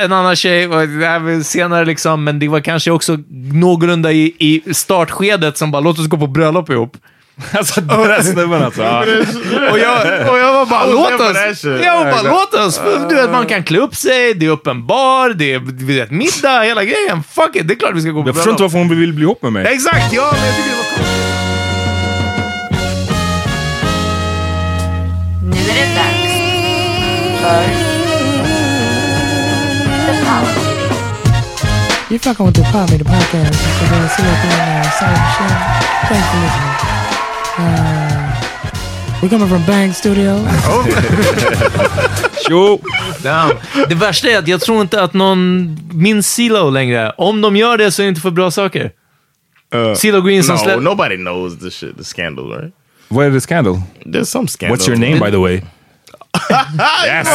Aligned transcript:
En 0.00 0.12
annan 0.12 0.36
tjej, 0.36 0.68
och 0.68 0.88
det 0.88 1.06
här 1.06 1.18
var 1.18 1.42
senare 1.42 1.84
liksom, 1.84 2.24
men 2.24 2.38
det 2.38 2.48
var 2.48 2.60
kanske 2.60 2.90
också 2.90 3.18
någorlunda 3.52 4.12
i, 4.12 4.34
i 4.38 4.74
startskedet 4.74 5.58
som 5.58 5.70
bara, 5.70 5.80
låt 5.80 5.98
oss 5.98 6.06
gå 6.06 6.16
på 6.16 6.26
bröllop 6.26 6.70
ihop. 6.70 6.96
Alltså 7.52 7.80
den 7.80 8.00
där 8.08 8.22
snubben 8.22 8.62
alltså. 8.62 8.82
Ja. 8.82 9.00
Och 9.70 9.78
jag, 9.78 10.30
och 10.30 10.38
jag 10.38 10.52
var 10.52 10.66
bara, 10.66 10.86
låt 10.86 11.20
oss! 11.20 11.64
Jag 11.64 12.04
var 12.04 12.12
bara, 12.12 12.22
låt 12.22 12.54
oss! 12.54 12.80
Du 13.08 13.14
vet, 13.14 13.30
man 13.30 13.46
kan 13.46 13.62
klä 13.64 13.78
upp 13.78 13.94
sig, 13.96 14.34
det 14.34 14.46
är 14.46 14.50
öppen 14.50 14.86
bar, 14.86 15.28
det 15.30 15.52
är 15.52 15.58
du 15.58 15.84
vet, 15.84 16.10
middag, 16.10 16.62
hela 16.62 16.84
grejen. 16.84 17.22
Fuck 17.30 17.56
it, 17.56 17.68
det 17.68 17.74
är 17.74 17.78
klart 17.78 17.94
vi 17.94 18.00
ska 18.00 18.10
gå 18.10 18.22
på 18.22 18.28
Jag 18.28 18.34
förstår 18.36 18.50
inte 18.52 18.60
bröllop. 18.60 18.72
varför 18.72 18.88
hon 18.88 19.00
vill 19.00 19.12
bli 19.12 19.22
ihop 19.22 19.42
med 19.42 19.52
mig. 19.52 19.66
Exakt, 19.66 20.12
ja, 20.12 20.32
men 20.32 20.46
jag 20.46 20.56
tycker 20.56 20.70
det 20.70 20.76
var 20.76 20.96
coolt. 20.96 21.06
Nu 25.42 25.56
är 25.56 25.74
det 25.74 25.94
dags 25.94 26.32
för 27.42 27.85
The 30.26 30.32
Power 30.32 30.50
Meeting. 30.56 32.10
You 32.10 32.18
fucking 32.18 32.46
with 32.46 32.56
the 32.56 32.62
Power 32.72 32.86
Meter 32.90 33.04
podcast. 33.04 33.54
It's 33.54 33.80
your 33.80 34.08
Celia 34.08 34.36
Thorne, 34.42 34.60
uh, 34.74 34.90
Sarah 34.98 35.20
Michelle. 35.22 35.56
Thanks 36.08 36.26
for 36.30 36.38
listening. 36.42 36.74
Uh, 37.58 39.20
we're 39.22 39.30
coming 39.30 39.48
from 39.48 39.62
Bang 39.66 39.92
Studio. 39.92 40.32
Jo! 42.48 42.80
Damn. 43.22 43.50
Det 43.88 43.94
värsta 43.94 44.28
är 44.28 44.38
att 44.38 44.48
jag 44.48 44.60
tror 44.60 44.80
inte 44.80 45.02
att 45.02 45.14
någon 45.14 45.76
minns 45.94 46.34
CeeLo 46.34 46.70
längre. 46.70 47.12
Om 47.16 47.40
de 47.40 47.56
gör 47.56 47.78
det 47.78 47.92
så 47.92 48.02
är 48.02 48.04
det 48.04 48.08
inte 48.08 48.20
för 48.20 48.30
bra 48.30 48.50
saker. 48.50 48.90
Uh, 49.74 49.94
CeeLo 49.94 50.20
Green 50.20 50.44
som 50.44 50.54
no, 50.54 50.58
släpp... 50.58 50.82
nobody 50.82 51.16
knows 51.16 51.58
the 51.58 51.70
shit, 51.70 51.98
the 51.98 52.04
scandal, 52.04 52.48
right? 52.48 52.74
Vad 53.08 53.26
är 53.26 53.30
det 53.30 53.40
scandal? 53.40 53.80
There's 54.04 54.24
some 54.24 54.48
scandal. 54.48 54.78
What's 54.78 54.88
your 54.88 54.98
name 54.98 55.18
by 55.18 55.30
the 55.30 55.36
way? 55.36 55.62
yes! 57.06 57.28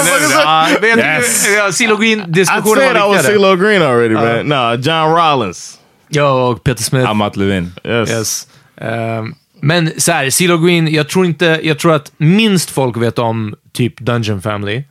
Vet, 0.81 0.97
Yes. 0.97 1.47
ja, 1.57 1.71
CeeLo 1.71 1.95
I 1.95 2.05
Green-diskussionen 2.05 2.75
said 2.83 2.95
I 2.95 2.99
var 2.99 3.07
was. 3.15 3.25
CeeLo 3.25 3.55
Green 3.55 3.81
already, 3.81 4.13
man. 4.13 4.45
No, 4.49 4.75
John 4.75 5.15
Rollins. 5.15 5.77
Ja, 6.09 6.47
och 6.47 6.63
Peter 6.63 6.83
Smith. 6.83 7.09
Amat 7.09 7.35
Levin. 7.37 7.71
Yes. 7.83 8.09
Yes. 8.09 8.47
Ehm, 8.81 9.33
men 9.61 9.91
så 9.97 10.11
här, 10.11 10.29
CeeLo 10.29 10.57
Green, 10.57 10.87
jag 10.93 11.09
tror 11.09 11.25
inte, 11.25 11.59
jag 11.63 11.79
tror 11.79 11.93
att 11.95 12.11
minst 12.17 12.69
folk 12.71 12.97
vet 12.97 13.19
om 13.19 13.55
typ 13.73 13.99
Dungeon 13.99 14.41
Family. 14.41 14.83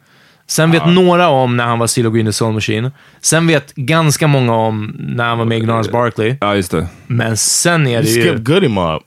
Sen 0.47 0.70
vet 0.70 0.87
några 0.87 1.28
om 1.28 1.56
när 1.56 1.65
han 1.65 1.78
var 1.78 1.87
CeeLo 1.87 2.10
Green 2.10 2.26
i 2.26 2.32
Soul 2.32 2.53
Machine. 2.54 2.91
Sen 3.20 3.47
vet 3.47 3.75
ganska 3.75 4.26
många 4.26 4.54
om 4.54 4.97
när 4.99 5.25
han 5.25 5.38
var 5.38 5.44
med 5.44 5.59
Ignorance 5.59 5.91
Barkley. 5.91 6.37
Ja, 6.41 6.54
just 6.56 6.70
det. 6.70 6.87
Men 7.06 7.37
sen 7.37 7.87
är 7.87 7.91
You 7.93 8.03
det 8.03 8.09
ju... 8.10 8.22
skipped 8.22 8.44
Goody 8.47 8.69
Mob. 8.69 9.03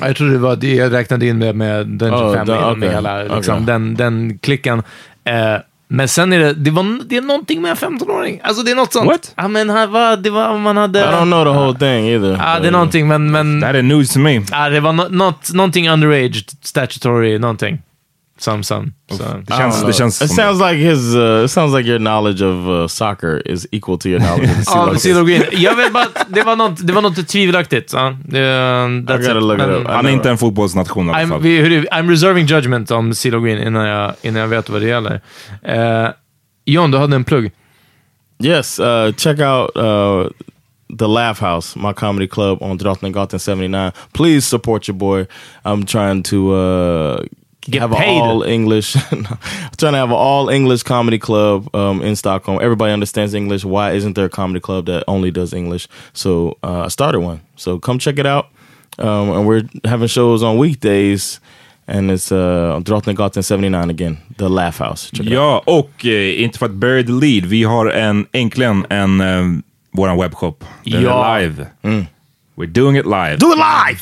Jag 0.00 0.16
tror 0.16 0.30
det 0.30 0.38
var 0.38 0.56
det 0.56 0.74
jag 0.74 0.92
räknade 0.92 1.26
in 1.26 1.38
med, 1.38 1.54
med 1.56 1.86
Dungeon 1.86 2.22
Oh, 2.24 2.34
Family, 2.34 2.52
da- 2.58 2.76
med 2.76 2.90
hela 2.90 3.22
liksom, 3.22 3.54
okej. 3.54 3.66
den, 3.66 3.94
den 3.94 4.38
klicken. 4.38 4.78
Eh, 5.24 5.34
men 5.90 6.08
sen 6.08 6.32
är 6.32 6.38
det, 6.38 6.52
det, 6.52 6.70
var, 6.70 7.08
det 7.08 7.16
är 7.16 7.20
någonting 7.22 7.62
med 7.62 7.70
en 7.70 7.76
15-åring. 7.76 8.40
Alltså 8.42 8.62
det 8.62 8.70
är 8.70 8.74
något 8.74 8.92
sånt. 8.92 9.06
What? 9.06 9.32
Ja, 9.36 9.48
men 9.48 9.70
han 9.70 9.92
var, 9.92 10.16
det 10.16 10.30
var 10.30 10.58
man 10.58 10.76
hade... 10.76 10.98
I 10.98 11.02
don't 11.02 11.24
know 11.24 11.44
the 11.44 11.50
whole 11.50 11.78
thing 11.78 12.08
either. 12.08 12.30
Ja, 12.44 12.58
det 12.60 12.68
är 12.68 12.72
någonting, 12.72 13.08
men... 13.08 13.30
men 13.30 13.60
Det 13.60 13.66
här 13.66 13.74
är 13.74 13.82
news 13.82 14.12
to 14.12 14.18
me. 14.18 14.40
ja, 14.50 14.68
det 14.68 14.80
var 14.80 14.92
no, 14.92 15.02
något, 15.10 15.52
någonting 15.54 15.90
underage, 15.90 16.44
statutory, 16.62 17.38
någonting. 17.38 17.78
Some, 18.40 18.62
some. 18.62 18.92
Känns 19.48 20.20
It 20.22 20.30
sounds 20.30 20.60
like 20.60 20.76
his. 20.78 21.14
Uh, 21.14 21.44
it 21.44 21.48
sounds 21.50 21.74
like 21.74 21.84
your 21.88 21.98
knowledge 21.98 22.40
of 22.40 22.68
uh, 22.68 22.86
soccer 22.88 23.42
is 23.44 23.66
equal 23.72 23.98
to 23.98 24.08
your 24.08 24.20
knowledge 24.20 25.16
of 25.16 25.26
Green. 25.26 25.42
Jag 25.52 25.76
vet 25.76 25.92
bara 25.92 26.04
att 26.04 26.26
det 26.28 26.42
var 26.42 26.56
något, 26.56 26.86
det 26.86 26.92
var 26.92 27.02
något 27.02 27.28
tvivelaktigt. 27.28 27.92
I 27.94 27.96
that's 27.96 29.18
gotta 29.18 29.38
it. 29.38 29.42
look 29.42 29.58
it 29.60 29.66
Men- 29.66 29.86
Han 29.86 30.06
är 30.06 30.10
inte 30.10 30.30
en 30.30 30.38
fotbollsnation 30.38 31.06
i 31.06 31.10
alla 31.10 31.18
I'm, 31.18 31.28
fall. 31.28 31.40
vi, 31.40 31.60
hur, 31.60 31.84
I'm 31.86 32.08
reserving 32.10 32.46
judgment 32.46 32.90
om 32.90 33.14
CeeLo 33.14 33.40
Green 33.40 33.58
innan 33.66 33.86
jag, 33.86 34.14
innan 34.22 34.40
jag 34.40 34.48
vet 34.48 34.68
vad 34.68 34.80
det 34.82 34.88
gäller. 34.88 35.20
Eh, 35.62 36.08
John, 36.64 36.90
du 36.90 36.98
hade 36.98 37.16
en 37.16 37.24
plugg. 37.24 37.50
Yes, 38.42 38.78
uh, 38.80 39.12
check 39.16 39.40
out 39.40 39.76
uh, 39.76 40.28
the 40.98 41.06
Laugh 41.06 41.40
House, 41.40 41.78
my 41.78 41.92
comedy 41.92 42.28
club 42.28 42.62
on 42.62 42.78
Drottninggatan 42.78 43.38
79. 43.40 43.92
Please 44.12 44.46
support 44.46 44.88
your 44.88 44.96
boy. 44.98 45.26
I'm 45.64 45.84
trying 45.84 46.22
to 46.22 46.52
uh, 46.54 47.24
Get 47.70 47.82
have 47.82 47.90
paid. 47.92 48.20
all 48.20 48.42
English. 48.42 48.96
I'm 49.12 49.24
trying 49.76 49.92
to 49.92 49.98
have 49.98 50.10
an 50.10 50.16
all 50.16 50.48
English 50.48 50.82
comedy 50.84 51.18
club 51.18 51.68
um, 51.74 52.02
in 52.02 52.16
Stockholm. 52.16 52.58
Everybody 52.62 52.92
understands 52.92 53.34
English. 53.34 53.64
Why 53.64 53.92
isn't 53.96 54.14
there 54.14 54.24
a 54.26 54.30
comedy 54.30 54.60
club 54.60 54.86
that 54.86 55.04
only 55.06 55.30
does 55.30 55.52
English? 55.52 55.88
So 56.12 56.56
uh, 56.62 56.84
I 56.86 56.88
started 56.88 57.20
one. 57.20 57.40
So 57.56 57.78
come 57.78 57.98
check 57.98 58.18
it 58.18 58.26
out. 58.26 58.46
Um, 58.98 59.30
and 59.30 59.46
we're 59.46 59.68
having 59.84 60.08
shows 60.08 60.42
on 60.42 60.58
weekdays. 60.58 61.40
And 61.90 62.10
it's 62.10 62.30
uh, 62.32 62.80
Drottninggatan 62.82 63.42
79 63.42 63.90
again, 63.90 64.18
the 64.36 64.48
Laugh 64.48 64.78
House. 64.78 65.10
Check. 65.14 65.26
Ja, 65.26 65.62
och 65.66 66.04
eh, 66.06 66.42
inte 66.42 66.58
för 66.58 66.66
att 66.66 66.72
bury 66.72 67.02
the 67.06 67.12
lead, 67.12 67.44
vi 67.46 67.64
har 67.64 67.86
en, 67.86 68.26
äntligen 68.32 68.86
en, 68.90 69.20
eh, 69.20 69.44
våran 69.92 70.18
webbshop. 70.18 70.64
Den 70.84 71.02
Ja. 71.02 71.36
är 71.36 71.40
live. 71.48 71.66
We're 72.56 72.66
doing 72.72 72.96
it 72.96 73.06
live. 73.06 73.36
Do 73.36 73.52
it 73.52 73.56
live! 73.58 74.00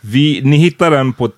Vi, 0.00 0.40
ni 0.44 0.56
hittar 0.56 0.90
den 0.90 1.12
på 1.12 1.28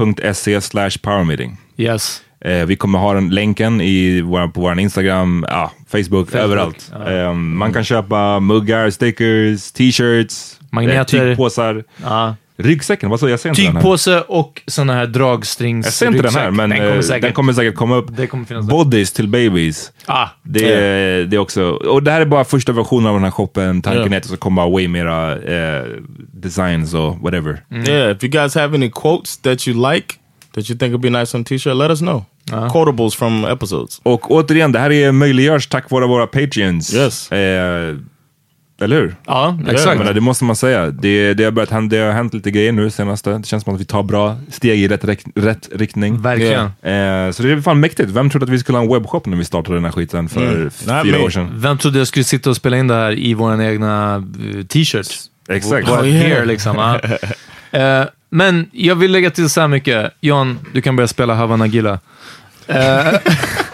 patreon.se 0.00 0.60
slash 0.60 0.90
powermeeting. 1.02 1.56
Yes. 1.76 2.22
Eh, 2.44 2.66
vi 2.66 2.76
kommer 2.76 2.98
ha 2.98 3.14
den 3.14 3.30
länken 3.30 3.80
i 3.80 4.20
vår, 4.20 4.48
på 4.48 4.60
vår 4.60 4.78
Instagram, 4.80 5.44
ah, 5.48 5.68
Facebook, 5.88 6.30
Facebook, 6.30 6.34
överallt. 6.44 6.92
Eh, 7.08 7.34
man 7.34 7.72
kan 7.72 7.84
köpa 7.84 8.40
muggar, 8.40 8.90
stickers, 8.90 9.72
t-shirts, 9.72 10.60
Magneter. 10.70 10.98
eh, 11.00 11.04
tygpåsar. 11.04 11.84
Ja. 12.02 12.36
Ryggsäcken, 12.62 13.10
vad 13.10 13.20
så? 13.20 13.28
Jag 13.28 13.40
ser 13.40 13.48
inte 13.48 13.62
den 13.62 13.72
här. 13.76 13.80
Tygpåse 13.82 14.20
och 14.20 14.62
såna 14.66 14.92
här 14.94 15.06
dragstrings 15.06 15.86
Jag 15.86 15.92
ser 15.92 16.06
inte 16.06 16.22
den 16.22 16.34
här, 16.34 16.50
men 16.50 16.70
den 16.70 16.78
kommer 16.78 16.90
kommer, 16.90 17.02
säkert, 17.02 17.22
den 17.22 17.32
kommer 17.32 17.52
säkert 17.52 17.74
komma 17.74 17.96
upp. 17.96 18.06
Det 18.16 18.26
kommer 18.26 18.44
finnas 18.44 18.66
där. 18.66 18.72
Bodies 18.72 19.12
till 19.12 19.28
babies. 19.28 19.92
ah, 20.06 20.28
Det, 20.42 20.72
är, 20.74 21.24
det 21.24 21.36
är 21.36 21.38
också, 21.38 21.62
och 21.70 22.02
det 22.02 22.10
här 22.10 22.20
är 22.20 22.24
bara 22.26 22.44
första 22.44 22.72
versionen 22.72 23.06
av 23.06 23.14
den 23.14 23.24
här 23.24 23.30
shoppen. 23.30 23.82
Tanken 23.82 24.02
Ja. 24.02 24.12
är 24.12 24.16
att 24.16 24.22
det 24.22 24.28
ska 24.28 24.36
komma 24.36 24.68
way 24.68 24.88
mera 24.88 25.32
eh, 25.38 25.84
designs 26.32 26.94
och 26.94 27.18
whatever. 27.20 27.64
Yeah, 27.70 28.10
if 28.16 28.24
you 28.24 28.30
guys 28.30 28.54
have 28.54 28.74
any 28.76 28.90
quotes 28.90 29.38
that 29.38 29.68
you 29.68 29.92
like, 29.92 30.14
that 30.54 30.70
you 30.70 30.78
think 30.78 30.92
would 30.92 31.00
be 31.00 31.10
nice 31.10 31.36
on 31.36 31.44
t-shirt, 31.44 31.76
let 31.76 31.90
us 31.90 31.98
know. 31.98 32.24
Quotables 32.72 33.14
from 33.14 33.44
episodes. 33.44 34.00
Och 34.02 34.30
återigen, 34.30 34.72
det 34.72 34.78
här 34.78 34.92
är 34.92 35.12
möjliggörs 35.12 35.66
tack 35.68 35.90
vare 35.90 36.06
våra 36.06 36.26
patreons. 36.26 36.94
Yes. 36.94 37.32
Eh, 37.32 37.96
eller 38.80 38.96
hur? 38.96 39.14
Ja, 39.26 39.58
exakt. 39.68 39.98
menar, 39.98 40.12
det 40.12 40.20
måste 40.20 40.44
man 40.44 40.56
säga. 40.56 40.86
Det, 40.90 41.34
det, 41.34 41.44
har 41.44 41.50
börjat 41.50 41.70
hända, 41.70 41.96
det 41.96 42.02
har 42.02 42.12
hänt 42.12 42.34
lite 42.34 42.50
grejer 42.50 42.72
nu 42.72 42.90
senaste. 42.90 43.30
Det 43.30 43.46
känns 43.46 43.64
som 43.64 43.74
att 43.74 43.80
vi 43.80 43.84
tar 43.84 44.02
bra 44.02 44.36
steg 44.50 44.80
i 44.80 44.88
rätt, 44.88 45.04
rätt, 45.34 45.68
riktning. 45.74 46.22
Verkligen. 46.22 46.64
Eh, 46.64 47.32
så 47.32 47.42
det 47.42 47.52
är 47.52 47.60
fan 47.62 47.80
mäktigt. 47.80 48.10
Vem 48.10 48.30
trodde 48.30 48.44
att 48.44 48.50
vi 48.50 48.58
skulle 48.58 48.78
ha 48.78 48.84
en 48.84 48.92
webbshop 48.92 49.26
när 49.26 49.36
vi 49.36 49.44
startade 49.44 49.76
den 49.76 49.84
här 49.84 49.92
skiten 49.92 50.28
för 50.28 50.40
Mm. 50.40 50.70
fyra 50.70 51.02
me. 51.18 51.24
år 51.24 51.30
sedan? 51.30 51.50
Vem 51.54 51.78
trodde 51.78 51.98
jag 51.98 52.06
skulle 52.06 52.24
sitta 52.24 52.50
och 52.50 52.56
spela 52.56 52.76
in 52.76 52.88
det 52.88 52.94
här 52.94 53.18
i 53.18 53.34
våra 53.34 53.64
egna 53.64 54.14
eh, 54.54 54.64
t-shirts? 54.66 55.30
Exakt. 55.48 55.88
Oh, 55.88 56.08
yeah. 56.08 56.46
liksom. 56.46 56.76
ja. 56.76 57.00
Eh, 57.72 58.04
men 58.30 58.70
jag 58.72 58.94
vill 58.96 59.12
lägga 59.12 59.30
till 59.30 59.50
så 59.50 59.60
här 59.60 59.68
mycket. 59.68 60.12
Jan, 60.20 60.58
du 60.72 60.82
kan 60.82 60.96
börja 60.96 61.08
spela 61.08 61.34
Havana 61.34 61.66
Gilla. 61.66 61.98
Eh, 62.66 62.76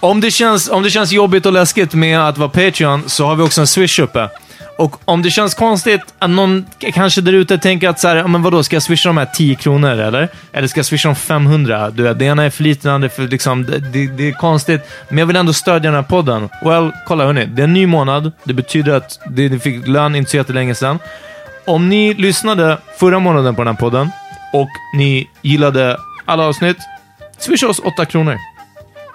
om, 0.00 0.20
det 0.20 0.30
känns, 0.30 0.68
om 0.68 0.82
det 0.82 0.90
känns 0.90 1.12
jobbigt 1.12 1.46
och 1.46 1.52
läskigt 1.52 1.94
med 1.94 2.20
att 2.20 2.38
vara 2.38 2.48
Patreon 2.48 3.02
så 3.06 3.26
har 3.26 3.36
vi 3.36 3.42
också 3.42 3.60
en 3.60 3.66
Swish 3.66 3.98
uppe. 3.98 4.28
Och 4.76 5.00
om 5.04 5.22
det 5.22 5.30
känns 5.30 5.54
konstigt 5.54 6.00
att 6.18 6.30
någon 6.30 6.66
kanske 6.94 7.20
där 7.20 7.32
ute 7.32 7.58
tänker 7.58 7.88
att 7.88 8.00
så 8.00 8.08
här, 8.08 8.28
men 8.28 8.42
vadå, 8.42 8.62
ska 8.62 8.76
jag 8.76 8.82
swisha 8.82 9.08
de 9.08 9.16
här 9.16 9.28
10 9.34 9.54
kronor 9.54 9.90
eller? 9.90 10.28
Eller 10.52 10.68
ska 10.68 10.78
jag 10.78 10.86
swisha 10.86 11.08
de 11.08 11.14
500? 11.14 11.90
Du 11.90 12.02
vet, 12.02 12.18
det 12.18 12.24
ena 12.24 12.44
är 12.44 12.50
för 12.50 12.62
lite, 12.62 12.88
det 12.88 12.94
andra 12.94 13.06
är 13.06 13.10
för 13.10 13.22
liksom, 13.22 13.64
det, 13.64 13.78
det, 13.78 14.06
det 14.06 14.28
är 14.28 14.32
konstigt. 14.32 14.80
Men 15.08 15.18
jag 15.18 15.26
vill 15.26 15.36
ändå 15.36 15.52
stödja 15.52 15.90
den 15.90 15.94
här 15.94 16.02
podden. 16.02 16.48
Well, 16.62 16.92
kolla 17.06 17.24
hörni, 17.24 17.46
det 17.46 17.62
är 17.62 17.64
en 17.64 17.72
ny 17.72 17.86
månad. 17.86 18.32
Det 18.44 18.54
betyder 18.54 18.92
att 18.94 19.20
det, 19.30 19.48
ni 19.48 19.58
fick 19.58 19.86
lön 19.86 20.14
inte 20.14 20.30
så 20.30 20.36
jättelänge 20.36 20.74
sedan. 20.74 20.98
Om 21.64 21.88
ni 21.88 22.14
lyssnade 22.14 22.78
förra 22.98 23.18
månaden 23.18 23.54
på 23.54 23.64
den 23.64 23.74
här 23.74 23.80
podden 23.80 24.10
och 24.52 24.68
ni 24.94 25.28
gillade 25.42 25.96
alla 26.24 26.44
avsnitt, 26.44 26.76
swisha 27.38 27.68
oss 27.68 27.78
8 27.78 28.04
kronor. 28.04 28.51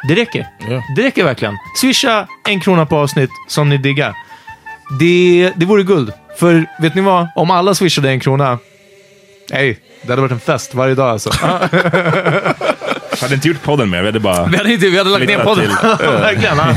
Det 0.08 0.16
räcker. 0.16 0.48
Ja. 0.70 0.84
Det 0.96 1.04
räcker 1.04 1.24
verkligen. 1.24 1.58
Swisha 1.82 2.28
en 2.48 2.60
krona 2.60 2.86
på 2.86 2.98
avsnitt 2.98 3.30
som 3.48 3.70
ni 3.70 3.78
diggar. 3.78 4.14
Det, 5.00 5.54
det 5.56 5.66
vore 5.66 5.84
guld. 5.84 6.14
För 6.38 6.66
vet 6.80 6.96
ni 6.96 7.02
vad? 7.02 7.28
Om 7.36 7.52
alla 7.52 7.76
swishade 7.76 8.10
en 8.10 8.20
krona, 8.20 8.60
hej, 9.52 9.80
det 10.02 10.10
hade 10.10 10.22
varit 10.22 10.32
en 10.32 10.40
fest 10.40 10.76
varje 10.76 10.96
dag 10.96 11.10
alltså. 11.10 11.30
Jag 11.42 13.18
hade 13.22 13.36
inte 13.36 13.48
gjort 13.48 13.64
podden 13.64 13.90
mer, 13.90 14.00
vi 14.00 14.06
hade 14.06 14.20
bara... 14.20 14.46
Vi 14.46 14.58
hade, 14.58 14.74
inte, 14.74 14.90
vi 14.90 14.98
hade 14.98 15.10
lagt 15.10 15.28
ner 15.28 15.44
podden. 15.44 15.72
verkligen. 16.00 16.58
Ja. 16.58 16.70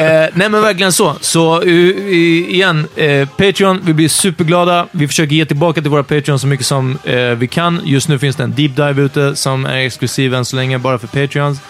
Eh, 0.00 0.28
nej, 0.34 0.48
men 0.48 0.62
verkligen 0.62 0.92
så. 0.92 1.16
Så 1.20 1.62
uh, 1.62 2.14
igen, 2.14 2.88
eh, 2.96 3.28
Patreon, 3.28 3.80
vi 3.84 3.92
blir 3.92 4.08
superglada. 4.08 4.86
Vi 4.90 5.08
försöker 5.08 5.34
ge 5.34 5.44
tillbaka 5.44 5.80
till 5.80 5.90
våra 5.90 6.02
Patreon 6.02 6.38
så 6.38 6.46
mycket 6.46 6.66
som 6.66 6.98
eh, 7.04 7.16
vi 7.16 7.48
kan. 7.48 7.80
Just 7.84 8.08
nu 8.08 8.18
finns 8.18 8.36
det 8.36 8.42
en 8.42 8.54
deep 8.54 8.76
dive 8.76 9.02
ute 9.02 9.36
som 9.36 9.66
är 9.66 9.76
exklusiv 9.76 10.34
än 10.34 10.44
så 10.44 10.56
länge, 10.56 10.78
bara 10.78 10.98
för 10.98 11.06
Patreons. 11.06 11.60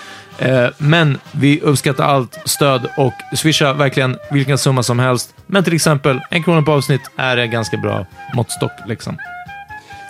Eh, 0.41 0.67
men 0.79 1.19
vi 1.33 1.61
uppskattar 1.61 2.05
allt 2.05 2.39
stöd 2.45 2.87
och 2.97 3.13
swisha 3.37 3.73
verkligen 3.73 4.17
vilken 4.31 4.59
summa 4.59 4.83
som 4.83 4.99
helst. 4.99 5.35
Men 5.47 5.65
till 5.65 5.75
exempel, 5.75 6.21
en 6.31 6.43
krona 6.43 6.63
på 6.63 6.73
avsnitt 6.73 7.01
är 7.17 7.37
en 7.37 7.51
ganska 7.51 7.77
bra 7.77 8.07
måttstock. 8.35 8.73
Liksom. 8.87 9.19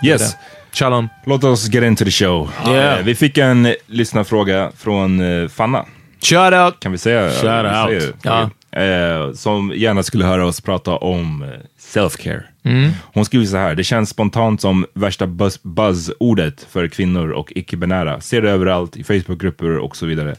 Yes. 0.05 0.35
Shalom. 0.73 1.09
Låt 1.25 1.43
oss 1.43 1.67
get 1.69 1.83
into 1.83 2.05
the 2.05 2.11
show. 2.11 2.49
Yeah. 2.67 3.03
Vi 3.03 3.15
fick 3.15 3.37
en 3.37 3.75
lyssnarfråga 3.87 4.71
från 4.77 5.41
eh, 5.43 5.47
Fanna. 5.49 5.85
Shout 6.23 6.53
out! 6.53 6.79
Kan 6.79 6.91
vi 6.91 6.97
säga? 6.97 7.29
Shout 7.31 7.43
vi 7.43 7.47
out. 7.95 8.01
säger- 8.01 8.13
Ja. 8.23 8.49
Eh, 8.71 9.31
som 9.33 9.73
gärna 9.75 10.03
skulle 10.03 10.25
höra 10.25 10.45
oss 10.45 10.61
prata 10.61 10.95
om 10.95 11.43
eh, 11.43 11.49
self-care. 11.79 12.43
Mm. 12.63 12.91
Hon 13.13 13.25
skriver 13.25 13.45
så 13.45 13.57
här, 13.57 13.75
det 13.75 13.83
känns 13.83 14.09
spontant 14.09 14.61
som 14.61 14.85
värsta 14.93 15.25
buzz- 15.25 15.59
buzzordet 15.63 16.67
för 16.69 16.87
kvinnor 16.87 17.29
och 17.29 17.53
icke-binära. 17.55 18.21
Ser 18.21 18.41
det 18.41 18.51
överallt 18.51 18.97
i 18.97 19.03
Facebookgrupper 19.03 19.77
och 19.77 19.95
så 19.95 20.05
vidare. 20.05 20.35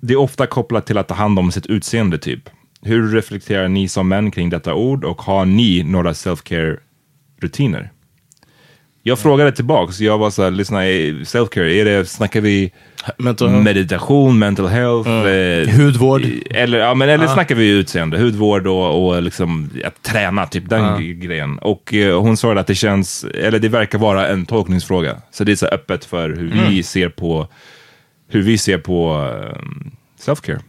Det 0.00 0.12
är 0.12 0.18
ofta 0.18 0.46
kopplat 0.46 0.86
till 0.86 0.98
att 0.98 1.08
ta 1.08 1.14
hand 1.14 1.38
om 1.38 1.52
sitt 1.52 1.66
utseende 1.66 2.18
typ. 2.18 2.50
Hur 2.82 3.12
reflekterar 3.12 3.68
ni 3.68 3.88
som 3.88 4.08
män 4.08 4.30
kring 4.30 4.50
detta 4.50 4.74
ord 4.74 5.04
och 5.04 5.22
har 5.22 5.44
ni 5.44 5.82
några 5.82 6.12
self-care-rutiner? 6.12 7.90
Jag 9.08 9.18
frågade 9.18 9.52
tillbaks, 9.52 10.00
jag 10.00 10.18
var 10.18 10.30
så 10.30 10.42
här, 10.42 10.50
lyssna, 10.50 10.80
self-care, 10.82 11.60
är 11.68 11.84
det, 11.84 12.04
snackar 12.08 12.40
vi 12.40 12.72
Mental 13.18 13.50
meditation, 13.50 14.38
mental 14.38 14.66
health? 14.66 15.08
Eh, 15.10 15.68
Hudvård. 15.80 16.22
eller, 16.50 16.78
ja, 16.78 16.94
men, 16.94 17.08
eller 17.08 17.26
snackar 17.26 17.54
vi 17.54 17.68
utseende, 17.68 18.18
hudvård 18.18 18.66
och, 18.66 19.06
och 19.08 19.22
liksom 19.22 19.70
att 19.84 20.02
träna, 20.02 20.46
typ 20.46 20.68
den 20.68 20.84
Ja. 20.84 20.98
grejen. 20.98 21.58
Och 21.58 21.94
eh, 21.94 22.20
hon 22.20 22.36
svarade 22.36 22.60
att 22.60 22.66
det 22.66 22.74
känns, 22.74 23.24
eller 23.24 23.58
det 23.58 23.68
verkar 23.68 23.98
vara 23.98 24.28
en 24.28 24.46
tolkningsfråga. 24.46 25.16
Så 25.30 25.44
det 25.44 25.52
är 25.52 25.56
så 25.56 25.66
öppet 25.66 26.04
för 26.04 26.30
hur 26.30 26.68
vi 26.68 26.82
ser 26.82 27.08
på, 27.08 27.46
hur 28.28 28.42
vi 28.42 28.58
ser 28.58 28.78
på 28.78 29.14
um, 29.16 29.90
self-care. 30.20 30.60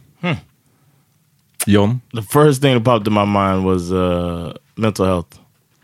John? 1.66 2.00
The 2.14 2.22
first 2.22 2.62
thing 2.62 2.74
that 2.74 2.84
popped 2.84 3.06
in 3.08 3.14
my 3.14 3.24
mind 3.24 3.64
was 3.64 3.90
uh, 3.92 4.52
mental 4.74 5.06
health. 5.06 5.36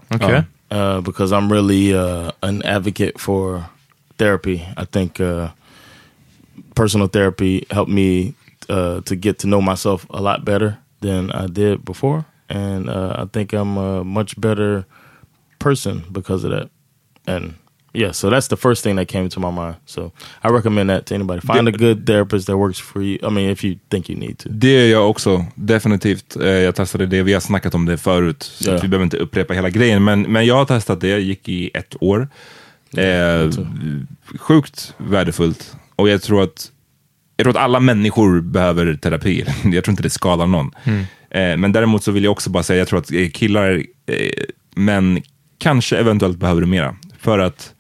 Okej. 0.09 0.43
Uh, 0.71 1.01
because 1.01 1.33
I'm 1.33 1.51
really 1.51 1.95
uh, 1.95 2.33
an 2.43 2.63
advocate 2.65 3.21
for 3.21 3.69
therapy. 4.19 4.67
I 4.77 4.85
think 4.85 5.21
uh, 5.21 5.51
personal 6.75 7.09
therapy 7.09 7.67
helped 7.71 7.91
me 7.91 8.35
uh, 8.69 9.01
to 9.03 9.17
get 9.17 9.39
to 9.41 9.47
know 9.47 9.61
myself 9.61 10.07
a 10.11 10.21
lot 10.21 10.45
better 10.45 10.79
than 11.01 11.31
I 11.31 11.47
did 11.47 11.85
before, 11.85 12.27
and 12.49 12.89
uh, 12.89 13.15
I 13.19 13.25
think 13.27 13.53
I'm 13.53 13.77
a 13.77 14.05
much 14.05 14.41
better 14.41 14.87
person 15.59 16.05
because 16.11 16.45
of 16.45 16.51
that. 16.51 16.71
And 17.27 17.55
yeah, 17.97 18.13
so 18.13 18.31
that's 18.31 18.49
the 18.49 18.57
first 18.57 18.83
thing 18.85 18.97
that 18.97 19.09
came 19.09 19.29
to 19.29 19.41
my 19.41 19.51
mind. 19.51 19.75
So 19.87 20.13
I 20.45 20.49
recommend 20.49 20.91
that 20.91 21.07
to 21.07 21.15
anybody. 21.15 21.41
Find 21.41 21.69
a 21.69 21.71
good 21.73 22.07
therapist 22.07 22.47
that 22.47 22.57
works 22.57 22.81
for 22.81 23.03
you. 23.03 23.19
I 23.23 23.31
mean, 23.31 23.51
if 23.51 23.65
you 23.65 23.79
think 23.91 24.11
you 24.11 24.19
need 24.19 24.39
to. 24.39 24.49
Det 24.53 24.69
är 24.69 24.91
jag 24.91 25.11
också, 25.11 25.45
definitivt. 25.55 26.37
Eh, 26.37 26.47
Jag 26.49 26.75
testade 26.75 27.07
det, 27.07 27.23
vi 27.23 27.33
har 27.33 27.41
snackat 27.41 27.75
om 27.75 27.87
det 27.87 27.97
förut, 27.99 28.43
så 28.43 28.71
att 28.73 28.85
vi 28.85 28.89
behöver 28.89 29.05
inte 29.05 29.17
upprepa 29.17 29.55
hela 29.55 29.71
grejen. 29.71 30.05
Men, 30.05 30.23
men 30.23 30.47
jag 30.47 30.55
har 30.55 30.65
testat 30.65 31.01
det, 31.01 31.19
gick 31.19 31.49
i 31.49 31.71
ett 31.75 31.97
år. 32.01 32.29
Eh, 32.97 33.51
sjukt 34.39 34.95
värdefullt. 34.99 35.77
Och 35.97 36.09
jag 36.09 36.23
tror 36.23 36.43
att 36.43 36.71
jag 37.37 37.45
tror 37.45 37.51
att 37.57 37.65
alla 37.65 37.81
människor 37.81 38.41
behöver 38.41 38.95
terapi. 38.95 39.45
Jag 39.65 39.85
tror 39.85 39.93
inte 39.93 40.03
det 40.03 40.11
skadar 40.11 40.47
någon. 40.47 40.71
Eh, 41.31 41.57
men 41.57 41.73
däremot 41.73 42.05
så 42.05 42.13
vill 42.13 42.25
jag 42.25 42.31
också 42.33 42.51
bara 42.51 42.63
säga, 42.63 42.79
jag 42.79 42.89
tror 42.89 42.99
att 42.99 43.13
eh, 43.13 43.29
killar, 43.31 43.83
eh, 44.07 44.31
män 44.77 45.23
kanske 45.59 45.97
eventuellt 45.99 46.39
behöver 46.39 46.61
det 46.61 46.67
mera. 46.67 46.97
För 47.21 47.39
att 47.39 47.75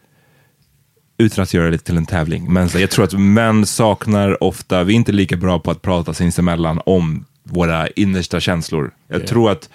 utan 1.18 1.42
att 1.42 1.54
göra 1.54 1.70
det 1.70 1.78
till 1.78 1.96
en 1.96 2.06
tävling. 2.06 2.52
Men 2.52 2.68
jag 2.74 2.90
tror 2.90 3.04
att 3.04 3.12
män 3.12 3.66
saknar 3.66 4.42
ofta, 4.42 4.84
vi 4.84 4.92
är 4.92 4.96
inte 4.96 5.12
lika 5.12 5.36
bra 5.36 5.58
på 5.58 5.70
att 5.70 5.82
prata 5.82 6.14
sinsemellan 6.14 6.80
om 6.86 7.24
våra 7.42 7.88
innersta 7.88 8.40
känslor. 8.40 8.90
Jag 9.08 9.26
tror 9.26 9.50
att 9.50 9.70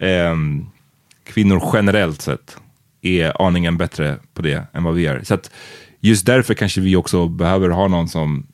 ehm, 0.00 0.66
kvinnor 1.24 1.62
generellt 1.72 2.22
sett 2.22 2.56
är 3.02 3.46
aningen 3.46 3.76
bättre 3.76 4.16
på 4.34 4.42
det 4.42 4.66
än 4.72 4.84
vad 4.84 4.94
vi 4.94 5.06
är. 5.06 5.20
Så 5.24 5.34
att 5.34 5.50
just 6.00 6.26
därför 6.26 6.54
kanske 6.54 6.80
vi 6.80 6.96
också 6.96 7.28
behöver 7.28 7.68
ha 7.68 7.88
någon 7.88 8.08
som, 8.08 8.46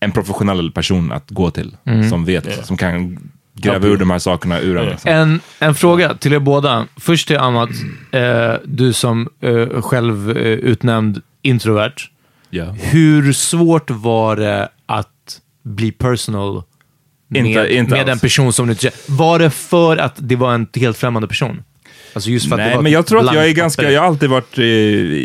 en 0.00 0.12
professionell 0.12 0.72
person 0.72 1.12
att 1.12 1.30
gå 1.30 1.50
till. 1.50 1.76
Som 2.10 2.24
vet, 2.24 2.66
som 2.66 2.76
kan 2.76 3.18
gräva 3.54 3.86
ur 3.86 3.96
de 3.96 4.10
här 4.10 4.18
sakerna 4.18 4.60
ur 4.60 4.76
en. 4.76 4.86
liksom. 4.86 5.10
En, 5.10 5.40
en 5.58 5.74
fråga 5.74 6.14
till 6.14 6.32
er 6.32 6.38
båda. 6.38 6.86
Först 6.96 7.28
till 7.28 7.38
Amat. 7.38 7.70
Eh, 8.12 8.54
du 8.64 8.92
som 8.92 9.28
eh, 9.40 9.82
själv 9.82 10.30
eh, 10.30 10.36
utnämnd 10.46 11.22
introvert. 11.42 11.94
Ja. 12.50 12.64
Hur 12.64 13.32
svårt 13.32 13.90
var 13.90 14.36
det 14.36 14.68
att 14.86 15.40
bli 15.62 15.92
personal 15.92 16.62
med, 17.28 17.46
Inte- 17.46 17.74
inte 17.74 17.90
med 17.90 18.08
en 18.08 18.18
person 18.18 18.52
som 18.52 18.66
du 18.66 18.72
inte? 18.72 18.90
Var 19.08 19.38
det 19.38 19.50
för 19.50 19.96
att 19.96 20.14
det 20.18 20.36
var 20.36 20.54
en 20.54 20.66
helt 20.74 20.96
främmande 20.96 21.28
person? 21.28 21.62
Alltså 22.14 22.30
Nej, 22.56 22.82
men 22.82 22.92
jag 22.92 23.06
tror 23.06 23.28
att 23.28 23.34
jag 23.34 23.48
är 23.48 23.52
ganska, 23.52 23.90
jag 23.90 24.00
har 24.00 24.08
alltid 24.08 24.30
varit, 24.30 24.58
eh, 24.58 24.64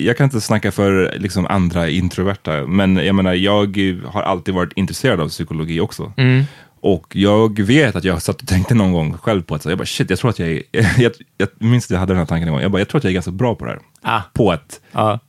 jag 0.05 0.17
kan 0.17 0.24
inte 0.24 0.41
snacka 0.41 0.72
för 0.72 1.15
liksom 1.17 1.45
andra 1.45 1.89
introverta, 1.89 2.67
men 2.67 2.95
jag 2.95 3.15
menar, 3.15 3.34
jag 3.34 3.77
har 4.05 4.22
alltid 4.22 4.53
varit 4.53 4.74
intresserad 4.75 5.19
av 5.19 5.29
psykologi 5.29 5.79
också. 5.79 6.13
Mm. 6.17 6.43
Och 6.79 7.15
jag 7.15 7.60
vet 7.60 7.95
att 7.95 8.03
jag 8.03 8.22
satt 8.22 8.41
och 8.41 8.48
tänkte 8.48 8.75
någon 8.75 8.91
gång 8.91 9.13
själv 9.17 9.41
på 9.41 9.55
att, 9.55 9.63
så 9.63 9.69
jag 9.69 9.77
bara 9.77 9.86
shit, 9.86 10.10
jag 10.10 10.19
tror 10.19 10.29
att 10.29 10.39
jag 10.39 10.50
är, 10.50 10.62
jag, 11.01 11.12
jag 11.38 11.48
minns 11.60 11.86
att 11.86 11.89
jag 11.91 12.00
hade 12.00 12.13
den 12.13 12.17
här 12.19 12.25
tanken 12.25 12.48
en 12.48 12.53
gång, 12.53 12.62
jag 12.62 12.72
bara, 12.72 12.79
jag 12.79 12.88
tror 12.89 12.98
att 13.00 13.03
jag 13.03 13.12
är 13.12 13.13
ganska 13.13 13.31
bra 13.31 13.55
på 13.55 13.65
det 13.65 13.72
här. 13.72 13.79
Ah. 14.01 14.22
På 14.34 14.51
att, 14.51 14.79
Ja. 14.91 15.19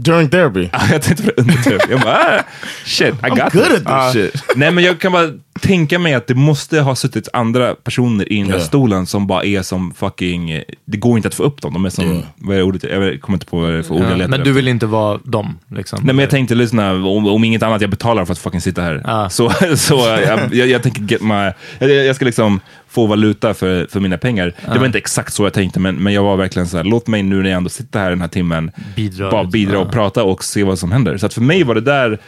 During 0.00 0.28
therapy. 0.30 0.68
jag 0.90 1.02
tänkte 1.02 1.22
på 1.22 1.30
det 1.36 1.42
under 1.42 1.54
terapi. 1.54 1.90
Jag 1.90 2.00
bara, 2.00 2.38
ah, 2.38 2.42
shit, 2.84 3.14
I 3.26 3.28
got 3.28 3.52
good 3.52 3.64
this. 3.64 3.86
at 3.86 4.12
this 4.12 4.22
shit. 4.32 4.56
Nej 4.56 4.70
men 4.70 4.84
jag 4.84 5.00
kan 5.00 5.12
bara 5.12 5.28
tänka 5.60 5.98
mig 5.98 6.14
att 6.14 6.26
det 6.26 6.34
måste 6.34 6.80
ha 6.80 6.94
suttit 6.94 7.28
andra 7.32 7.74
personer 7.74 8.32
i 8.32 8.38
den 8.38 8.48
där 8.48 8.54
Ja. 8.58 8.60
stolen 8.60 9.06
som 9.06 9.26
bara 9.26 9.44
är 9.44 9.62
som 9.62 9.94
fucking, 9.94 10.62
det 10.84 10.96
går 10.96 11.16
inte 11.16 11.28
att 11.28 11.34
få 11.34 11.42
upp 11.42 11.62
dem. 11.62 11.72
De 11.72 11.84
är 11.84 11.90
som, 11.90 12.14
Ja. 12.14 12.20
vad 12.36 12.56
är 12.56 12.62
ordet, 12.62 12.82
jag 12.82 13.20
kommer 13.20 13.36
inte 13.36 13.46
på 13.46 13.58
vad 13.60 13.70
det 13.72 13.78
är 13.78 13.82
för 13.82 13.94
ord 13.94 14.02
jag 14.02 14.10
Ja, 14.10 14.16
letar 14.16 14.28
men 14.30 14.38
du 14.38 14.42
efter. 14.42 14.52
vill 14.52 14.68
inte 14.68 14.86
vara 14.86 15.18
dem? 15.24 15.58
Liksom. 15.76 15.98
Nej 16.02 16.14
men 16.14 16.22
jag 16.22 16.30
tänkte 16.30 16.54
lyssna, 16.54 16.92
om, 16.92 17.26
om 17.26 17.44
inget 17.44 17.62
annat, 17.62 17.80
jag 17.80 17.90
betalar 17.90 18.24
för 18.24 18.32
att 18.32 18.38
fucking 18.38 18.60
sitta 18.60 18.82
här. 18.82 19.02
Ja. 19.04 19.30
Så, 19.30 19.50
så 19.76 19.94
jag, 20.26 20.54
jag, 20.54 20.68
jag 20.68 20.82
tänker 20.82 21.02
get 21.02 21.22
my, 21.22 21.52
jag, 21.78 21.90
jag 22.06 22.16
ska 22.16 22.24
liksom 22.24 22.60
få 22.88 23.06
valuta 23.06 23.54
för, 23.54 23.86
för 23.90 24.00
mina 24.00 24.18
pengar. 24.18 24.52
Det 24.72 24.78
var 24.78 24.86
inte 24.86 24.98
exakt 24.98 25.32
så 25.32 25.42
jag 25.44 25.52
tänkte, 25.52 25.80
men, 25.80 25.96
men 25.96 26.12
jag 26.12 26.22
var 26.22 26.36
verkligen 26.36 26.68
så 26.68 26.76
här, 26.76 26.84
låt 26.84 27.06
mig 27.06 27.22
nu 27.22 27.42
när 27.42 27.50
jag 27.50 27.56
ändå 27.56 27.70
sitter 27.70 28.00
här 28.00 28.10
den 28.10 28.20
här 28.20 28.28
timmen, 28.28 28.70
Bidra 28.96 29.30
bara 29.30 29.42
lite. 29.42 29.50
bidra 29.52 29.78
och 29.78 29.86
Ja. 29.86 29.90
prata 29.92 30.24
och 30.24 30.44
se 30.44 30.64
vad 30.64 30.78
som 30.78 30.92
händer. 30.92 31.16
Så 31.16 31.26
att 31.26 31.34
för 31.34 31.40
mig 31.40 31.62
var 31.64 31.74
det 31.74 31.80
där, 31.80 32.18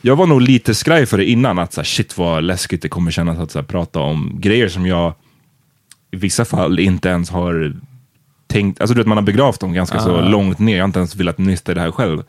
jag 0.00 0.16
var 0.16 0.26
nog 0.26 0.40
lite 0.40 0.74
skraj 0.74 1.06
för 1.06 1.18
det 1.18 1.24
innan, 1.24 1.58
att 1.58 1.72
så 1.72 1.80
här, 1.80 1.86
shit 1.86 2.18
vad 2.18 2.44
läskigt 2.44 2.82
det 2.82 2.88
kommer 2.88 3.10
kännas 3.10 3.38
att 3.38 3.50
så 3.50 3.58
här, 3.58 3.66
prata 3.66 4.00
om 4.00 4.36
grejer 4.40 4.68
som 4.68 4.86
jag 4.86 5.14
i 6.10 6.16
vissa 6.16 6.44
fall 6.44 6.78
inte 6.78 7.08
ens 7.08 7.30
har 7.30 7.76
tänkt, 8.46 8.80
alltså 8.80 8.94
du 8.94 9.00
vet 9.00 9.06
man 9.06 9.18
har 9.18 9.24
begravt 9.24 9.60
dem 9.60 9.72
ganska 9.72 10.00
så 10.00 10.20
långt 10.20 10.58
ner, 10.58 10.76
jag 10.76 10.82
har 10.82 10.88
inte 10.88 10.98
ens 10.98 11.16
velat 11.16 11.38
nysta 11.38 11.72
i 11.72 11.74
det 11.74 11.80
här 11.80 11.90
själv. 11.90 12.22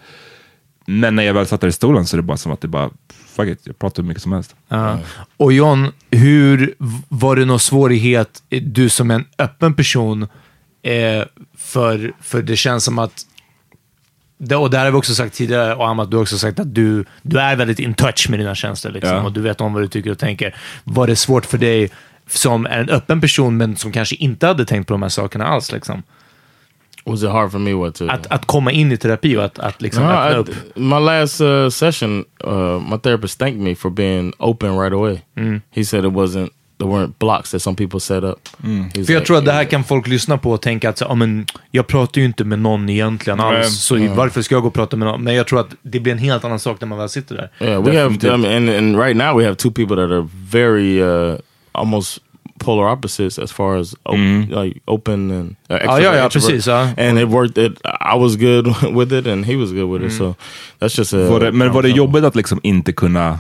Men 0.86 1.16
när 1.16 1.24
jag 1.24 1.34
väl 1.34 1.48
satt 1.48 1.62
där 1.62 1.68
i 1.68 1.72
stolen 1.72 2.06
så 2.06 2.16
är 2.16 2.18
det 2.18 2.24
bara 2.24 2.38
som 2.38 2.52
att 2.52 2.62
det 2.62 2.68
bara, 2.68 2.90
fuck 3.28 3.48
it, 3.48 3.60
jag 3.64 3.80
pratar 3.80 4.04
hur 4.04 4.08
mycket 4.08 4.24
som 4.24 4.32
helst. 4.32 4.56
Ja. 4.68 5.00
Och 5.38 5.54
John, 5.54 5.92
hur 6.12 6.76
var 7.10 7.36
det 7.36 7.46
någon 7.46 7.60
svårighet, 7.60 8.44
du 8.50 8.90
som 8.90 9.12
en 9.12 9.26
öppen 9.38 9.74
person, 9.74 10.28
Eh, 10.88 11.24
för, 11.58 12.14
för 12.22 12.42
det 12.42 12.56
känns 12.56 12.84
som 12.84 13.00
att, 13.00 13.26
det, 14.38 14.56
och 14.56 14.70
det 14.70 14.78
här 14.78 14.86
har 14.86 14.92
vi 14.92 14.98
också 14.98 15.16
sagt 15.16 15.36
tidigare, 15.36 15.76
och 15.76 15.88
Amat, 15.88 16.12
du 16.12 16.18
har 16.18 16.22
också 16.22 16.38
sagt 16.38 16.60
att 16.60 16.76
du, 16.76 17.06
du 17.22 17.40
är 17.40 17.56
väldigt 17.56 17.80
in 17.80 17.94
touch 17.94 18.28
med 18.30 18.40
dina 18.40 18.56
känslor. 18.56 18.92
Liksom, 18.94 19.16
Ja. 19.16 19.24
Och 19.24 19.32
du 19.32 19.42
vet 19.42 19.62
om 19.62 19.74
vad 19.74 19.84
du 19.84 19.88
tycker 19.88 20.12
och 20.12 20.20
tänker. 20.20 20.56
Var 20.84 21.08
det 21.08 21.16
svårt 21.16 21.46
för 21.46 21.58
dig, 21.58 21.90
som 22.30 22.66
är 22.66 22.80
en 22.80 22.90
öppen 22.90 23.22
person, 23.22 23.58
men 23.58 23.76
som 23.78 23.92
kanske 23.92 24.16
inte 24.16 24.48
hade 24.48 24.66
tänkt 24.66 24.88
på 24.88 24.94
de 24.94 25.02
här 25.02 25.10
sakerna 25.10 25.46
alls, 25.48 25.72
liksom, 25.72 26.04
Was 27.06 27.24
it 27.24 27.30
hard 27.30 27.52
for 27.52 27.60
me 27.60 27.74
what 27.74 27.96
to? 27.96 28.08
att, 28.10 28.28
att 28.28 28.46
komma 28.46 28.72
in 28.72 28.92
i 28.92 28.98
terapi 28.98 29.38
och 29.38 29.44
att, 29.46 29.60
att 29.60 29.82
liksom 29.82 30.04
No, 30.04 30.10
öppna 30.10 30.32
I- 30.32 30.36
upp? 30.40 30.50
my 30.76 31.00
last 31.00 31.42
uh, 31.42 31.70
session, 31.70 32.26
uh, 32.48 32.80
my 32.92 32.98
therapist 32.98 33.40
thanked 33.40 33.60
me 33.62 33.76
for 33.76 33.90
being 33.90 34.34
open 34.40 34.80
right 34.80 34.94
away. 34.94 35.20
He 35.72 35.86
said 35.86 36.06
it 36.06 36.12
wasn't 36.12 36.50
there 36.78 36.90
weren't 36.90 37.20
blocks 37.20 37.52
that 37.52 37.62
some 37.62 37.76
people 37.76 38.00
set 38.00 38.24
up. 38.24 38.50
He's 38.62 39.06
För 39.06 39.14
jag 39.14 39.20
like, 39.20 39.26
tror 39.26 39.38
att 39.38 39.46
det 39.46 39.52
här 39.52 39.64
kan 39.64 39.84
folk 39.84 40.08
lyssna 40.08 40.38
på 40.38 40.52
och 40.52 40.62
tänka 40.62 40.90
att 40.90 40.98
så, 40.98 41.06
ja, 41.10 41.16
men, 41.16 41.46
jag 41.72 41.88
pratar 41.88 42.22
ju 42.22 42.28
inte 42.28 42.44
med 42.44 42.60
någon 42.60 42.90
egentligen 42.90 43.40
alls, 43.40 43.92
Nej. 43.92 44.08
så 44.10 44.16
varför 44.16 44.42
ska 44.42 44.56
jag 44.56 44.62
gå 44.62 44.68
och 44.68 44.74
prata 44.74 44.98
med 44.98 45.08
någon? 45.08 45.24
Men 45.24 45.36
jag 45.36 45.48
tror 45.48 45.60
att 45.60 45.76
det 45.82 46.00
blir 46.00 46.14
en 46.14 46.20
helt 46.20 46.44
annan 46.44 46.60
sak 46.60 46.82
när 46.82 46.88
man 46.88 46.98
väl 46.98 47.10
sitter 47.10 47.36
där. 47.36 47.68
Yeah, 47.68 47.84
we 47.84 48.02
have, 48.02 48.16
I 48.16 48.38
mean, 48.38 48.46
and, 48.46 48.70
and 48.70 49.00
right 49.00 49.18
now 49.18 49.38
we 49.38 49.46
have 49.46 49.56
two 49.56 49.72
people 49.72 49.96
that 49.96 50.12
are 50.12 50.28
very 50.52 51.04
uh, 51.04 51.38
almost 51.72 52.20
polar 52.60 52.92
opposites 52.94 53.40
as 53.40 53.52
far 53.52 53.78
as 53.78 53.96
op 54.04 54.16
like 54.64 54.80
open 54.86 55.32
and 55.32 55.56
uh, 55.70 55.78
ja, 55.86 56.00
ja, 56.02 56.24
introvert. 56.24 56.34
precis, 56.34 56.68
ja. 56.68 56.90
And 56.98 57.20
it 57.20 57.28
worked. 57.28 57.58
It 57.58 57.78
I 57.84 58.18
was 58.18 58.36
good 58.36 58.68
with 58.96 59.14
it, 59.14 59.28
and 59.28 59.46
he 59.46 59.56
was 59.56 59.72
good 59.72 59.90
with 59.90 60.06
it. 60.06 60.18
So 60.18 60.36
that's 60.80 60.98
just 60.98 61.14
a. 61.14 61.30
Var 61.30 61.40
det, 61.40 61.52
men 61.52 61.72
var 61.72 61.82
det 61.82 61.90
jobbigt 61.90 62.24
att 62.24 62.36
liksom 62.36 62.60
inte 62.64 62.94
kunna 62.94 63.40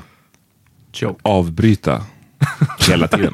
Joke. 0.94 1.20
avbryta 1.24 2.01
hela 2.88 3.08
tiden? 3.08 3.34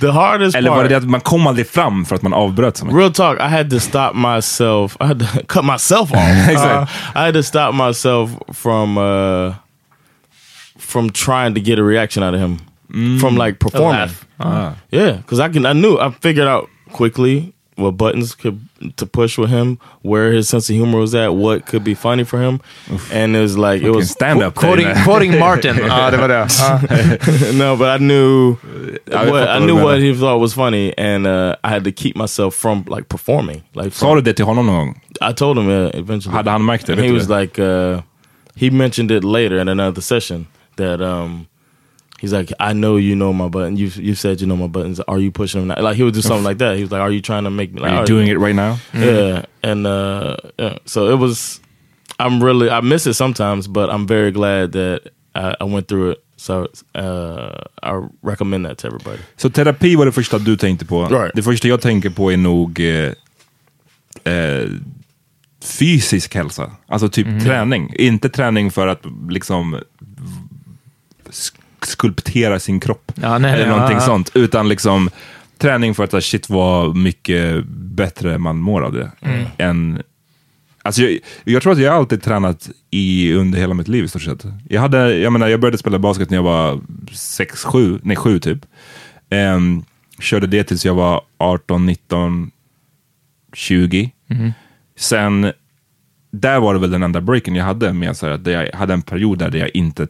The 0.00 0.10
hardest 0.10 0.56
Eller 0.56 0.70
var 0.70 0.76
part. 0.76 0.84
det 0.84 0.94
det 0.94 0.96
att 0.96 1.08
man 1.10 1.20
kom 1.20 1.46
aldrig 1.46 1.68
fram 1.68 2.04
för 2.04 2.14
att 2.16 2.22
man 2.22 2.32
avbröt 2.34 2.76
så 2.76 2.84
mycket? 2.84 2.98
Real 3.00 3.12
talk, 3.12 3.38
I 3.40 3.42
had 3.48 3.70
to 3.70 3.80
stop 3.80 4.12
myself. 4.14 4.96
I 5.00 5.04
had 5.04 5.18
to 5.20 5.26
cut 5.48 5.64
myself 5.64 6.12
off. 6.12 6.18
Exactly. 6.50 6.70
Uh, 6.70 6.86
I 7.14 7.24
had 7.24 7.34
to 7.34 7.42
stop 7.42 7.74
myself 7.74 8.30
from 8.52 8.98
uh, 8.98 9.54
from 10.78 11.10
trying 11.10 11.54
to 11.54 11.60
get 11.60 11.78
a 11.78 11.82
reaction 11.82 12.22
out 12.22 12.34
of 12.34 12.40
him 12.40 12.58
from 13.18 13.36
like 13.36 13.58
performing. 13.58 14.08
laugh. 14.38 14.76
Yeah, 14.90 15.16
because 15.16 15.40
I 15.40 15.48
can. 15.52 15.66
I 15.66 15.72
knew. 15.72 15.98
I 15.98 16.10
figured 16.20 16.48
out 16.48 16.68
quickly 16.92 17.52
what 17.78 17.96
buttons 17.96 18.34
could 18.34 18.58
to 18.96 19.06
push 19.06 19.38
with 19.38 19.50
him, 19.50 19.78
where 20.02 20.32
his 20.32 20.48
sense 20.48 20.68
of 20.70 20.76
humor 20.76 20.98
was 20.98 21.14
at, 21.14 21.34
what 21.34 21.66
could 21.66 21.84
be 21.84 21.94
funny 21.94 22.24
for 22.24 22.38
him, 22.40 22.60
and 23.12 23.36
it 23.36 23.40
was 23.40 23.56
like 23.56 23.82
it 23.82 23.90
was 23.90 24.10
stand 24.10 24.42
up. 24.42 24.54
Quoting, 24.54 24.88
quoting 25.04 25.38
Martin. 25.46 25.76
ja, 25.76 26.10
det 26.10 26.16
var 26.16 26.28
det. 26.28 27.54
No, 27.54 27.76
but 27.76 28.00
I 28.00 28.04
knew 28.04 28.56
I 29.12 29.30
what, 29.30 29.48
I 29.48 29.58
knew 29.58 29.76
what 29.84 29.98
he 30.00 30.14
thought 30.14 30.40
was 30.40 30.54
funny, 30.54 30.92
and 30.98 31.26
uh, 31.26 31.54
I 31.64 31.68
had 31.68 31.84
to 31.84 31.92
keep 31.92 32.16
myself 32.16 32.54
from 32.54 32.84
like 32.88 33.08
performing. 33.08 33.62
Like 33.74 33.92
Sa 33.92 34.06
from, 34.06 34.16
du 34.16 34.22
det 34.22 34.36
till 34.36 34.46
honom 34.46 34.66
någon 34.66 34.76
gång? 34.86 35.00
I 35.20 35.32
told 35.32 35.58
him 35.58 35.68
uh, 35.68 35.90
eventually. 35.94 36.36
Hade 36.36 36.50
han 36.50 36.64
märkt 36.64 36.86
det? 36.86 36.92
And 36.92 37.00
he 37.02 37.12
was 37.12 37.28
like, 37.28 37.58
uh, 37.58 38.00
he 38.54 38.70
mentioned 38.70 39.10
it 39.10 39.24
later 39.24 39.58
in 39.60 39.68
another 39.68 40.00
session 40.00 40.46
that 40.76 41.00
um, 41.00 41.46
he's 42.20 42.32
like, 42.32 42.52
I 42.60 42.72
know 42.72 42.96
you 42.96 43.14
know 43.14 43.32
my 43.32 43.48
button. 43.48 43.76
You 43.76 43.90
you 43.96 44.14
said 44.14 44.40
you 44.40 44.46
know 44.46 44.56
my 44.56 44.68
buttons. 44.68 45.00
Are 45.00 45.18
you 45.20 45.30
pushing 45.30 45.60
them? 45.60 45.68
Now? 45.68 45.82
Like 45.82 45.96
he 45.96 46.02
would 46.04 46.14
do 46.14 46.22
something 46.22 46.44
like 46.48 46.58
that. 46.58 46.76
He 46.76 46.82
was 46.82 46.90
like, 46.92 47.00
Are 47.02 47.12
you 47.12 47.20
trying 47.20 47.44
to 47.44 47.50
make 47.50 47.72
me? 47.72 47.80
Like, 47.80 47.90
Are 47.92 47.94
you 47.94 48.02
"Are 48.02 48.06
doing 48.06 48.28
it 48.28 48.38
right 48.38 48.54
now? 48.56 48.76
Yeah, 48.94 49.44
and 49.62 49.86
uh, 49.86 50.36
yeah. 50.58 50.78
So 50.84 51.10
it 51.12 51.18
was. 51.18 51.60
I'm 52.20 52.42
really 52.42 52.68
I 52.70 52.80
miss 52.80 53.06
it 53.06 53.14
sometimes, 53.14 53.68
but 53.68 53.88
I'm 53.90 54.06
very 54.06 54.32
glad 54.32 54.72
that 54.72 55.00
I, 55.34 55.54
I 55.60 55.64
went 55.64 55.86
through 55.88 56.10
it. 56.12 56.18
So 56.36 56.66
uh, 56.94 57.62
I 57.82 58.08
recommend 58.22 58.64
that 58.66 58.78
to 58.78 58.86
everybody. 58.86 59.18
Så 59.36 59.50
terapi 59.50 59.96
var 59.96 60.06
det 60.06 60.12
första 60.12 60.38
du 60.38 60.56
tänkte 60.56 60.86
på. 60.86 61.06
Right. 61.06 61.30
Det 61.34 61.42
första 61.42 61.68
jag 61.68 61.80
tänker 61.80 62.10
på 62.10 62.32
är 62.32 62.36
nog 62.36 62.80
eh, 62.80 63.12
eh, 64.34 64.68
fysisk 65.62 66.34
hälsa. 66.34 66.70
Alltså 66.88 67.08
typ 67.08 67.26
träning. 67.44 67.92
Inte 67.94 68.28
träning 68.28 68.70
för 68.70 68.86
att 68.86 69.02
liksom 69.30 69.80
sk- 71.30 71.57
skulptera 71.86 72.58
sin 72.58 72.80
kropp. 72.80 73.12
Ja, 73.14 73.38
nej, 73.38 73.52
eller 73.52 73.68
någonting 73.68 73.96
ja, 73.96 74.00
sånt. 74.00 74.30
Utan 74.34 74.68
liksom 74.68 75.10
träning 75.58 75.94
för 75.94 76.04
att 76.04 76.24
shit 76.24 76.50
vad 76.50 76.96
mycket 76.96 77.64
bättre 77.66 78.38
man 78.38 78.56
mår 78.56 78.82
av 78.82 78.92
det. 78.92 79.10
Än, 79.58 80.02
alltså 80.82 81.02
jag, 81.02 81.18
jag 81.44 81.62
tror 81.62 81.72
att 81.72 81.78
jag 81.78 81.94
alltid 81.94 82.22
tränat 82.22 82.70
i, 82.90 83.32
under 83.32 83.58
hela 83.58 83.74
mitt 83.74 83.88
liv 83.88 84.04
i 84.04 84.08
stort 84.08 84.22
sett. 84.22 84.44
Jag, 84.68 84.80
hade, 84.80 85.16
jag, 85.16 85.32
menar, 85.32 85.48
jag 85.48 85.60
började 85.60 85.78
spela 85.78 85.98
basket 85.98 86.30
när 86.30 86.36
jag 86.36 86.42
var 86.42 86.80
6, 87.12 87.64
7, 87.64 88.00
nej 88.02 88.16
7 88.16 88.40
typ. 88.40 88.58
Ehm, 89.30 89.84
körde 90.20 90.46
det 90.46 90.64
tills 90.64 90.84
jag 90.84 90.94
var 90.94 91.22
18, 91.38 91.86
19, 91.86 92.50
20. 93.52 94.10
Sen, 94.96 95.52
där 96.30 96.60
var 96.60 96.74
det 96.74 96.80
väl 96.80 96.90
den 96.90 97.02
enda 97.02 97.20
breaken 97.20 97.54
jag 97.54 97.64
hade 97.64 97.92
med 97.92 98.16
så 98.16 98.26
här, 98.26 98.32
att 98.32 98.46
jag 98.46 98.72
hade 98.72 98.94
en 98.94 99.02
period 99.02 99.38
där 99.38 99.54
jag 99.54 99.70
inte 99.74 100.08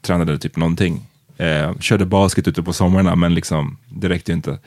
tränade 0.00 0.38
typ 0.38 0.56
någonting. 0.56 1.06
Eh, 1.36 1.78
körde 1.78 2.04
basket 2.06 2.48
ute 2.48 2.62
på 2.62 2.72
somrarna, 2.72 3.16
men 3.16 3.34
liksom, 3.34 3.76
det 3.88 4.08
räckte 4.08 4.32
ju 4.32 4.36
inte. 4.36 4.58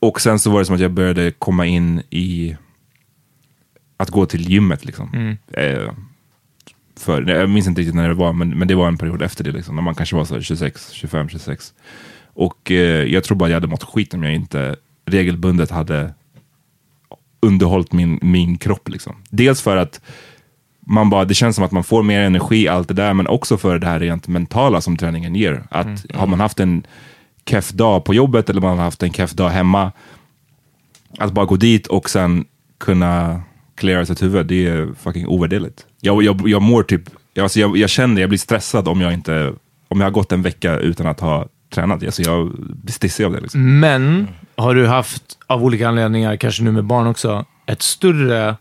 Och 0.00 0.20
sen 0.20 0.38
så 0.38 0.50
var 0.50 0.58
det 0.58 0.64
som 0.64 0.74
att 0.74 0.80
jag 0.80 0.92
började 0.92 1.30
komma 1.30 1.66
in 1.66 2.02
i 2.10 2.56
att 3.96 4.10
gå 4.10 4.26
till 4.26 4.50
gymmet. 4.50 4.84
Liksom. 4.84 5.36
Eh, 5.52 5.92
för, 6.96 7.22
jag 7.22 7.50
minns 7.50 7.66
inte 7.66 7.80
riktigt 7.80 7.94
när 7.94 8.08
det 8.08 8.14
var, 8.14 8.32
men, 8.32 8.58
men 8.58 8.68
det 8.68 8.74
var 8.74 8.88
en 8.88 8.98
period 8.98 9.22
efter 9.22 9.44
det, 9.44 9.52
liksom, 9.52 9.74
när 9.74 9.82
man 9.82 9.94
kanske 9.94 10.16
var 10.16 10.24
så 10.24 10.34
här 10.34 10.42
26, 10.42 10.90
25, 10.90 11.28
26. 11.28 11.74
Och 12.24 12.70
eh, 12.70 13.04
jag 13.04 13.24
tror 13.24 13.36
bara 13.36 13.48
jag 13.48 13.56
hade 13.56 13.66
mått 13.66 13.84
skit 13.84 14.14
om 14.14 14.22
jag 14.22 14.34
inte 14.34 14.76
regelbundet 15.06 15.70
hade 15.70 16.14
underhållit 17.40 17.92
min, 17.92 18.18
min 18.22 18.58
kropp. 18.58 18.88
Liksom. 18.88 19.16
Dels 19.30 19.62
för 19.62 19.76
att 19.76 20.00
man 20.90 21.10
bara, 21.10 21.24
det 21.24 21.34
känns 21.34 21.56
som 21.56 21.64
att 21.64 21.72
man 21.72 21.84
får 21.84 22.02
mer 22.02 22.20
energi, 22.20 22.68
allt 22.68 22.88
det 22.88 22.94
där, 22.94 23.14
men 23.14 23.26
också 23.26 23.56
för 23.56 23.78
det 23.78 23.86
här 23.86 24.00
rent 24.00 24.28
mentala 24.28 24.80
som 24.80 24.96
träningen 24.96 25.34
ger. 25.34 25.62
Att 25.70 26.06
har 26.14 26.26
man 26.26 26.40
haft 26.40 26.60
en 26.60 26.86
keff 27.46 27.70
dag 27.70 28.04
på 28.04 28.14
jobbet 28.14 28.50
eller 28.50 28.60
man 28.60 28.78
har 28.78 28.84
haft 28.84 29.02
en 29.02 29.12
keff 29.12 29.32
dag 29.32 29.48
hemma, 29.48 29.92
att 31.18 31.32
bara 31.32 31.46
gå 31.46 31.56
dit 31.56 31.86
och 31.86 32.10
sen 32.10 32.44
kunna 32.78 33.42
cleara 33.74 34.06
sitt 34.06 34.22
huvud, 34.22 34.46
det 34.46 34.66
är 34.66 34.88
fucking 35.02 35.26
ovärderligt. 35.26 35.86
Jag, 36.00 36.22
jag, 36.22 36.48
jag 36.48 36.62
mår 36.62 36.82
typ, 36.82 37.02
jag, 37.34 37.42
alltså 37.42 37.60
jag, 37.60 37.76
jag 37.76 37.90
känner, 37.90 38.20
jag 38.20 38.30
blir 38.30 38.38
stressad 38.38 38.88
om 38.88 39.00
jag 39.00 39.12
inte, 39.12 39.52
om 39.88 40.00
jag 40.00 40.06
har 40.06 40.10
gått 40.10 40.32
en 40.32 40.42
vecka 40.42 40.78
utan 40.78 41.06
att 41.06 41.20
ha 41.20 41.48
tränat. 41.74 42.04
Alltså 42.04 42.22
jag 42.22 42.50
blir 42.58 42.92
stissig 42.92 43.24
av 43.24 43.32
det. 43.32 43.40
Liksom. 43.40 43.80
Men 43.80 44.28
har 44.56 44.74
du 44.74 44.86
haft, 44.86 45.38
av 45.46 45.64
olika 45.64 45.88
anledningar, 45.88 46.36
kanske 46.36 46.62
nu 46.62 46.72
med 46.72 46.84
barn 46.84 47.06
också, 47.06 47.44
ett 47.66 47.82
större 47.82 48.56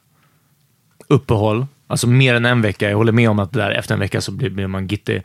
uppehåll, 1.07 1.65
alltså 1.89 2.08
mer 2.08 2.34
än 2.36 2.46
en 2.46 2.62
vecka. 2.62 2.89
Jag 2.89 2.98
håller 2.98 3.12
med 3.12 3.29
om 3.29 3.39
att 3.39 3.53
det 3.53 3.60
där 3.60 3.72
efter 3.72 3.93
en 3.93 4.00
vecka 4.00 4.22
så 4.22 4.31
blir, 4.31 4.50
blir 4.50 4.67
man 4.67 4.88
gittig. 4.88 5.24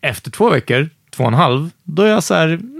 Efter 0.00 0.30
två 0.30 0.50
veckor, 0.50 0.88
två 1.10 1.22
och 1.24 1.28
en 1.28 1.34
halv, 1.34 1.70
då 1.84 2.02
är 2.02 2.06
jag 2.08 2.22
så 2.22 2.34
här, 2.34 2.46
mm, 2.48 2.76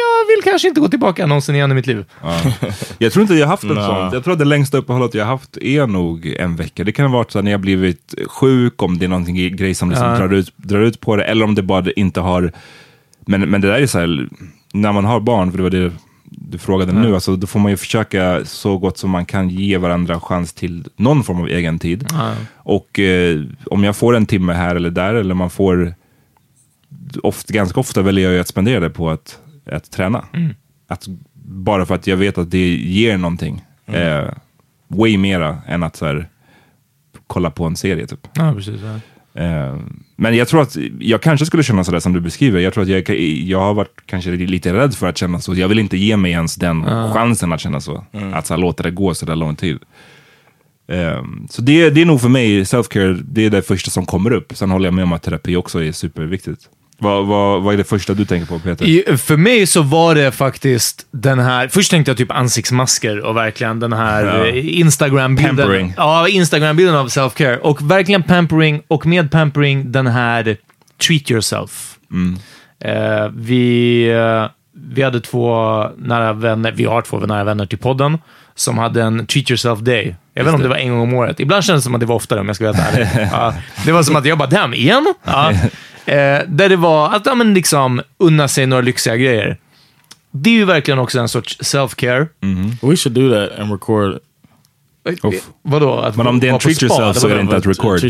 jag 0.00 0.36
vill 0.36 0.44
kanske 0.52 0.68
inte 0.68 0.80
gå 0.80 0.88
tillbaka 0.88 1.26
någonsin 1.26 1.54
igen 1.54 1.70
i 1.70 1.74
mitt 1.74 1.86
liv. 1.86 2.04
Jag 2.98 3.12
tror 3.12 3.22
inte 3.22 3.34
jag 3.34 3.46
har 3.46 3.50
haft 3.50 3.64
ett 3.64 3.70
sånt. 3.70 4.12
Jag 4.12 4.24
tror 4.24 4.32
att 4.32 4.38
det 4.38 4.44
längsta 4.44 4.78
uppehållet 4.78 5.14
jag 5.14 5.24
har 5.24 5.32
haft 5.32 5.56
är 5.56 5.86
nog 5.86 6.26
en 6.26 6.56
vecka. 6.56 6.84
Det 6.84 6.92
kan 6.92 7.06
ha 7.06 7.12
varit 7.18 7.30
så 7.30 7.38
här 7.38 7.42
när 7.42 7.50
jag 7.50 7.60
blivit 7.60 8.14
sjuk, 8.26 8.82
om 8.82 8.98
det 8.98 9.04
är 9.04 9.08
någonting 9.08 9.36
gre- 9.36 9.56
grej 9.56 9.74
som 9.74 9.90
liksom 9.90 10.06
Ja. 10.08 10.16
drar, 10.18 10.32
ut, 10.34 10.52
drar 10.56 10.80
ut 10.80 11.00
på 11.00 11.16
det, 11.16 11.24
eller 11.24 11.44
om 11.44 11.54
det 11.54 11.62
bara 11.62 11.90
inte 11.96 12.20
har... 12.20 12.52
Men, 13.26 13.40
men 13.50 13.60
det 13.60 13.68
där 13.68 13.80
är 13.80 13.86
så 13.86 13.98
här, 13.98 14.28
när 14.72 14.92
man 14.92 15.04
har 15.04 15.20
barn, 15.20 15.50
för 15.50 15.56
det 15.58 15.62
var 15.62 15.70
det 15.70 15.92
du 16.50 16.58
frågade 16.58 16.92
nu, 16.92 17.14
alltså, 17.14 17.36
då 17.36 17.46
får 17.46 17.60
man 17.60 17.70
ju 17.70 17.76
försöka 17.76 18.44
så 18.44 18.78
gott 18.78 18.98
som 18.98 19.10
man 19.10 19.24
kan 19.24 19.48
ge 19.48 19.78
varandra 19.78 20.20
chans 20.20 20.52
till 20.52 20.84
någon 20.96 21.24
form 21.24 21.40
av 21.40 21.48
egen 21.48 21.78
tid. 21.78 22.06
Och 22.56 22.98
eh, 22.98 23.40
om 23.66 23.84
jag 23.84 23.96
får 23.96 24.16
en 24.16 24.26
timme 24.26 24.52
här 24.52 24.76
eller 24.76 24.90
där, 24.90 25.14
eller 25.14 25.34
man 25.34 25.50
får... 25.50 25.94
Ofta, 27.22 27.52
ganska 27.52 27.80
ofta 27.80 28.02
väljer 28.02 28.24
jag 28.24 28.34
ju 28.34 28.40
att 28.40 28.48
spendera 28.48 28.80
det 28.80 28.90
på 28.90 29.10
att, 29.10 29.38
att 29.66 29.90
träna. 29.90 30.24
Att, 30.88 31.06
bara 31.44 31.86
för 31.86 31.94
att 31.94 32.06
jag 32.06 32.16
vet 32.16 32.38
att 32.38 32.50
det 32.50 32.74
ger 32.76 33.18
någonting. 33.18 33.64
Eh, 33.86 34.28
way 34.88 35.18
mera 35.18 35.58
än 35.66 35.82
att 35.82 35.96
så 35.96 36.06
här, 36.06 36.28
kolla 37.26 37.50
på 37.50 37.64
en 37.64 37.76
serie 37.76 38.06
typ. 38.06 38.28
Ja, 38.32 38.52
precis. 38.56 38.80
Ja. 38.82 39.00
Eh, 39.34 39.76
men 40.16 40.36
jag 40.36 40.48
tror 40.48 40.62
att 40.62 40.76
jag 41.00 41.22
kanske 41.22 41.46
skulle 41.46 41.62
känna 41.62 41.84
sådär 41.84 42.00
som 42.00 42.12
du 42.12 42.20
beskriver. 42.20 42.60
Jag 42.60 42.74
tror 42.74 42.82
att 42.82 42.88
jag, 42.88 43.10
jag 43.20 43.60
har 43.60 43.74
varit 43.74 44.00
kanske 44.06 44.30
lite 44.30 44.74
rädd 44.74 44.94
för 44.94 45.06
att 45.06 45.18
känna 45.18 45.40
så. 45.40 45.54
Jag 45.54 45.68
vill 45.68 45.78
inte 45.78 45.96
ge 45.96 46.16
mig 46.16 46.32
ens 46.32 46.56
den 46.56 46.84
chansen 46.84 47.52
att 47.52 47.60
känna 47.60 47.80
så. 47.80 48.04
Att 48.32 48.46
så 48.46 48.54
här, 48.54 48.60
låta 48.60 48.82
det 48.82 48.90
gå 48.90 49.14
så 49.14 49.26
där 49.26 49.36
lång 49.36 49.56
tid. 49.56 49.78
Eh, 50.88 51.24
så 51.50 51.62
det, 51.62 51.90
det 51.90 52.00
är 52.02 52.06
nog 52.06 52.20
för 52.20 52.28
mig, 52.28 52.62
self-care, 52.62 53.22
det 53.24 53.46
är 53.46 53.50
det 53.50 53.62
första 53.62 53.90
som 53.90 54.06
kommer 54.06 54.32
upp. 54.32 54.56
Sen 54.56 54.70
håller 54.70 54.86
jag 54.86 54.94
med 54.94 55.04
om 55.04 55.12
att 55.12 55.22
terapi 55.22 55.56
också 55.56 55.82
är 55.84 55.92
superviktigt. 55.92 56.68
Vad, 57.02 57.26
vad, 57.26 57.62
vad 57.62 57.74
är 57.74 57.78
det 57.78 57.84
första 57.84 58.14
du 58.14 58.24
tänker 58.24 58.46
på 58.46 58.58
Peter? 58.58 58.84
I, 58.86 59.16
för 59.16 59.36
mig 59.36 59.66
så 59.66 59.82
var 59.82 60.14
det 60.14 60.32
faktiskt 60.32 61.06
den 61.10 61.38
här, 61.38 61.68
först 61.68 61.90
tänkte 61.90 62.10
jag 62.10 62.18
typ 62.18 62.30
ansiktsmasker 62.32 63.20
och 63.20 63.36
verkligen 63.36 63.80
den 63.80 63.92
här 63.92 64.24
Ja. 64.24 64.46
eh, 64.46 64.78
Instagram-bilden. 64.80 65.56
Pampering. 65.56 65.94
Ja, 65.96 66.28
Instagram-bilden 66.28 66.94
av 66.96 67.08
self-care. 67.08 67.56
Och 67.56 67.90
verkligen 67.90 68.22
pampering, 68.22 68.82
och 68.88 69.06
med 69.06 69.30
pampering 69.30 69.92
den 69.92 70.06
här 70.06 70.56
treat 71.06 71.30
yourself. 71.30 71.94
Mm. 72.12 72.38
Eh, 72.84 73.28
vi, 73.34 74.04
eh, 74.10 74.44
vi 74.94 75.02
hade 75.02 75.20
två 75.20 75.84
nära 75.98 76.32
vänner, 76.32 76.72
vi 76.72 76.84
har 76.84 77.02
två 77.02 77.18
nära 77.18 77.44
vänner 77.44 77.66
till 77.66 77.78
podden, 77.78 78.18
som 78.54 78.78
hade 78.78 79.02
en 79.02 79.26
treat 79.26 79.50
yourself 79.50 79.80
day. 79.80 80.16
Jag 80.34 80.44
vet 80.44 80.48
inte 80.52 80.56
om 80.56 80.62
det 80.62 80.68
var 80.68 80.76
en 80.76 80.90
gång 80.90 81.00
om 81.00 81.14
året. 81.14 81.40
Ibland 81.40 81.64
känns 81.64 81.78
det 81.78 81.82
som 81.84 81.94
att 81.94 82.00
det 82.00 82.06
var 82.06 82.14
oftare 82.16 82.40
om 82.40 82.46
jag 82.46 82.56
ska 82.56 82.64
vara 82.72 82.76
helt 82.76 82.94
ärlig. 83.14 83.28
det 83.86 83.92
var 83.92 84.02
som 84.02 84.16
att 84.16 84.24
jag 84.24 84.38
bara, 84.38 84.48
damn, 84.48 84.74
igen? 84.74 85.14
Ja. 85.24 85.52
Eh, 86.10 86.42
där 86.48 86.68
det 86.68 86.76
var 86.76 87.12
att 87.14 87.26
ja, 87.26 87.34
men 87.34 87.54
liksom, 87.54 88.02
unna 88.18 88.48
sig 88.48 88.66
några 88.66 88.82
lyxiga 88.82 89.16
grejer. 89.16 89.56
Det 90.30 90.50
är 90.50 90.54
ju 90.54 90.64
verkligen 90.64 90.98
också 90.98 91.20
en 91.20 91.28
sorts 91.28 91.58
self-care. 91.60 92.28
We 92.82 92.96
should 92.96 93.14
do 93.14 93.30
that 93.30 93.58
and 93.58 93.72
record. 93.72 94.18
Uff. 95.22 95.48
Vadå? 95.62 95.94
Att 95.98 96.16
Men 96.16 96.26
om 96.26 96.40
det 96.40 96.48
är 96.48 96.52
en 96.52 96.58
treat 96.58 96.82
yourself 96.82 97.16
så 97.16 97.28
är 97.28 97.34
det 97.34 97.40
inte 97.40 97.56
att 97.56 97.66
record. 97.66 98.04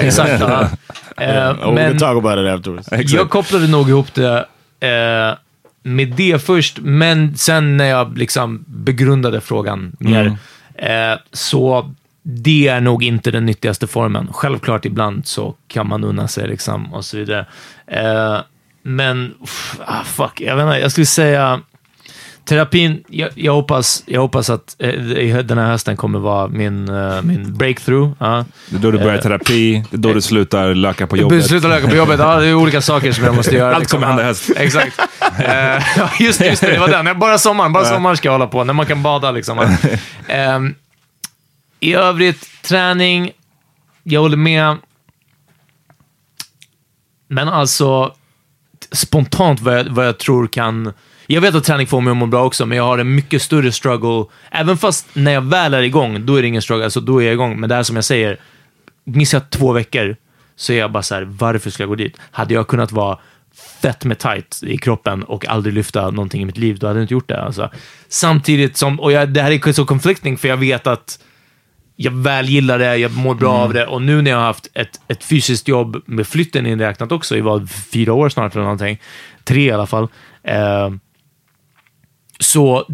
Exakt. 0.00 0.40
ja. 0.40 0.68
Eh, 1.16 1.50
Oh, 1.50 1.68
we 1.68 1.74
men 1.74 1.90
can 1.90 1.98
talk 1.98 2.24
about 2.24 2.38
it 2.38 2.58
afterwards. 2.58 3.12
jag 3.12 3.30
kopplade 3.30 3.66
nog 3.68 3.88
ihop 3.88 4.14
det 4.14 4.38
eh, 4.80 5.36
med 5.82 6.08
det 6.16 6.42
först, 6.44 6.78
men 6.80 7.36
sen 7.36 7.76
när 7.76 7.84
jag 7.84 8.18
liksom 8.18 8.64
begrundade 8.66 9.40
frågan 9.40 9.96
mer, 9.98 10.36
eh, 10.74 11.18
så 11.32 11.94
det 12.22 12.68
är 12.68 12.80
nog 12.80 13.04
inte 13.04 13.30
den 13.30 13.46
nyttigaste 13.46 13.86
formen. 13.86 14.28
Självklart 14.32 14.84
ibland 14.84 15.26
så 15.26 15.54
kan 15.68 15.88
man 15.88 16.04
unna 16.04 16.28
sig 16.28 16.48
liksom 16.48 16.94
och 16.94 17.04
så 17.04 17.16
vidare. 17.16 17.46
Eh, 17.86 18.38
men, 18.82 19.34
uff, 19.42 19.80
ah, 19.86 20.04
fuck, 20.04 20.40
jag 20.40 20.56
vet 20.56 20.62
inte, 20.62 20.78
jag 20.78 20.92
skulle 20.92 21.06
säga 21.06 21.60
Terapin, 22.44 23.04
jag, 23.08 23.30
jag, 23.34 23.52
hoppas, 23.52 24.02
jag 24.06 24.20
hoppas 24.20 24.50
att 24.50 24.76
eh, 24.78 25.36
den 25.36 25.58
här 25.58 25.66
hösten 25.66 25.96
kommer 25.96 26.18
vara 26.18 26.48
min, 26.48 26.88
eh, 26.88 27.22
min 27.22 27.56
breakthrough. 27.56 28.12
ja. 28.18 28.44
Det 28.68 28.76
är 28.76 28.80
då 28.80 28.90
du 28.90 28.98
börjar 28.98 29.18
terapi, 29.18 29.84
det 29.90 29.96
är 29.96 29.98
då 29.98 30.12
du 30.12 30.20
slutar 30.20 30.74
löka 30.74 31.06
på 31.06 31.16
jobbet. 31.16 31.46
Sluta 31.46 31.68
löka 31.68 31.88
på 31.88 31.96
jobbet. 31.96 32.20
Ja, 32.20 32.40
det 32.40 32.46
är 32.46 32.54
olika 32.54 32.80
saker 32.80 33.12
som 33.12 33.24
jag 33.24 33.34
måste 33.34 33.56
göra. 33.56 33.76
Allt 33.76 33.90
kommer 33.90 34.06
hända 34.06 34.22
i 34.22 34.26
höst. 34.26 34.50
Exakt. 34.56 35.00
Eh, 35.38 35.46
ja, 35.96 36.10
just, 36.20 36.40
just 36.40 36.62
det, 36.62 36.72
det 36.72 36.78
var 36.78 36.88
den. 36.88 37.18
Bara 37.18 37.38
sommaren. 37.38 37.72
Bara 37.72 37.84
sommaren 37.84 38.16
ska 38.16 38.28
jag 38.28 38.32
hålla 38.32 38.46
på, 38.46 38.64
när 38.64 38.74
man 38.74 38.86
kan 38.86 39.02
bada 39.02 39.30
liksom. 39.30 39.58
Ehm, 40.28 40.74
i 41.82 41.94
övrigt, 41.94 42.62
träning. 42.62 43.32
Jag 44.02 44.20
håller 44.20 44.36
med. 44.36 44.76
Men 47.28 47.48
alltså, 47.48 48.14
spontant 48.92 49.60
vad 49.60 49.78
jag, 49.78 49.84
vad 49.84 50.06
jag 50.06 50.18
tror 50.18 50.46
kan... 50.46 50.92
Jag 51.26 51.40
vet 51.40 51.54
att 51.54 51.64
träning 51.64 51.86
får 51.86 52.00
mig 52.00 52.10
att 52.10 52.16
må 52.16 52.26
bra 52.26 52.44
också, 52.44 52.66
men 52.66 52.78
jag 52.78 52.84
har 52.84 52.98
en 52.98 53.14
mycket 53.14 53.42
större 53.42 53.72
struggle. 53.72 54.24
Även 54.50 54.78
fast 54.78 55.06
när 55.12 55.32
jag 55.32 55.40
väl 55.40 55.74
är 55.74 55.82
igång, 55.82 56.26
då 56.26 56.36
är 56.36 56.42
det 56.42 56.48
ingen 56.48 56.62
struggle. 56.62 56.84
Alltså, 56.84 57.00
då 57.00 57.22
är 57.22 57.24
jag 57.24 57.32
igång. 57.32 57.60
Men 57.60 57.68
det 57.68 57.74
här 57.74 57.82
som 57.82 57.96
jag 57.96 58.04
säger, 58.04 58.40
missar 59.04 59.38
jag 59.38 59.50
två 59.50 59.72
veckor 59.72 60.16
så 60.56 60.72
är 60.72 60.78
jag 60.78 60.92
bara 60.92 61.02
så 61.02 61.14
här, 61.14 61.22
varför 61.22 61.70
ska 61.70 61.82
jag 61.82 61.88
gå 61.88 61.94
dit? 61.94 62.16
Hade 62.30 62.54
jag 62.54 62.68
kunnat 62.68 62.92
vara 62.92 63.18
fett 63.80 64.04
med 64.04 64.18
tight 64.18 64.60
i 64.62 64.78
kroppen 64.78 65.22
och 65.22 65.46
aldrig 65.46 65.74
lyfta 65.74 66.10
någonting 66.10 66.42
i 66.42 66.44
mitt 66.44 66.58
liv, 66.58 66.78
då 66.78 66.86
hade 66.86 66.98
jag 66.98 67.04
inte 67.04 67.14
gjort 67.14 67.28
det. 67.28 67.42
Alltså. 67.42 67.70
Samtidigt 68.08 68.76
som, 68.76 69.00
och 69.00 69.12
jag, 69.12 69.28
det 69.28 69.42
här 69.42 69.68
är 69.68 69.72
så 69.72 69.84
conflicting, 69.84 70.38
för 70.38 70.48
jag 70.48 70.56
vet 70.56 70.86
att 70.86 71.18
jag 72.02 72.12
väl 72.12 72.48
gillar 72.48 72.78
det, 72.78 72.96
jag 72.96 73.16
mår 73.16 73.34
bra 73.34 73.52
av 73.52 73.72
det 73.72 73.86
och 73.86 74.02
nu 74.02 74.22
när 74.22 74.30
jag 74.30 74.38
har 74.38 74.44
haft 74.44 74.68
ett, 74.74 75.00
ett 75.08 75.24
fysiskt 75.24 75.68
jobb 75.68 76.02
med 76.06 76.26
flytten 76.26 76.66
inräknat 76.66 77.12
också 77.12 77.36
i 77.36 77.40
vad, 77.40 77.70
fyra 77.70 78.12
år 78.12 78.28
snart 78.28 78.54
eller 78.54 78.62
någonting, 78.62 79.00
tre 79.44 79.64
i 79.64 79.70
alla 79.70 79.86
fall, 79.86 80.08
eh, 80.42 80.90
så 82.40 82.86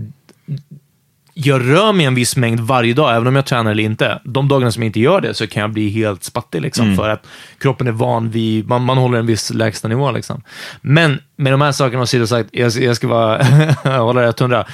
jag 1.40 1.70
rör 1.70 1.92
mig 1.92 2.06
en 2.06 2.14
viss 2.14 2.36
mängd 2.36 2.60
varje 2.60 2.94
dag, 2.94 3.16
även 3.16 3.26
om 3.26 3.36
jag 3.36 3.46
tränar 3.46 3.70
eller 3.70 3.82
inte. 3.82 4.20
De 4.24 4.48
dagarna 4.48 4.72
som 4.72 4.82
jag 4.82 4.88
inte 4.88 5.00
gör 5.00 5.20
det 5.20 5.34
så 5.34 5.46
kan 5.46 5.60
jag 5.60 5.70
bli 5.70 5.88
helt 5.88 6.24
spattig, 6.24 6.62
liksom, 6.62 6.96
för 6.96 7.08
att 7.08 7.26
kroppen 7.58 7.86
är 7.86 7.92
van 7.92 8.30
vid, 8.30 8.68
man, 8.68 8.82
man 8.82 8.98
håller 8.98 9.18
en 9.18 9.26
viss 9.26 9.50
lägsta 9.50 9.88
nivå. 9.88 10.10
Liksom. 10.10 10.42
Men 10.80 11.20
med 11.36 11.52
de 11.52 11.60
här 11.60 11.72
sakerna 11.72 12.02
åsidosagt, 12.02 12.48
jag, 12.52 12.72
jag 12.72 12.96
ska 12.96 13.08
bara 13.08 13.42
hålla 13.98 14.20
det 14.20 14.40
100. 14.40 14.66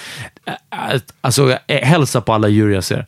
Alltså, 1.21 1.59
jag 1.67 1.77
hälsa 1.77 2.21
på 2.21 2.33
alla 2.33 2.49
djur 2.49 2.71
jag 2.71 2.85
ser. 2.85 3.07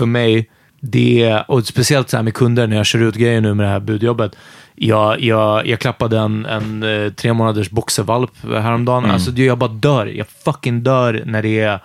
För 0.00 0.06
mig, 0.06 0.50
det, 0.80 1.42
och 1.48 1.66
speciellt 1.66 2.10
så 2.10 2.16
här 2.16 2.24
med 2.24 2.34
kunder 2.34 2.66
när 2.66 2.76
jag 2.76 2.86
kör 2.86 3.02
ut 3.02 3.14
grejer 3.14 3.40
nu 3.40 3.54
med 3.54 3.66
det 3.66 3.70
här 3.70 3.80
budjobbet. 3.80 4.36
Jag, 4.74 5.20
jag, 5.20 5.66
jag 5.66 5.78
klappade 5.78 6.18
en, 6.18 6.46
en 6.46 6.82
eh, 6.82 7.12
tre 7.12 7.32
månaders 7.32 7.70
boxervalp 7.70 8.30
häromdagen. 8.42 9.10
Alltså, 9.10 9.30
jag 9.30 9.58
bara 9.58 9.70
dör. 9.70 10.06
Jag 10.06 10.26
fucking 10.44 10.82
dör 10.82 11.22
när 11.26 11.42
det 11.42 11.60
är 11.60 11.80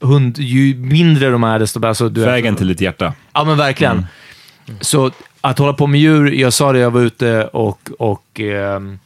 hund. 0.00 0.38
Ju 0.38 0.74
mindre 0.74 1.30
de 1.30 1.44
är, 1.44 1.58
desto 1.58 1.80
bättre. 1.80 1.88
Alltså, 1.88 2.08
du 2.08 2.20
Vägen 2.24 2.56
till 2.56 2.68
ditt 2.68 2.80
hjärta. 2.80 3.12
Ja, 3.32 3.44
men 3.44 3.56
verkligen. 3.56 4.06
Så 4.80 5.10
att 5.40 5.58
hålla 5.58 5.72
på 5.72 5.86
med 5.86 6.00
djur, 6.00 6.32
jag 6.32 6.52
sa 6.52 6.72
det, 6.72 6.78
jag 6.78 6.90
var 6.90 7.00
ute 7.00 7.44
och, 7.44 7.90
och 7.98 8.40
ehm, 8.40 8.98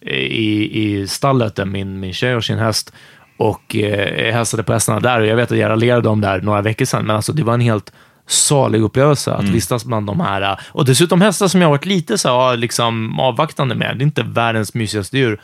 i, 0.00 0.82
i 0.82 1.06
stallet 1.06 1.56
där 1.56 1.64
min, 1.64 2.00
min 2.00 2.12
tjej 2.12 2.36
och 2.36 2.44
sin 2.44 2.58
häst 2.58 2.92
och 3.38 3.76
eh, 3.76 4.34
hälsade 4.34 4.62
på 4.62 4.72
hästarna 4.72 5.00
där 5.00 5.20
och 5.20 5.26
jag 5.26 5.36
vet 5.36 5.52
att 5.52 5.58
jag 5.58 5.68
raljerade 5.70 6.02
dem 6.02 6.20
där 6.20 6.40
några 6.40 6.60
veckor 6.62 6.84
sedan, 6.84 7.04
men 7.06 7.16
alltså 7.16 7.32
det 7.32 7.42
var 7.42 7.54
en 7.54 7.60
helt 7.60 7.92
salig 8.26 8.82
upplevelse 8.82 9.32
att 9.32 9.44
vistas 9.44 9.84
bland 9.84 10.06
de 10.06 10.20
här. 10.20 10.42
eh, 10.42 10.58
Och 10.72 10.84
dessutom 10.84 11.20
hästar 11.20 11.48
som 11.48 11.62
jag 11.62 11.68
varit 11.70 11.86
lite 11.86 12.18
så 12.18 12.28
här, 12.28 12.56
liksom 12.56 13.20
avvaktande 13.20 13.74
med. 13.74 13.96
Det 13.98 14.02
är 14.02 14.06
inte 14.06 14.22
världens 14.22 14.74
mysigaste 14.74 15.18
djur. 15.18 15.40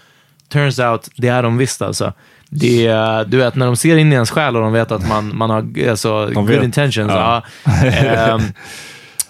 Turns 0.49 0.79
out, 0.79 1.09
det 1.17 1.29
är 1.29 1.43
de 1.43 1.57
visst 1.59 1.83
alltså. 1.83 2.13
Det 2.49 2.87
är, 2.87 3.25
du 3.25 3.37
vet, 3.37 3.55
när 3.55 3.67
de 3.67 3.77
ser 3.77 3.97
in 3.97 4.13
i 4.13 4.15
ens 4.15 4.31
själ 4.31 4.57
och 4.57 4.63
de 4.63 4.73
vet 4.73 4.93
att 4.93 5.09
man, 5.09 5.37
man 5.37 5.51
har 5.51 5.89
alltså, 5.91 6.27
good 6.27 6.49
vet. 6.49 6.63
intentions. 6.65 7.13
Ja. 7.13 7.43
Ja. 8.05 8.41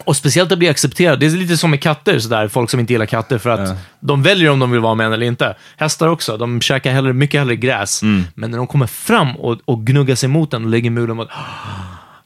Och 0.05 0.17
speciellt 0.17 0.53
att 0.53 0.59
bli 0.59 0.69
accepterad. 0.69 1.21
Det 1.21 1.27
är 1.27 1.31
lite 1.31 1.57
som 1.57 1.71
med 1.71 1.81
katter, 1.83 2.19
sådär. 2.19 2.49
folk 2.49 2.71
som 2.71 2.81
inte 2.81 2.93
gillar 2.93 3.07
katter 3.07 3.39
för 3.39 3.51
att 3.51 3.77
de 4.01 4.23
väljer 4.23 4.51
om 4.51 4.59
de 4.59 4.71
vill 4.71 4.81
vara 4.81 4.95
med 4.95 5.07
en 5.07 5.13
eller 5.13 5.27
inte. 5.27 5.57
Hästar 5.77 6.09
också, 6.09 6.37
de 6.37 6.61
käkar 6.61 6.93
hellre, 6.93 7.13
mycket 7.13 7.41
hellre 7.41 7.57
gräs. 7.57 8.03
Men 8.35 8.51
när 8.51 8.59
de 8.59 8.67
kommer 8.67 8.87
fram 8.87 9.37
och, 9.37 9.59
och 9.65 9.87
gnuggar 9.87 10.15
sig 10.15 10.29
mot 10.29 10.51
den 10.51 10.65
och 10.65 10.71
lägger 10.71 10.91
mulen 10.91 11.17
mot... 11.17 11.29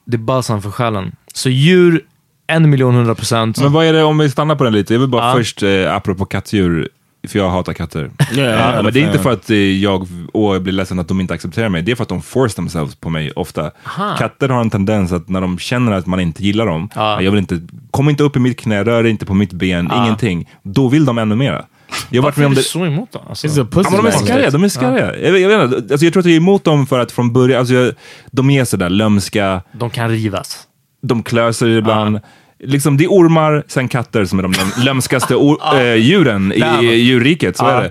Det 0.05 0.17
är 0.17 0.19
balsam 0.19 0.63
för 0.63 0.71
själen. 0.71 1.13
Så 1.35 1.49
djur, 1.51 2.03
en 2.47 2.71
miljon 2.71 2.95
hundra 2.95 3.15
procent. 3.15 3.61
Men 3.61 3.73
vad 3.73 3.85
är 3.87 3.93
det, 3.93 4.03
om 4.03 4.19
vi 4.19 4.31
stannar 4.31 4.55
på 4.57 4.65
den 4.65 4.73
lite, 4.73 4.95
jag 4.95 5.01
vill 5.01 5.09
bara 5.09 5.29
Ja. 5.29 5.35
först, 5.37 5.63
eh, 5.63 5.95
apropå 5.95 6.25
kattdjur, 6.25 6.89
för 7.29 7.39
jag 7.39 7.51
hatar 7.51 7.73
katter. 7.73 8.11
Yeah, 8.35 8.75
Ja, 8.77 8.83
men 8.83 8.93
det 8.93 9.01
är 9.01 9.07
inte 9.07 9.19
för 9.19 9.33
att 9.33 9.51
eh, 9.51 9.57
jag 9.57 10.09
åh, 10.33 10.55
jag 10.55 10.63
blir 10.63 10.73
ledsen 10.73 10.99
att 10.99 11.09
de 11.09 11.21
inte 11.21 11.35
accepterar 11.35 11.69
mig, 11.69 11.83
det 11.83 11.93
är 11.93 11.97
för 11.97 12.03
att 12.03 12.09
de 12.09 12.23
force 12.23 12.57
themselves 12.57 12.95
på 12.95 13.11
mig 13.11 13.31
ofta. 13.33 13.71
Katter 14.19 14.49
har 14.49 14.61
en 14.61 14.71
tendens 14.71 15.13
att 15.13 15.29
när 15.29 15.41
de 15.41 15.59
känner 15.59 15.93
att 15.93 16.07
man 16.07 16.21
inte 16.21 16.43
gillar 16.45 16.67
dem, 16.67 16.89
Ja. 16.95 17.23
jag 17.23 17.31
vill 17.31 17.39
inte, 17.39 17.61
kom 17.91 18.09
inte 18.09 18.23
upp 18.23 18.37
i 18.37 18.39
mitt 18.39 18.61
knä, 18.61 18.85
rör 18.85 19.05
inte 19.07 19.27
på 19.27 19.35
mitt 19.35 19.53
ben, 19.53 19.91
ingenting. 19.97 20.49
Då 20.63 20.89
vill 20.89 21.05
de 21.05 21.19
ännu 21.19 21.35
mera. 21.37 21.65
Jag 22.11 22.23
har 22.23 22.23
varit 22.23 22.37
Varför 22.37 22.41
med 22.41 22.45
är 22.45 22.49
om 22.49 22.55
du 22.55 22.61
det. 22.61 22.67
så 22.69 22.87
emot 22.87 23.09
då? 23.13 23.23
Alltså. 23.29 23.47
Ja, 23.49 23.65
de 23.91 24.07
är 24.07 24.11
skarriga, 24.11 24.51
de 24.51 24.65
är 24.65 24.69
skarriga. 24.69 25.17
Jag, 25.17 25.33
vet- 25.33 25.43
jag, 25.43 25.49
vet 25.69 25.79
inte, 25.79 25.95
alltså 25.95 26.07
jag 26.07 26.13
tror 26.13 26.21
att 26.21 26.27
jag 26.27 26.33
är 26.33 26.37
emot 26.37 26.65
dem 26.65 26.87
för 26.87 26.99
att 26.99 27.13
från 27.13 27.33
början, 27.33 27.59
alltså 27.59 27.75
jag, 27.75 27.95
de 28.31 28.51
är 28.51 28.65
sådär 28.65 28.89
lömska, 28.91 29.63
De 29.73 29.91
kan 29.91 30.09
rivas. 30.11 30.59
de 31.03 31.23
klöser 31.23 31.69
ibland. 31.69 32.21
Liksom, 32.65 32.97
det 32.97 33.05
är 33.05 33.09
ormar, 33.09 33.65
sen 33.69 33.89
katter 33.89 34.25
som 34.25 34.39
är 34.39 34.43
de 34.43 34.53
löm- 34.53 34.85
lömskaste 34.85 35.35
or- 35.35 35.77
eh, 35.81 35.95
djuren 35.95 36.53
i 36.53 36.87
djurriket. 36.97 37.57
Så 37.57 37.67
är 37.67 37.81
det. 37.83 37.91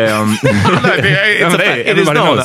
Ehm, 0.00 0.28
It's 0.32 1.40
Ja, 1.40 1.48
men 1.50 1.54
a 1.54 1.58
det. 1.58 1.80
It 1.80 1.86
is 1.86 1.90
everybody 2.08 2.18
known. 2.20 2.36
knows. 2.36 2.44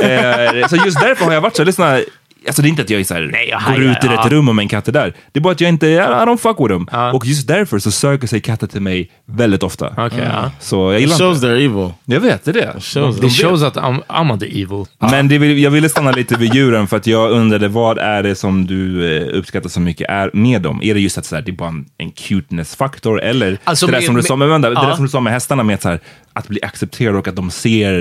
Ja. 0.00 0.06
Eh, 0.06 0.66
så 0.68 0.76
just 0.76 1.00
därför 1.00 1.24
har 1.24 1.32
jag 1.32 1.40
varit 1.40 1.56
så, 1.56 1.64
lyssna, 1.64 2.00
alltså 2.46 2.62
det 2.62 2.68
är 2.68 2.70
inte 2.70 2.82
att 2.82 2.90
jag 2.90 3.00
är 3.00 3.04
så 3.04 3.14
här, 3.14 3.28
Nej, 3.32 3.48
jag 3.48 3.60
går 3.60 3.66
hajar, 3.66 3.80
ut 3.80 4.04
i 4.04 4.06
ja. 4.06 4.26
ett 4.26 4.32
rum 4.32 4.44
med 4.56 4.58
en 4.62 4.68
katt 4.68 4.88
är 4.88 4.92
där. 4.92 5.14
Det 5.32 5.38
är 5.38 5.42
bara 5.42 5.52
att 5.52 5.60
jag 5.60 5.68
inte, 5.68 5.86
I 5.86 5.98
don't 6.00 6.36
fuck 6.36 6.56
with 6.60 6.68
them. 6.68 6.88
Ja. 6.92 7.12
Och 7.12 7.26
just 7.26 7.48
därför 7.48 7.78
så 7.78 7.90
söker 7.90 8.26
sig 8.26 8.40
katter 8.40 8.66
till 8.66 8.80
mig 8.80 9.10
väldigt 9.26 9.62
ofta. 9.62 9.86
Okej, 9.96 10.28
ja. 10.32 10.50
Så 10.60 10.76
jag 10.76 10.94
It 10.94 11.00
gillar 11.00 11.16
shows 11.18 11.36
inte. 11.36 11.46
they're 11.46 11.64
evil. 11.64 11.92
Jag 12.04 12.20
vet, 12.20 12.44
det 12.44 12.50
är 12.50 12.54
det. 12.54 12.80
shows 12.80 13.20
De 13.20 13.30
shows 13.30 13.62
att 13.62 13.76
I'm, 13.76 14.02
I'm 14.08 14.38
the 14.40 14.62
evil. 14.62 14.84
Men 14.98 15.28
det 15.28 15.38
vill, 15.38 15.58
jag 15.58 15.70
ville 15.70 15.88
stanna 15.88 16.10
lite 16.10 16.36
vid 16.36 16.54
djuren 16.54 16.86
för 16.86 16.96
att 16.96 17.06
jag 17.06 17.30
undrade 17.30 17.68
vad 17.68 17.98
är 17.98 18.22
det 18.22 18.34
som 18.34 18.66
du 18.66 19.16
eh, 19.16 19.38
uppskattar 19.38 19.68
så 19.68 19.80
mycket 19.80 20.10
är 20.10 20.30
med 20.32 20.62
dem? 20.62 20.80
Är 20.82 20.94
det 20.94 21.00
just 21.00 21.18
att 21.18 21.24
så 21.26 21.34
här, 21.34 21.42
det 21.42 21.50
är 21.50 21.56
bara 21.56 21.68
en, 21.68 21.84
en 21.98 22.10
cuteness-faktor 22.10 23.22
eller 23.22 23.58
Alltså, 23.64 23.86
det 23.86 23.92
där 23.92 23.98
med- 23.98 24.04
som 24.06 24.14
du 24.14 24.18
med- 24.18 24.24
sa, 24.26 24.36
men 24.36 24.48
vänta, 24.48 24.68
det 24.70 24.74
där 24.74 24.94
som 24.94 25.04
du 25.04 25.10
sa 25.10 25.20
med 25.20 25.32
hästarna 25.32 25.62
med 25.62 25.74
att, 25.74 25.82
så 25.82 25.88
här, 25.88 26.00
att 26.32 26.48
bli 26.48 26.62
accepterad 26.62 27.16
och 27.16 27.28
att 27.28 27.36
de 27.36 27.50
ser 27.50 27.92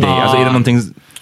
dig. 0.00 0.04
Alltså 0.04 0.36
är 0.36 0.40
det 0.40 0.46
någonting... 0.46 0.80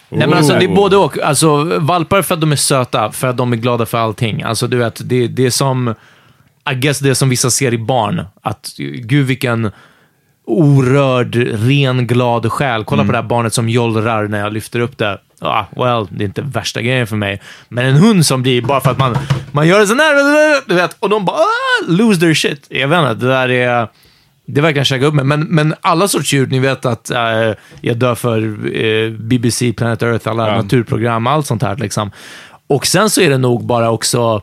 Nej, 0.08 0.28
men 0.28 0.38
alltså, 0.38 0.52
det 0.52 0.64
är 0.64 0.68
Oh. 0.68 0.74
både 0.74 0.96
och. 0.96 1.18
Alltså, 1.18 1.78
valpar 1.78 2.22
för 2.22 2.34
att 2.34 2.40
de 2.40 2.52
är 2.52 2.56
söta, 2.56 3.12
för 3.12 3.28
att 3.28 3.36
de 3.36 3.52
är 3.52 3.56
glada 3.56 3.86
för 3.86 3.98
allting. 3.98 4.42
Alltså, 4.42 4.66
du 4.66 4.76
vet, 4.76 5.08
det, 5.08 5.26
det 5.26 5.46
är 5.46 5.50
som... 5.50 5.94
I 6.70 6.74
guess 6.74 6.98
det 6.98 7.14
som 7.14 7.28
vissa 7.28 7.50
ser 7.50 7.74
i 7.74 7.78
barn. 7.78 8.24
Att 8.42 8.74
gud 8.98 9.26
vilken 9.26 9.70
orörd, 10.46 11.34
ren, 11.36 12.06
glad 12.06 12.52
själ. 12.52 12.84
Kolla 12.84 13.04
på 13.04 13.12
det 13.12 13.18
här 13.18 13.22
barnet 13.22 13.54
som 13.54 13.68
jollrar 13.68 14.28
när 14.28 14.38
jag 14.38 14.52
lyfter 14.52 14.80
upp 14.80 14.98
det. 14.98 15.18
Ah, 15.40 15.64
well, 15.76 16.06
det 16.10 16.24
är 16.24 16.26
inte 16.26 16.42
värsta 16.42 16.82
grejen 16.82 17.06
för 17.06 17.16
mig. 17.16 17.42
Men 17.68 17.86
en 17.86 17.96
hund 17.96 18.26
som 18.26 18.42
blir, 18.42 18.62
bara 18.62 18.80
för 18.80 18.90
att 18.90 18.98
man, 18.98 19.16
man 19.52 19.68
gör 19.68 19.80
det 19.80 19.86
sån 19.86 19.98
här, 19.98 20.68
du 20.68 20.74
vet, 20.74 20.96
och 20.98 21.08
de 21.08 21.24
bara 21.24 21.36
ah, 21.36 21.86
lose 21.88 22.20
their 22.20 22.34
shit. 22.34 22.66
Jag 22.68 22.88
vet 22.88 22.98
inte, 22.98 23.14
det 23.14 23.32
där 23.32 23.48
är... 23.48 23.88
Det 24.46 24.60
verkar 24.60 24.84
käka 24.84 25.06
upp 25.06 25.14
mig. 25.14 25.24
Men, 25.24 25.40
men 25.40 25.74
alla 25.80 26.08
sorts 26.08 26.32
djur, 26.32 26.46
ni 26.46 26.58
vet 26.58 26.86
att 26.86 27.10
eh, 27.10 27.52
jag 27.80 27.96
dör 27.96 28.14
för 28.14 28.38
eh, 28.76 29.10
BBC, 29.10 29.72
Planet 29.72 30.02
Earth, 30.02 30.28
alla 30.28 30.48
Ja. 30.48 30.56
naturprogram, 30.62 31.26
allt 31.26 31.46
sånt 31.46 31.62
här. 31.62 31.76
Liksom. 31.76 32.10
Och 32.66 32.86
sen 32.86 33.10
så 33.10 33.20
är 33.20 33.30
det 33.30 33.38
nog 33.38 33.66
bara 33.66 33.90
också 33.90 34.42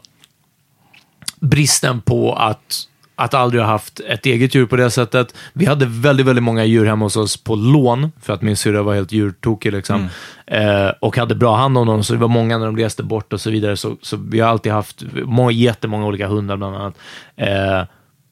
bristen 1.39 2.01
på 2.01 2.33
att 2.35 2.87
att 3.15 3.33
aldrig 3.33 3.61
ha 3.63 3.69
haft 3.69 3.99
ett 3.99 4.25
eget 4.25 4.55
djur 4.55 4.65
på 4.65 4.75
det 4.75 4.91
sättet. 4.91 5.35
Vi 5.53 5.65
hade 5.65 5.85
väldigt, 5.85 6.25
väldigt 6.25 6.43
många 6.43 6.65
djur 6.65 6.85
hemma 6.85 7.05
hos 7.05 7.15
oss 7.17 7.37
på 7.43 7.55
lån, 7.55 8.11
för 8.21 8.33
att 8.33 8.41
min 8.41 8.55
syrra 8.57 8.81
var 8.83 8.93
helt 8.95 9.11
djurtokig. 9.11 9.73
Liksom. 9.73 10.07
Eh, 10.47 10.87
och 10.99 11.17
hade 11.17 11.35
bra 11.35 11.55
hand 11.57 11.77
om 11.77 11.87
dem, 11.87 12.03
så 12.03 12.13
det 12.13 12.19
var 12.19 12.27
många 12.27 12.57
när 12.57 12.65
de 12.65 12.77
reste 12.77 13.03
bort 13.03 13.33
och 13.33 13.41
så 13.41 13.49
vidare. 13.49 13.77
Så, 13.77 13.97
så 14.01 14.17
vi 14.17 14.39
har 14.39 14.49
alltid 14.49 14.71
haft 14.71 15.03
må, 15.25 15.51
jättemånga 15.51 16.05
olika 16.05 16.27
hundar, 16.27 16.57
bland 16.57 16.75
annat. 16.75 16.97
Eh, 17.35 17.81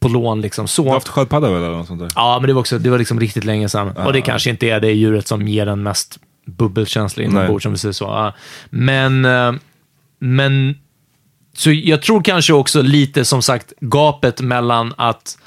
på 0.01 0.07
lån. 0.07 0.41
Liksom. 0.41 0.67
Så. 0.67 0.81
Du 0.81 0.87
har 0.87 0.93
haft 0.93 1.07
sköldpadda 1.07 1.47
eller 1.47 1.69
något 1.69 1.87
sånt 1.87 1.99
där? 1.99 2.09
Ja, 2.15 2.37
men 2.39 2.47
det 2.47 2.53
var, 2.53 2.59
också, 2.59 2.77
det 2.79 2.89
var 2.89 2.97
liksom 2.97 3.19
riktigt 3.19 3.43
länge 3.43 3.69
sedan. 3.69 3.97
Och 3.97 4.13
det 4.13 4.21
kanske 4.21 4.49
inte 4.49 4.67
är 4.67 4.79
det 4.79 4.91
djuret 4.91 5.27
som 5.27 5.47
ger 5.47 5.65
den 5.65 5.83
mest 5.83 6.19
bubbelkänsla 6.45 7.23
inombords, 7.23 7.65
om 7.65 7.71
vi 7.71 7.77
säger 7.77 7.93
så. 7.93 8.05
Ja. 8.05 8.33
Men, 8.69 9.25
eh, 9.25 9.53
men 10.19 10.75
så 11.53 11.71
jag 11.71 12.01
tror 12.01 12.21
kanske 12.21 12.53
också 12.53 12.81
lite, 12.81 13.25
som 13.25 13.41
sagt, 13.41 13.73
gapet 13.79 14.41
mellan 14.41 14.93
att 14.97 15.37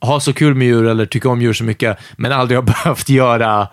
ha 0.00 0.20
så 0.20 0.32
kul 0.32 0.54
med 0.54 0.66
djur 0.66 0.86
eller 0.86 1.06
tycka 1.06 1.28
om 1.28 1.42
djur 1.42 1.52
så 1.52 1.64
mycket, 1.64 1.98
men 2.16 2.32
aldrig 2.32 2.58
ha 2.58 2.62
behövt 2.84 3.08
göra 3.08 3.68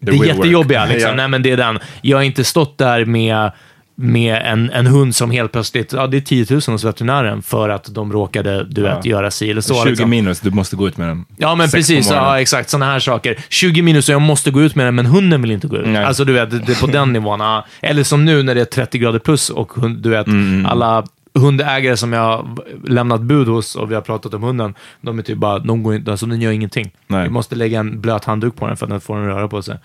det 0.00 0.10
real 0.12 0.18
work. 0.18 0.28
jättejobbiga. 0.36 0.86
Liksom. 0.86 1.10
Ja. 1.10 1.16
Nej, 1.16 1.28
men 1.28 1.42
det 1.42 1.50
är 1.50 1.56
den. 1.56 1.78
Jag 2.02 2.16
har 2.16 2.22
inte 2.22 2.44
stått 2.44 2.78
där 2.78 3.04
med 3.04 3.50
med 4.00 4.42
en, 4.44 4.70
en 4.70 4.86
hund 4.86 5.14
som 5.14 5.30
helt 5.30 5.52
plötsligt, 5.52 5.92
ja 5.92 6.06
det 6.06 6.16
är 6.16 6.20
10 6.20 6.46
000 6.50 6.60
hos 6.66 6.84
veterinären 6.84 7.42
för 7.42 7.68
att 7.68 7.94
de 7.94 8.12
råkade, 8.12 8.64
du 8.64 8.82
vet, 8.82 9.04
göra 9.04 9.30
si 9.30 9.50
eller 9.50 9.60
så. 9.60 9.74
20 9.74 9.88
liksom. 9.88 10.10
minus, 10.10 10.40
du 10.40 10.50
måste 10.50 10.76
gå 10.76 10.88
ut 10.88 10.96
med 10.96 11.08
den. 11.08 11.24
Ja, 11.36 11.54
men 11.54 11.68
precis. 11.70 12.10
Ja, 12.10 12.40
exakt. 12.40 12.70
Sådana 12.70 12.92
här 12.92 12.98
saker. 12.98 13.38
20 13.48 13.82
minus 13.82 14.08
och 14.08 14.14
jag 14.14 14.22
måste 14.22 14.50
gå 14.50 14.62
ut 14.62 14.74
med 14.74 14.86
den, 14.86 14.94
men 14.94 15.06
hunden 15.06 15.42
vill 15.42 15.50
inte 15.50 15.66
gå 15.66 15.76
ut. 15.76 15.88
Nej. 15.88 16.04
Alltså, 16.04 16.24
du 16.24 16.32
vet, 16.32 16.50
det 16.66 16.72
är 16.72 16.80
på 16.80 16.86
den 16.86 17.12
nivån. 17.12 17.40
Eller 17.80 18.02
som 18.02 18.24
nu 18.24 18.42
när 18.42 18.54
det 18.54 18.60
är 18.60 18.64
30 18.64 18.98
grader 18.98 19.18
plus 19.18 19.50
och 19.50 19.72
du 19.98 20.10
vet, 20.10 20.26
Mm, 20.26 20.66
alla 20.66 21.04
hundägare 21.38 21.96
som 21.96 22.12
jag 22.12 22.20
har 22.20 22.56
lämnat 22.88 23.20
bud 23.20 23.48
hos 23.48 23.74
och 23.76 23.90
vi 23.90 23.94
har 23.94 24.02
pratat 24.02 24.34
om 24.34 24.42
hunden, 24.42 24.74
de 25.00 25.18
är 25.18 25.22
typ 25.22 25.38
bara, 25.38 25.58
de 25.58 25.82
går 25.82 25.94
inte, 25.94 26.10
alltså 26.10 26.26
den 26.26 26.40
gör 26.40 26.50
ingenting. 26.52 26.90
Nej. 27.06 27.22
Vi 27.24 27.30
måste 27.30 27.54
lägga 27.56 27.80
en 27.80 28.00
blöt 28.00 28.24
handduk 28.24 28.56
på 28.56 28.66
den 28.66 28.76
för 28.76 28.86
att 28.86 28.90
den 28.90 29.00
får 29.00 29.16
den 29.16 29.26
röra 29.26 29.48
på 29.48 29.62
sig. 29.62 29.78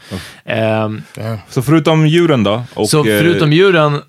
Ehm, 0.46 1.02
Så 1.50 1.62
förutom 1.62 2.08
djuren 2.08 2.44
då? 2.44 2.63
Och, 2.74 2.89
så 2.89 3.00
eh, 3.00 3.04
förutom 3.04 3.54
djuren, 3.54 4.02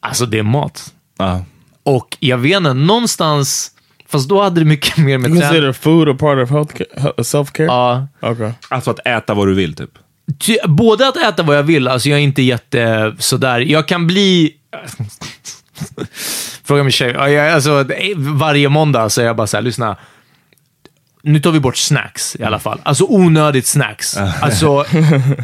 alltså 0.00 0.26
det 0.26 0.38
är 0.38 0.42
mat. 0.42 0.94
ja. 1.18 1.44
Och 1.84 2.16
jag 2.20 2.38
vet 2.38 2.56
inte, 2.56 2.74
någonstans, 2.74 3.70
fast 4.08 4.28
då 4.28 4.42
hade 4.42 4.60
det 4.60 4.64
mycket 4.64 4.96
mer 4.96 5.18
med 5.18 5.30
träning. 5.30 5.42
consider 5.42 5.72
food 5.72 6.08
a 6.08 6.16
part 6.18 6.38
of 6.38 6.50
health 6.50 6.74
ca- 6.76 7.22
self 7.22 7.50
care? 7.52 7.66
Ja. 7.66 8.08
Okay. 8.20 8.50
Alltså 8.68 8.90
att 8.90 9.06
äta 9.06 9.34
vad 9.34 9.46
du 9.48 9.54
vill, 9.54 9.74
typ. 9.74 9.90
Ty, 10.38 10.56
både 10.68 11.08
att 11.08 11.16
äta 11.16 11.42
vad 11.42 11.56
jag 11.56 11.62
vill, 11.62 11.88
alltså 11.88 12.08
jag 12.08 12.18
är 12.18 12.22
inte 12.22 12.42
jätte 12.42 13.14
sådär. 13.18 13.60
Jag 13.60 13.88
kan 13.88 14.06
bli... 14.06 14.52
Fråga 16.64 16.82
min 16.82 16.92
tjej. 16.92 17.38
Alltså, 17.50 17.84
varje 18.16 18.68
måndag 18.68 19.08
så 19.10 19.20
är 19.20 19.24
jag 19.24 19.36
bara 19.36 19.46
så 19.46 19.56
här, 19.56 19.62
lyssna. 19.64 19.96
Nu 21.22 21.40
tar 21.40 21.50
vi 21.50 21.60
bort 21.60 21.76
snacks 21.76 22.36
i 22.36 22.44
alla 22.44 22.58
fall. 22.58 22.80
Alltså 22.82 23.04
onödigt 23.08 23.66
snacks. 23.66 24.16
Alltså, 24.16 24.84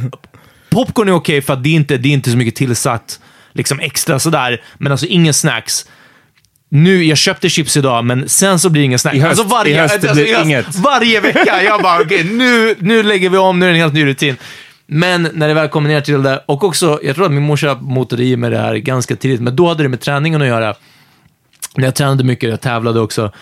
popcorn 0.70 1.08
är 1.08 1.12
okej 1.12 1.42
för 1.42 1.52
att 1.52 1.62
det 1.62 1.68
är, 1.68 1.74
inte, 1.74 1.96
det 1.96 2.08
är 2.08 2.12
inte 2.12 2.30
så 2.30 2.36
mycket 2.36 2.54
tillsatt 2.54 3.20
liksom 3.52 3.80
extra 3.80 4.18
sådär. 4.18 4.62
Men 4.78 4.92
alltså 4.92 5.06
ingen 5.06 5.34
snacks. 5.34 5.86
Nu, 6.70 7.04
jag 7.04 7.18
köpte 7.18 7.48
chips 7.48 7.76
idag, 7.76 8.04
men 8.04 8.28
sen 8.28 8.58
så 8.58 8.70
blir 8.70 8.82
det 8.82 8.86
inga 8.86 8.98
snacks. 8.98 9.16
I 9.16 9.20
höst- 9.20 9.40
alltså 9.40 9.56
varje, 9.56 9.74
i 9.74 9.78
höst 9.78 9.94
alltså, 9.94 10.20
i 10.20 10.32
höst, 10.32 10.44
inget. 10.44 10.76
varje 10.76 11.20
vecka. 11.20 11.62
Jag 11.62 11.82
bara, 11.82 12.00
okej, 12.00 12.24
nu, 12.24 12.76
nu 12.78 13.02
lägger 13.02 13.30
vi 13.30 13.38
om, 13.38 13.58
nu 13.58 13.66
är 13.66 13.70
det 13.70 13.76
en 13.76 13.80
helt 13.80 13.94
ny 13.94 14.04
rutin. 14.06 14.36
Men 14.90 15.28
när 15.34 15.48
det 15.48 15.54
väl 15.54 15.68
kommer 15.68 15.88
ner 15.88 16.00
till 16.00 16.22
det, 16.22 16.42
och 16.46 16.64
också, 16.64 17.00
jag 17.02 17.14
tror 17.16 17.26
att 17.26 17.32
min 17.32 17.42
morsa 17.42 17.78
motade 17.80 18.24
i 18.24 18.36
med 18.36 18.52
det 18.52 18.58
här 18.58 18.74
ganska 18.76 19.16
tidigt, 19.16 19.40
men 19.40 19.56
då 19.56 19.68
hade 19.68 19.82
det 19.82 19.88
med 19.88 20.00
träningen 20.00 20.42
att 20.42 20.48
göra. 20.48 20.74
När 21.76 21.84
jag 21.84 21.94
tränade 21.94 22.24
mycket, 22.24 22.50
jag 22.50 22.60
tävlade 22.60 23.00
också, 23.00 23.32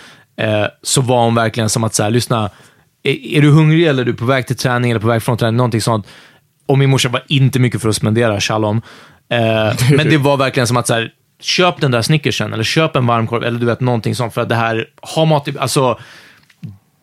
eh, 0.41 0.65
så 0.83 1.01
var 1.01 1.25
hon 1.25 1.35
verkligen 1.35 1.69
som 1.69 1.85
att 1.85 1.95
säga, 1.95 2.09
lyssna, 2.09 2.51
är, 3.03 3.13
är 3.37 3.43
du 3.43 3.51
hungrig 3.51 3.87
eller 3.87 4.03
är 4.03 4.07
du 4.07 4.15
på 4.15 4.25
väg 4.25 4.47
till 4.47 4.57
träning 4.57 4.91
eller 4.91 5.01
på 5.01 5.07
väg 5.07 5.23
från 5.23 5.37
träning, 5.39 5.57
någonting 5.57 5.81
sånt. 5.81 6.07
Och 6.67 6.79
min 6.79 6.91
morsa 6.91 7.09
var 7.09 7.23
inte 7.29 7.59
mycket 7.59 7.83
för 7.83 7.89
att 7.89 7.97
spendera, 7.97 8.41
shalom. 8.41 8.83
Eh, 9.31 9.75
men 9.97 10.11
det 10.11 10.17
var 10.19 10.37
verkligen 10.37 10.67
som 10.67 10.77
att 10.77 10.87
så 10.87 10.95
här, 10.95 11.11
köp 11.41 11.81
den 11.81 11.91
där 11.91 12.03
snickersen, 12.03 12.53
eller 12.53 12.65
köp 12.65 12.97
en 12.97 13.07
varmkorv, 13.07 13.45
eller 13.45 13.59
du 13.59 13.67
vet, 13.67 13.81
någonting 13.81 14.15
sånt. 14.15 14.35
För 14.35 14.41
att 14.41 14.49
det 14.49 14.55
här, 14.55 14.87
ha 15.15 15.25
mat, 15.25 15.49
i- 15.49 15.59
alltså, 15.59 15.99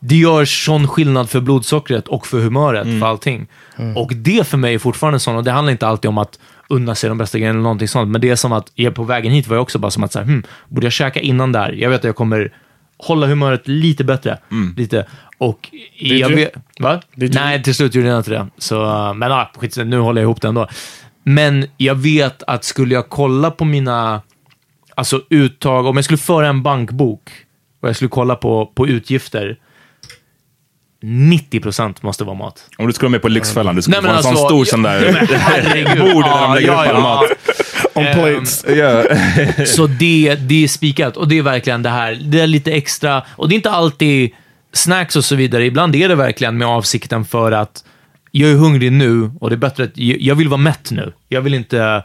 det 0.05 0.15
gör 0.15 0.45
sån 0.45 0.87
skillnad 0.87 1.29
för 1.29 1.41
blodsockret 1.41 2.07
och 2.07 2.27
för 2.27 2.39
humöret, 2.39 2.99
för 2.99 3.05
allting. 3.05 3.47
Och 3.95 4.11
det 4.15 4.47
för 4.47 4.57
mig 4.57 4.73
är 4.73 4.79
fortfarande 4.79 5.19
sånt, 5.19 5.37
och 5.37 5.43
det 5.43 5.51
handlar 5.51 5.71
inte 5.71 5.87
alltid 5.87 6.09
om 6.09 6.17
att 6.17 6.39
unna 6.69 6.95
sig 6.95 7.09
de 7.09 7.17
bästa 7.17 7.37
grejerna 7.37 7.55
eller 7.55 7.63
någonting 7.63 7.87
sånt, 7.87 8.11
men 8.11 8.21
det 8.21 8.29
är 8.29 8.35
som 8.35 8.51
att, 8.51 8.71
jag 8.75 8.95
på 8.95 9.03
vägen 9.03 9.31
hit 9.31 9.47
var 9.47 9.55
jag 9.55 9.61
också 9.61 9.79
bara 9.79 9.91
som 9.91 10.03
att, 10.03 10.11
så 10.11 10.19
här, 10.19 10.25
hmm, 10.25 10.43
borde 10.69 10.85
jag 10.85 10.93
käka 10.93 11.19
innan 11.19 11.51
där? 11.51 11.71
Jag 11.71 11.89
vet 11.89 11.99
att 11.99 12.03
jag 12.03 12.15
kommer 12.15 12.53
hålla 12.97 13.27
humöret 13.27 13.67
lite 13.67 14.03
bättre. 14.03 14.37
Lite. 14.77 15.07
Och 15.37 15.69
jag 15.97 16.31
you? 16.31 16.35
vet... 16.35 16.53
Va? 16.79 17.01
Did 17.15 17.35
you? 17.35 17.43
Nej, 17.43 17.63
till 17.63 17.75
slut 17.75 17.95
gjorde 17.95 18.07
jag 18.07 18.17
inte 18.17 18.31
det. 18.31 18.47
Så, 18.57 18.75
men 19.15 19.31
ah, 19.31 19.51
skit, 19.57 19.77
nu 19.77 19.99
håller 19.99 20.21
jag 20.21 20.25
ihop 20.25 20.41
det 20.41 20.47
ändå. 20.47 20.67
Men 21.23 21.65
jag 21.77 21.95
vet 21.95 22.43
att 22.43 22.63
skulle 22.63 22.93
jag 22.93 23.09
kolla 23.09 23.51
på 23.51 23.65
mina 23.65 24.21
alltså, 24.95 25.21
uttag, 25.29 25.85
om 25.85 25.95
jag 25.95 26.05
skulle 26.05 26.17
föra 26.17 26.47
en 26.47 26.63
bankbok 26.63 27.31
och 27.81 27.89
jag 27.89 27.95
skulle 27.95 28.09
kolla 28.09 28.35
på, 28.35 28.65
på 28.75 28.87
utgifter, 28.87 29.57
90% 31.03 31.95
måste 32.01 32.23
vara 32.23 32.35
mat. 32.35 32.65
Om 32.77 32.87
du 32.87 32.93
skulle 32.93 33.07
vara 33.07 33.11
med 33.11 33.21
på 33.21 33.27
Lyxfällan, 33.27 33.75
du 33.75 33.81
skulle 33.81 34.01
få 34.01 34.07
en 34.07 34.23
sån 34.23 34.31
alltså, 34.31 34.45
stor 34.45 34.59
jag- 34.59 34.67
sån 34.67 34.81
där 34.81 34.99
bord 36.13 36.23
där 36.23 36.41
de 36.41 36.55
lägger 36.55 36.67
ja, 36.67 36.73
upp 36.73 36.79
all 36.79 36.95
ja. 36.95 36.99
mat. 36.99 37.23
On 37.93 38.05
plates. 38.13 38.65
Ja. 38.67 39.03
Så 39.65 39.87
det, 39.87 40.35
det 40.35 40.63
är 40.63 40.67
spikat 40.67 41.17
och 41.17 41.27
det 41.27 41.37
är 41.37 41.41
verkligen 41.41 41.83
det 41.83 41.89
här. 41.89 42.19
Det 42.21 42.39
är 42.39 42.47
lite 42.47 42.71
extra 42.71 43.23
och 43.29 43.49
det 43.49 43.53
är 43.53 43.57
inte 43.57 43.71
alltid 43.71 44.31
snacks 44.73 45.15
och 45.15 45.25
så 45.25 45.35
vidare. 45.35 45.65
Ibland 45.65 45.95
är 45.95 46.09
det 46.09 46.15
verkligen 46.15 46.57
med 46.57 46.67
avsikten 46.67 47.25
för 47.25 47.51
att 47.51 47.83
jag 48.31 48.51
är 48.51 48.55
hungrig 48.55 48.91
nu 48.91 49.31
och 49.39 49.49
det 49.49 49.55
är 49.55 49.57
bättre 49.57 49.83
att 49.83 49.97
jag 49.97 50.21
jag 50.21 50.35
vill 50.35 50.49
vara 50.49 50.61
mätt 50.61 50.91
nu. 50.91 51.13
Jag 51.29 51.41
vill 51.41 51.53
inte... 51.53 52.03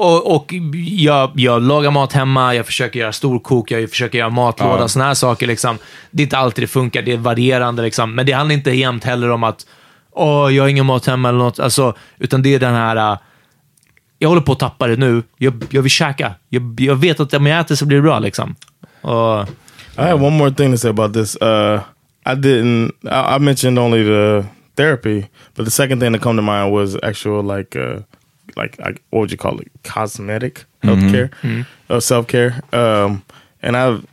Och, 0.00 0.34
och 0.36 0.54
jag, 0.86 1.30
jag 1.34 1.62
lagar 1.62 1.90
mat 1.90 2.12
hemma, 2.12 2.54
jag 2.54 2.66
försöker 2.66 3.00
göra 3.00 3.12
storkok, 3.12 3.70
jag 3.70 3.90
försöker 3.90 4.18
göra 4.18 4.30
matlåda, 4.30 4.80
Ja. 4.80 4.88
såna 4.88 5.04
här 5.04 5.14
saker. 5.14 5.46
Liksom. 5.46 5.78
Det 6.10 6.22
är 6.22 6.24
inte 6.24 6.38
alltid 6.38 6.62
det 6.62 6.68
funkar, 6.68 7.02
det 7.02 7.12
är 7.12 7.16
varierande. 7.16 7.82
Liksom. 7.82 8.14
Men 8.14 8.26
det 8.26 8.32
handlar 8.32 8.54
inte 8.54 8.70
jämt 8.70 9.04
heller 9.04 9.30
om 9.30 9.44
att 9.44 9.66
Åh, 10.12 10.54
jag 10.54 10.62
har 10.62 10.68
ingen 10.68 10.86
mat 10.86 11.06
hemma 11.06 11.28
eller 11.28 11.38
något. 11.38 11.58
Alltså, 11.60 11.94
utan 12.18 12.42
det 12.42 12.54
är 12.54 12.58
den 12.58 12.74
här... 12.74 13.12
äh, 13.12 13.18
jag 14.18 14.28
håller 14.28 14.42
på 14.42 14.52
att 14.52 14.58
tappa 14.58 14.86
det 14.86 14.96
nu. 14.96 15.22
Jag, 15.38 15.64
jag 15.70 15.82
vill 15.82 15.90
käka. 15.90 16.34
Jag, 16.48 16.76
jag 16.80 16.96
vet 16.96 17.20
att 17.20 17.34
om 17.34 17.46
jag 17.46 17.60
äter 17.60 17.74
så 17.74 17.86
blir 17.86 17.96
det 17.98 18.02
bra. 18.02 18.18
Liksom. 18.18 18.54
Och, 19.00 19.40
I 19.98 20.02
have 20.02 20.26
one 20.26 20.36
more 20.38 20.50
thing 20.50 20.72
to 20.72 20.78
say 20.78 20.90
about 20.90 21.14
this. 21.14 21.36
Uh, 21.42 21.80
I 22.26 22.34
didn't. 22.34 22.90
I, 23.04 23.36
I 23.36 23.38
mentioned 23.38 23.78
only 23.78 24.04
the 24.04 24.44
therapy, 24.76 25.26
but 25.56 25.64
the 25.64 25.70
second 25.70 26.00
thing 26.00 26.12
that 26.12 26.22
come 26.22 26.36
to 26.38 26.42
mind 26.42 26.72
was 26.74 26.96
actual 27.02 27.56
like, 27.56 27.78
uh, 27.78 28.00
like 28.56 28.78
I, 28.80 28.94
what 29.10 29.20
would 29.20 29.30
you 29.30 29.36
call 29.36 29.58
it? 29.60 29.70
Cosmetic 29.84 30.64
healthcare, 30.82 31.66
uh, 31.88 32.00
self 32.00 32.26
care. 32.26 32.60
Um, 32.72 33.22
and 33.62 33.76
I've, 33.76 34.06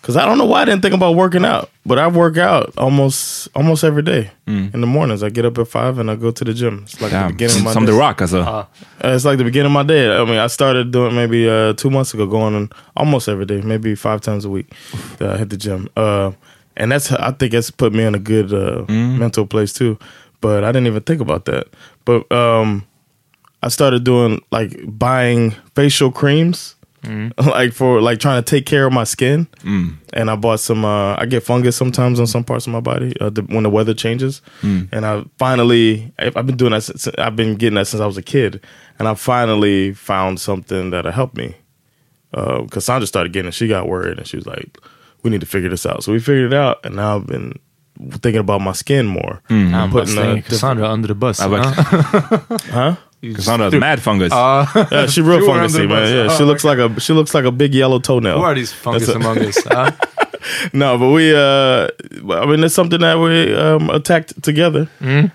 because 0.00 0.16
I 0.16 0.24
don't 0.24 0.38
know 0.38 0.46
why 0.46 0.62
I 0.62 0.64
didn't 0.64 0.80
think 0.82 0.94
about 0.94 1.14
working 1.14 1.44
out, 1.44 1.68
but 1.84 1.98
I 1.98 2.08
work 2.08 2.38
out 2.38 2.72
almost 2.78 3.48
almost 3.54 3.84
every 3.84 4.02
day 4.02 4.30
in 4.46 4.80
the 4.80 4.86
mornings. 4.86 5.22
I 5.22 5.28
get 5.28 5.44
up 5.44 5.58
at 5.58 5.68
five 5.68 5.98
and 5.98 6.10
I 6.10 6.16
go 6.16 6.30
to 6.30 6.44
the 6.44 6.54
gym. 6.54 6.80
It's 6.84 7.00
like 7.02 7.12
the 7.12 7.32
beginning 7.32 7.58
of 7.58 7.64
my 7.64 7.72
Som 7.74 7.84
The 7.86 7.92
day. 7.92 7.98
Rock 7.98 8.20
alltså. 8.22 8.40
Uh, 8.40 8.64
it's 9.04 9.24
like 9.26 9.36
the 9.38 9.44
beginning 9.44 9.66
of 9.66 9.72
my 9.72 9.82
day. 9.82 10.10
I 10.10 10.24
mean, 10.24 10.38
I 10.38 10.46
started 10.48 10.90
doing 10.90 11.14
maybe 11.14 11.48
uh, 11.48 11.74
two 11.74 11.90
months 11.90 12.14
ago, 12.14 12.26
going 12.26 12.54
on 12.54 12.70
almost 12.96 13.28
every 13.28 13.44
day, 13.46 13.60
maybe 13.60 13.94
five 13.94 14.20
times 14.22 14.44
a 14.46 14.48
week. 14.50 14.72
That 15.18 15.34
I 15.34 15.36
hit 15.38 15.50
the 15.50 15.56
gym, 15.58 15.88
uh, 15.96 16.32
and 16.76 16.90
that's 16.90 17.12
I 17.12 17.32
think 17.32 17.52
it's 17.52 17.70
put 17.70 17.92
me 17.92 18.04
in 18.04 18.14
a 18.14 18.18
good 18.18 18.52
uh, 18.54 18.84
mental 18.88 19.46
place 19.46 19.72
too. 19.74 19.98
But 20.40 20.64
I 20.64 20.72
didn't 20.72 20.86
even 20.86 21.02
think 21.02 21.20
about 21.20 21.44
that. 21.44 21.66
But 22.06 22.32
um, 22.32 22.86
I 23.62 23.68
started 23.68 24.04
doing 24.04 24.40
like 24.50 24.72
buying 24.86 25.52
facial 25.74 26.10
creams, 26.12 26.76
like 27.38 27.72
for 27.72 28.00
like 28.02 28.18
trying 28.20 28.42
to 28.42 28.50
take 28.50 28.66
care 28.66 28.86
of 28.86 28.92
my 28.92 29.04
skin. 29.04 29.46
And 30.12 30.30
I 30.30 30.36
bought 30.36 30.60
some. 30.60 30.84
Uh, 30.84 31.14
I 31.16 31.26
get 31.26 31.42
fungus 31.42 31.76
sometimes 31.76 32.20
on 32.20 32.26
some 32.26 32.44
parts 32.44 32.66
of 32.66 32.72
my 32.72 32.80
body 32.80 33.14
uh, 33.20 33.30
the, 33.30 33.42
when 33.42 33.62
the 33.62 33.70
weather 33.70 33.94
changes. 33.94 34.42
And 34.92 35.04
I 35.06 35.24
finally, 35.38 36.12
I've 36.18 36.36
I've 36.36 36.46
been 36.46 36.56
doing 36.56 36.72
that. 36.72 36.82
Since, 36.82 37.08
I've 37.18 37.36
been 37.36 37.54
getting 37.56 37.76
that 37.76 37.86
since 37.86 38.00
I 38.02 38.06
was 38.06 38.16
a 38.18 38.22
kid, 38.22 38.60
and 38.98 39.08
I 39.08 39.14
finally 39.14 39.92
found 39.94 40.40
something 40.40 40.90
that'll 40.90 41.12
help 41.12 41.36
me. 41.36 41.54
Uh, 42.34 42.64
Cassandra 42.70 43.06
started 43.06 43.32
getting 43.32 43.48
it. 43.48 43.54
She 43.54 43.66
got 43.68 43.88
worried, 43.88 44.18
and 44.18 44.26
she 44.26 44.36
was 44.36 44.46
like, 44.46 44.78
"We 45.22 45.30
need 45.30 45.40
to 45.40 45.46
figure 45.46 45.70
this 45.70 45.86
out." 45.86 46.02
So 46.04 46.12
we 46.12 46.18
figured 46.20 46.52
it 46.52 46.56
out, 46.56 46.84
and 46.84 46.96
now 46.96 47.16
I've 47.16 47.26
been 47.26 47.58
thinking 48.22 48.40
about 48.40 48.60
my 48.60 48.72
skin 48.72 49.06
more. 49.06 49.40
han 49.48 49.90
bara 49.90 50.04
putting, 50.06 50.14
uh, 50.18 50.42
Cassandra 50.48 50.88
under 50.88 51.08
the 51.08 51.14
bus. 51.14 51.40
Huh? 51.50 51.56
Ja. 52.72 52.96
huh? 53.22 53.34
Cassandra 53.34 53.70
has 53.70 53.74
mad 53.80 54.00
fungus. 54.00 54.32
Yeah, 54.32 55.06
she 55.06 55.20
real 55.30 55.40
fungusy, 55.40 55.88
man. 55.88 56.12
Yeah, 56.28 56.36
she 56.36 56.42
Oh, 56.42 56.46
looks 56.46 56.64
like 56.64 56.78
a 56.78 57.00
she 57.00 57.12
looks 57.12 57.34
like 57.34 57.44
a 57.44 57.52
big 57.52 57.74
yellow 57.74 57.98
toenail. 57.98 58.38
Who 58.38 58.44
are 58.44 58.54
these 58.54 58.72
fungus 58.72 59.06
That's 59.06 59.16
among 59.16 59.38
us? 59.38 59.64
Ja. 59.66 59.90
No, 60.72 60.96
but 60.98 61.10
we. 61.10 61.34
uh 61.34 61.88
I 62.32 62.46
mean, 62.46 62.64
it's 62.64 62.74
something 62.74 63.00
that 63.00 63.18
we 63.18 63.54
um 63.54 63.90
attacked 63.90 64.42
together, 64.42 64.88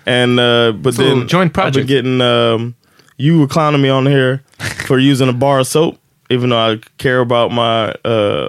and 0.04 0.38
uh 0.40 0.72
but 0.72 0.94
So, 0.94 1.02
then 1.02 1.28
joint 1.28 1.50
I've 1.58 1.72
been 1.72 1.86
project. 1.86 1.86
getting 1.88 2.20
um 2.20 2.74
you 3.16 3.38
were 3.40 3.46
clowning 3.46 3.80
me 3.80 3.88
on 3.88 4.04
here 4.06 4.42
for 4.86 4.98
using 4.98 5.28
a 5.28 5.32
bar 5.32 5.60
of 5.60 5.66
soap. 5.68 5.98
even 6.28 6.50
though 6.50 6.58
I 6.72 6.80
care 6.98 7.20
about 7.20 7.52
my, 7.52 7.94
uh, 8.04 8.48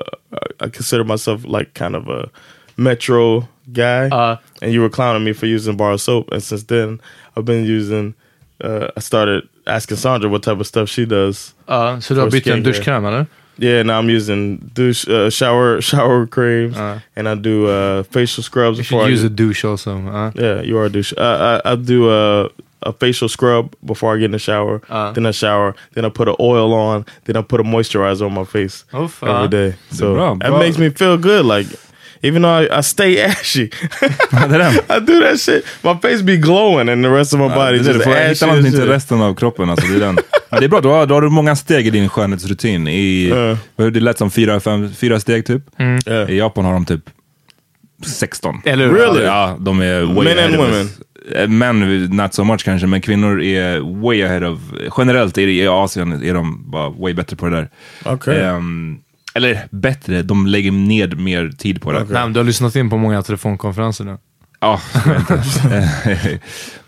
I 0.60 0.67
consider 0.69 1.04
myself 1.04 1.45
like 1.45 1.73
kind 1.76 1.95
of 1.95 2.10
a 2.10 2.30
metro 2.76 3.47
guy. 3.71 4.08
Uh. 4.10 4.38
and 4.62 4.73
you 4.73 4.82
were 4.82 4.89
clowning 4.89 5.23
me 5.23 5.34
for 5.34 5.45
using 5.45 5.78
bar 5.78 5.91
of 5.91 6.02
soap, 6.02 6.32
and 6.32 6.41
since 6.41 6.63
then 6.63 7.00
I've 7.36 7.45
been 7.45 7.65
using. 7.65 8.13
Uh, 8.63 8.88
I 8.98 9.00
started 9.02 9.43
asking 9.67 9.98
Sandra 9.98 10.30
what 10.30 10.43
type 10.43 10.60
of 10.60 10.67
stuff 10.67 10.89
she 10.89 11.06
does. 11.06 11.54
Ja, 11.67 11.98
så 12.02 12.13
du 12.13 12.20
har 12.20 12.28
For 12.30 12.32
bytt 12.38 12.48
en 12.48 12.63
duschkräm 12.63 13.06
eller? 13.06 13.26
Yeah, 13.60 13.84
now 13.84 14.00
I'm 14.00 14.10
using 14.10 14.58
douche, 14.76 15.08
uh, 15.08 15.30
shower 15.32 15.82
shower 15.91 16.28
creams, 16.28 16.78
and 17.15 17.28
I 17.28 17.34
do 17.36 17.65
uh, 17.67 18.04
facial 18.04 18.43
scrubs 18.43 18.78
You 18.78 18.84
before. 18.84 19.02
should 19.02 19.10
I 19.10 19.13
use 19.13 19.24
a 19.24 19.30
douche 19.30 19.65
also. 19.65 19.98
Ja. 19.98 20.32
yeah, 20.36 20.62
you 20.62 20.78
are 20.78 20.86
a 20.86 20.89
douche. 20.89 21.13
Uh, 21.17 21.60
I, 21.65 21.72
I 21.72 21.76
do 21.76 22.10
a, 22.12 22.50
a 22.84 22.93
facial 22.93 23.28
scrub 23.30 23.74
before 23.84 24.15
I 24.15 24.20
get 24.20 24.26
in 24.26 24.32
the 24.32 24.39
shower. 24.39 24.82
Uh. 24.89 25.12
then 25.13 25.26
I 25.26 25.32
shower. 25.32 25.74
Then 25.93 26.06
I 26.06 26.10
put 26.10 26.28
an 26.28 26.36
oil 26.39 26.72
on. 26.74 27.06
Then 27.26 27.36
I 27.36 27.41
put 27.41 27.60
a 27.60 27.63
moisturizer 27.63 28.26
on 28.28 28.34
my 28.34 28.43
face 28.46 28.86
Oh, 28.93 29.08
fan. 29.08 29.30
every 29.30 29.48
day. 29.48 29.76
So 29.89 30.13
bra, 30.13 30.36
that 30.36 30.50
bra. 30.50 30.60
makes 30.60 30.78
me 30.78 30.89
feel 30.89 31.17
good. 31.17 31.43
Like 31.46 31.65
even 32.22 32.42
though 32.42 32.64
I, 32.64 32.80
I 32.80 32.84
stay 32.84 33.24
ashy. 33.26 33.70
I 34.32 35.00
do 35.00 35.20
that 35.20 35.40
shit. 35.40 35.66
My 35.84 35.96
face 36.02 36.22
be 36.22 36.38
glowing, 36.38 36.90
and 36.90 37.04
the 37.04 37.10
rest 37.10 37.34
of 37.34 37.40
my 37.40 37.48
body 37.50 37.78
det 37.80 37.90
är 37.90 37.94
det, 37.94 38.00
just 38.00 38.08
ashy. 38.08 38.30
hitta 38.30 38.46
någonting 38.46 38.72
till 38.72 38.88
resten 38.88 39.22
av 39.22 39.36
kroppen. 39.36 39.70
Alltså, 39.70 39.88
det, 39.88 39.96
är 39.96 40.00
den. 40.00 40.18
Ja, 40.50 40.60
det 40.60 40.66
är 40.66 40.70
bra, 40.70 40.82
då 40.82 40.92
har, 40.92 41.06
då 41.06 41.14
har 41.14 41.22
du 41.22 41.30
många 41.30 41.56
steg 41.56 41.88
i 41.88 41.90
din 41.90 42.10
skönhetsrutin. 42.10 42.88
I, 42.88 43.34
Det 43.76 44.00
lät 44.00 44.18
som 44.18 44.32
fyra, 44.32 44.60
fem, 44.60 44.94
fyra 44.94 45.20
steg 45.20 45.46
typ. 45.46 45.62
Yeah. 46.08 46.32
I 46.32 46.38
Japan 46.38 46.66
har 46.66 46.74
de 46.74 46.86
typ 46.86 47.02
16. 48.06 48.62
Eller? 48.66 48.90
Really? 48.90 49.24
Ja, 49.24 49.58
de 49.60 49.82
är 49.82 50.02
way 50.04 50.24
Men 50.36 50.40
and 50.46 50.56
women? 50.56 50.90
Eh, 51.36 51.48
Män, 51.48 52.06
not 52.06 52.34
so 52.34 52.44
much 52.44 52.64
kanske, 52.66 52.88
men 52.88 53.02
kvinnor 53.02 53.42
är 53.42 54.02
way 54.02 54.24
ahead 54.24 54.50
of... 54.52 54.60
Generellt 54.98 55.38
i 55.38 55.68
Asien 55.68 56.24
är 56.24 56.34
de 56.34 56.72
bara 56.72 56.90
way 56.90 57.14
bättre 57.14 57.36
på 57.36 57.46
det 57.50 57.56
där. 57.56 57.70
Okay. 58.14 58.40
Ehm, 58.40 58.98
eller 59.38 59.67
bättre, 59.71 60.21
de 60.21 60.47
lägger 60.47 60.71
ned 60.71 61.19
mer 61.19 61.50
tid 61.50 61.82
på 61.82 61.91
det. 61.91 62.00
Nej, 62.00 62.23
men 62.23 62.34
du 62.34 62.39
har 62.39 62.45
lyssnat 62.45 62.76
in 62.76 62.89
på 62.89 62.97
många 62.97 63.21
telefonkonferenser 63.21 64.06
nu. 64.06 64.17
Ja. 64.60 64.82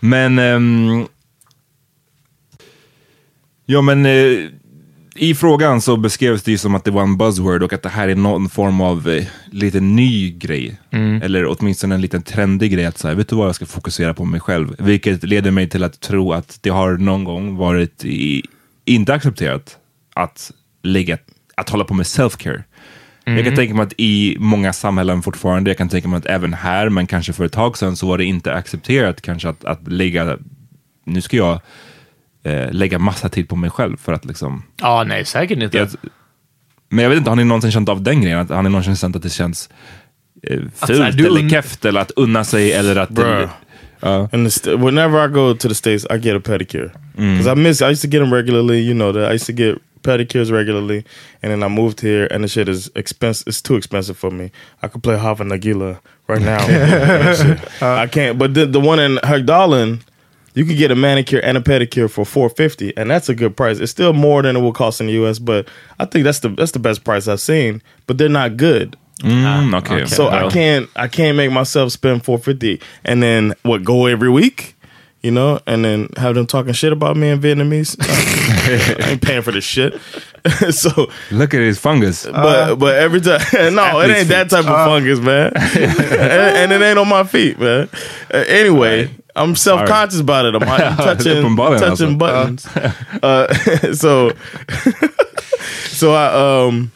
Men... 0.00 0.38
ehm, 0.38 1.06
ja, 3.66 3.82
men 3.82 4.06
eh, 4.06 4.48
i 5.14 5.34
frågan 5.34 5.80
så 5.80 5.96
beskrevs 5.96 6.42
det 6.42 6.50
ju 6.50 6.58
som 6.58 6.74
att 6.74 6.84
det 6.84 6.90
var 6.90 7.02
en 7.02 7.16
buzzword 7.16 7.62
och 7.62 7.72
att 7.72 7.82
det 7.82 7.88
här 7.88 8.08
är 8.08 8.14
någon 8.14 8.48
form 8.48 8.80
av 8.80 9.08
eh, 9.08 9.24
lite 9.50 9.80
ny 9.80 10.30
grej. 10.30 10.80
Eller 11.22 11.46
åtminstone 11.46 11.94
en 11.94 12.00
liten 12.00 12.22
trendig 12.22 12.72
grej 12.72 12.86
att 12.86 12.98
säga, 12.98 13.14
vet 13.14 13.28
du 13.28 13.36
vad, 13.36 13.48
jag 13.48 13.54
ska 13.54 13.66
fokusera 13.66 14.14
på 14.14 14.24
mig 14.24 14.40
själv. 14.40 14.74
Vilket 14.78 15.24
leder 15.24 15.50
mig 15.50 15.68
till 15.68 15.84
att 15.84 16.00
tro 16.00 16.32
att 16.32 16.58
det 16.60 16.70
har 16.70 16.96
någon 16.96 17.24
gång 17.24 17.56
varit 17.56 18.04
i, 18.04 18.42
inte 18.84 19.14
accepterat 19.14 19.76
att 20.14 20.52
lägga, 20.82 21.18
att 21.60 21.68
hålla 21.70 21.84
på 21.84 21.94
med 21.94 22.04
self-care. 22.06 22.62
Jag 23.24 23.44
kan 23.44 23.54
tänka 23.56 23.74
mig 23.74 23.82
att 23.82 23.92
i 23.96 24.36
många 24.38 24.72
samhällen 24.72 25.22
fortfarande, 25.22 25.70
jag 25.70 25.78
kan 25.78 25.88
tänka 25.88 26.08
mig 26.08 26.18
att 26.18 26.26
även 26.26 26.54
här, 26.54 26.88
men 26.88 27.06
kanske 27.06 27.32
för 27.32 27.44
ett 27.44 27.52
tag 27.52 27.78
sedan 27.78 27.96
så 27.96 28.06
var 28.06 28.18
det 28.18 28.24
inte 28.24 28.54
accepterat 28.54 29.22
kanske 29.22 29.48
att, 29.48 29.64
att 29.64 29.88
lägga, 29.88 30.36
nu 31.06 31.20
ska 31.20 31.36
jag 31.36 31.60
eh, 32.44 32.72
lägga 32.72 32.98
massa 32.98 33.28
tid 33.28 33.48
på 33.48 33.56
mig 33.56 33.70
själv 33.70 33.96
för 33.96 34.12
att 34.12 34.24
liksom, 34.24 34.62
Ja, 34.80 35.04
nej, 35.06 35.24
säkert 35.24 35.62
inte. 35.62 35.78
jag, 35.78 35.88
men 36.88 37.02
jag 37.02 37.08
vet 37.10 37.18
inte, 37.18 37.30
har 37.30 37.36
ni 37.36 37.44
någonsin 37.44 37.70
känt 37.72 37.88
av 37.88 38.02
den 38.02 38.22
grejen? 38.22 38.38
Att, 38.38 38.48
har 38.50 38.62
ni 38.62 38.70
någonsin 38.70 38.96
känt 38.96 39.16
att 39.16 39.22
det 39.22 39.30
känns 39.30 39.68
eh, 40.42 40.60
fult 40.74 41.16
du 41.16 41.26
eller 41.26 41.48
keft 41.50 41.84
eller 41.84 42.00
att 42.00 42.10
unna 42.10 42.44
sig 42.44 42.72
eller 42.72 42.96
att... 42.96 43.10
Bruh. 43.10 43.48
Ja. 44.02 44.28
And 44.32 44.46
the 44.46 44.46
st- 44.46 44.76
whenever 44.76 45.24
I 45.24 45.32
go 45.32 45.54
to 45.54 45.68
the 45.68 45.74
states, 45.74 46.06
I 46.10 46.18
get 46.28 46.36
a 46.36 46.40
pedicure 46.44 46.90
because 47.16 47.52
I 47.52 47.54
miss. 47.54 47.82
I 47.82 47.84
used 47.84 48.02
to 48.02 48.08
get 48.08 48.22
them 48.22 48.34
regularly. 48.34 48.78
You 48.78 48.94
know 48.94 49.12
that 49.12 49.30
I 49.30 49.34
used 49.34 49.46
to 49.46 49.52
get 49.62 49.76
pedicures 50.02 50.50
regularly, 50.52 51.04
and 51.42 51.52
then 51.52 51.62
I 51.62 51.68
moved 51.68 52.00
here, 52.00 52.26
and 52.30 52.44
the 52.44 52.48
shit 52.48 52.68
is 52.68 52.90
expensive. 52.94 53.48
It's 53.48 53.62
too 53.62 53.76
expensive 53.76 54.16
for 54.16 54.30
me. 54.30 54.50
I 54.82 54.88
could 54.88 55.02
play 55.02 55.16
Hava 55.16 55.44
Nagila 55.44 56.00
right 56.26 56.40
now. 56.42 56.66
That 56.66 57.36
shit. 57.36 57.82
I 57.82 58.06
can't. 58.06 58.38
But 58.38 58.54
the 58.54 58.66
the 58.66 58.80
one 58.80 58.98
in 58.98 59.16
Hagdalen, 59.16 60.00
you 60.54 60.64
could 60.64 60.76
get 60.76 60.90
a 60.90 60.94
manicure 60.96 61.40
and 61.40 61.56
a 61.56 61.60
pedicure 61.60 62.10
for 62.10 62.24
four 62.24 62.48
fifty, 62.48 62.96
and 62.96 63.10
that's 63.10 63.28
a 63.28 63.34
good 63.34 63.56
price. 63.56 63.78
It's 63.78 63.92
still 63.92 64.12
more 64.12 64.42
than 64.42 64.56
it 64.56 64.60
would 64.60 64.74
cost 64.74 65.00
in 65.00 65.06
the 65.06 65.12
U.S., 65.14 65.38
but 65.38 65.68
I 65.98 66.04
think 66.04 66.24
that's 66.24 66.40
the 66.40 66.48
that's 66.50 66.72
the 66.72 66.78
best 66.78 67.04
price 67.04 67.28
I've 67.28 67.40
seen. 67.40 67.82
But 68.06 68.18
they're 68.18 68.28
not 68.28 68.56
good. 68.56 68.96
Mm, 69.20 69.78
okej. 69.80 70.08
So 70.08 70.28
I 70.28 70.48
can't 70.50 70.88
I 70.96 71.06
can't 71.08 71.36
make 71.36 71.52
myself 71.52 71.92
spend 71.92 72.24
four 72.24 72.38
fifty 72.38 72.80
and 73.04 73.22
then 73.22 73.54
what 73.62 73.84
go 73.84 74.06
every 74.06 74.30
week, 74.30 74.76
you 75.20 75.30
know, 75.30 75.60
and 75.66 75.84
then 75.84 76.08
have 76.16 76.34
them 76.34 76.46
talking 76.46 76.72
shit 76.72 76.92
about 76.92 77.16
me 77.16 77.28
in 77.28 77.40
Vietnamese. 77.40 77.96
I 79.04 79.10
ain't 79.10 79.22
paying 79.22 79.42
for 79.42 79.52
this 79.52 79.64
shit. 79.64 80.00
so, 80.70 81.10
Look 81.30 81.54
at 81.54 81.60
his 81.60 81.78
fungus. 81.78 82.26
but 82.26 82.76
but 82.76 82.96
every 82.96 83.20
time, 83.20 83.40
no, 83.74 84.00
it 84.00 84.10
ain't 84.10 84.28
that 84.28 84.50
type 84.50 84.66
of 84.66 84.86
fungus, 84.86 85.20
man. 85.20 85.52
and, 85.54 86.72
and 86.72 86.72
it 86.72 86.82
ain't 86.82 86.98
on 86.98 87.08
my 87.08 87.24
feet, 87.24 87.58
man. 87.58 87.88
Uh, 88.32 88.44
anyway. 88.46 89.10
I'm 89.36 89.54
self 89.54 89.86
conscious 89.86 90.18
about 90.18 90.44
it. 90.44 90.56
I'm, 90.56 90.62
I'm 90.64 90.96
touching, 90.96 91.36
Uppenbarligen 91.36 91.78
touching 91.78 92.08
alltså. 92.08 92.18
buttons. 92.18 92.66
Uh, 93.22 93.94
so, 93.94 94.32
so 95.86 96.12
I 96.12 96.66
um, 96.66 96.90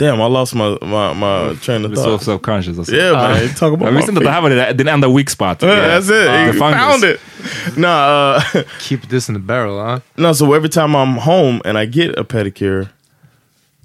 damn, 0.00 0.20
I 0.20 0.28
lost 0.28 0.54
my 0.54 0.68
my, 0.82 1.14
my 1.14 1.54
train 1.64 1.84
of 1.84 1.90
Du 1.92 2.00
är 2.00 2.02
så 2.04 2.18
thought. 2.18 2.22
self-conscious 2.24 2.78
alltså. 2.78 2.94
Yeah, 2.94 3.12
man. 3.12 3.36
You 3.42 3.48
talk 3.48 3.62
about 3.72 3.80
Jag 3.80 3.92
my 3.92 3.96
visste 3.96 4.10
inte 4.12 4.18
att 4.20 4.24
det 4.24 4.30
här 4.30 4.42
feet. 4.42 4.58
var 4.58 4.66
det- 4.66 4.72
din 4.72 4.88
enda 4.88 5.08
weak 5.08 5.30
spot. 5.30 5.62
Yeah, 5.62 5.76
that's 5.78 6.00
it. 6.02 6.08
The 6.08 6.44
you 6.44 6.52
fungus. 6.52 6.80
found 6.80 7.04
it. 7.04 7.20
Nah, 7.76 8.36
uh, 8.36 8.42
Keep 8.80 9.08
this 9.08 9.28
in 9.28 9.34
the 9.34 9.40
barrel, 9.40 9.78
huh? 9.80 10.00
no. 10.16 10.34
So 10.34 10.54
every 10.54 10.68
time 10.68 10.94
I'm 10.96 11.16
home 11.18 11.60
and 11.64 11.78
I 11.78 11.86
get 11.86 12.18
a 12.18 12.24
pedicure, 12.24 12.88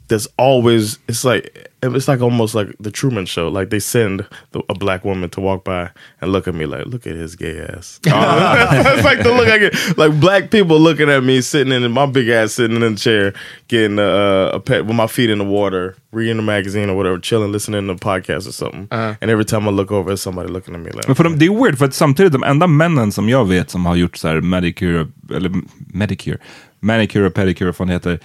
there's 0.08 0.28
always 0.38 1.00
it's 1.08 1.24
like 1.24 1.72
it's 1.82 2.08
like 2.08 2.22
almost 2.22 2.56
like 2.56 2.68
the 2.80 2.92
Truman 2.92 3.26
Show. 3.26 3.48
Like 3.48 3.70
they 3.70 3.80
send 3.80 4.26
the, 4.52 4.64
a 4.70 4.74
black 4.74 5.04
woman 5.04 5.30
to 5.32 5.42
walk 5.42 5.64
by 5.64 5.92
and 6.22 6.32
look 6.32 6.48
at 6.48 6.56
me 6.56 6.66
like, 6.66 6.86
look 6.88 7.06
at 7.06 7.16
his 7.16 7.36
gay 7.36 7.60
ass. 7.62 8.00
it's 8.06 9.04
like 9.04 9.24
the 9.24 9.32
look 9.32 9.48
I 9.48 9.58
get. 9.58 9.98
Like 9.98 10.20
black 10.20 10.52
people 10.52 10.80
looking 10.80 11.10
at 11.10 11.24
me 11.24 11.42
sitting 11.42 11.74
in 11.74 11.92
my 11.92 12.06
big 12.06 12.30
ass 12.30 12.54
sitting 12.54 12.82
in 12.82 12.94
the 12.94 13.00
chair, 13.00 13.34
getting 13.68 14.00
uh, 14.00 14.52
a 14.54 14.60
pet 14.60 14.86
with 14.86 14.96
my 14.96 15.08
feet 15.08 15.30
in 15.30 15.38
the 15.38 15.46
water, 15.46 15.96
reading 16.12 16.40
a 16.40 16.42
magazine 16.42 16.90
or 16.90 16.96
whatever, 16.96 17.20
chilling, 17.20 17.52
listening 17.52 17.88
to 17.88 17.94
a 17.94 17.96
podcast 17.96 18.48
or 18.48 18.52
something. 18.52 18.88
And 18.92 19.30
every 19.30 19.46
time 19.46 19.68
I 19.68 19.72
look 19.72 19.92
over, 19.92 20.14
it's 20.14 20.22
somebody 20.22 20.50
looking 20.50 20.76
at 20.76 20.82
me 20.82 20.92
like. 20.92 21.08
Men 21.08 21.16
för 21.16 21.24
de, 21.24 21.40
det 21.40 21.46
är 21.46 21.64
weird, 21.64 21.78
för 21.78 21.86
att 21.86 21.94
samtidigt 21.94 22.34
de 22.34 22.44
enda 22.44 22.68
männen 22.68 23.12
som 23.12 23.30
jag 23.30 23.46
vet 23.46 23.70
som 23.70 23.86
har 23.86 23.96
gjort 23.96 24.18
så 24.18 24.28
här 24.28 24.42
medicure, 24.42 25.08
eller 25.34 25.52
medicure, 25.94 26.38
manicure 26.80 27.28
och 27.28 27.34
pedicure, 27.34 27.66
vad 27.66 27.76
fan 27.76 27.90
heter, 27.90 28.20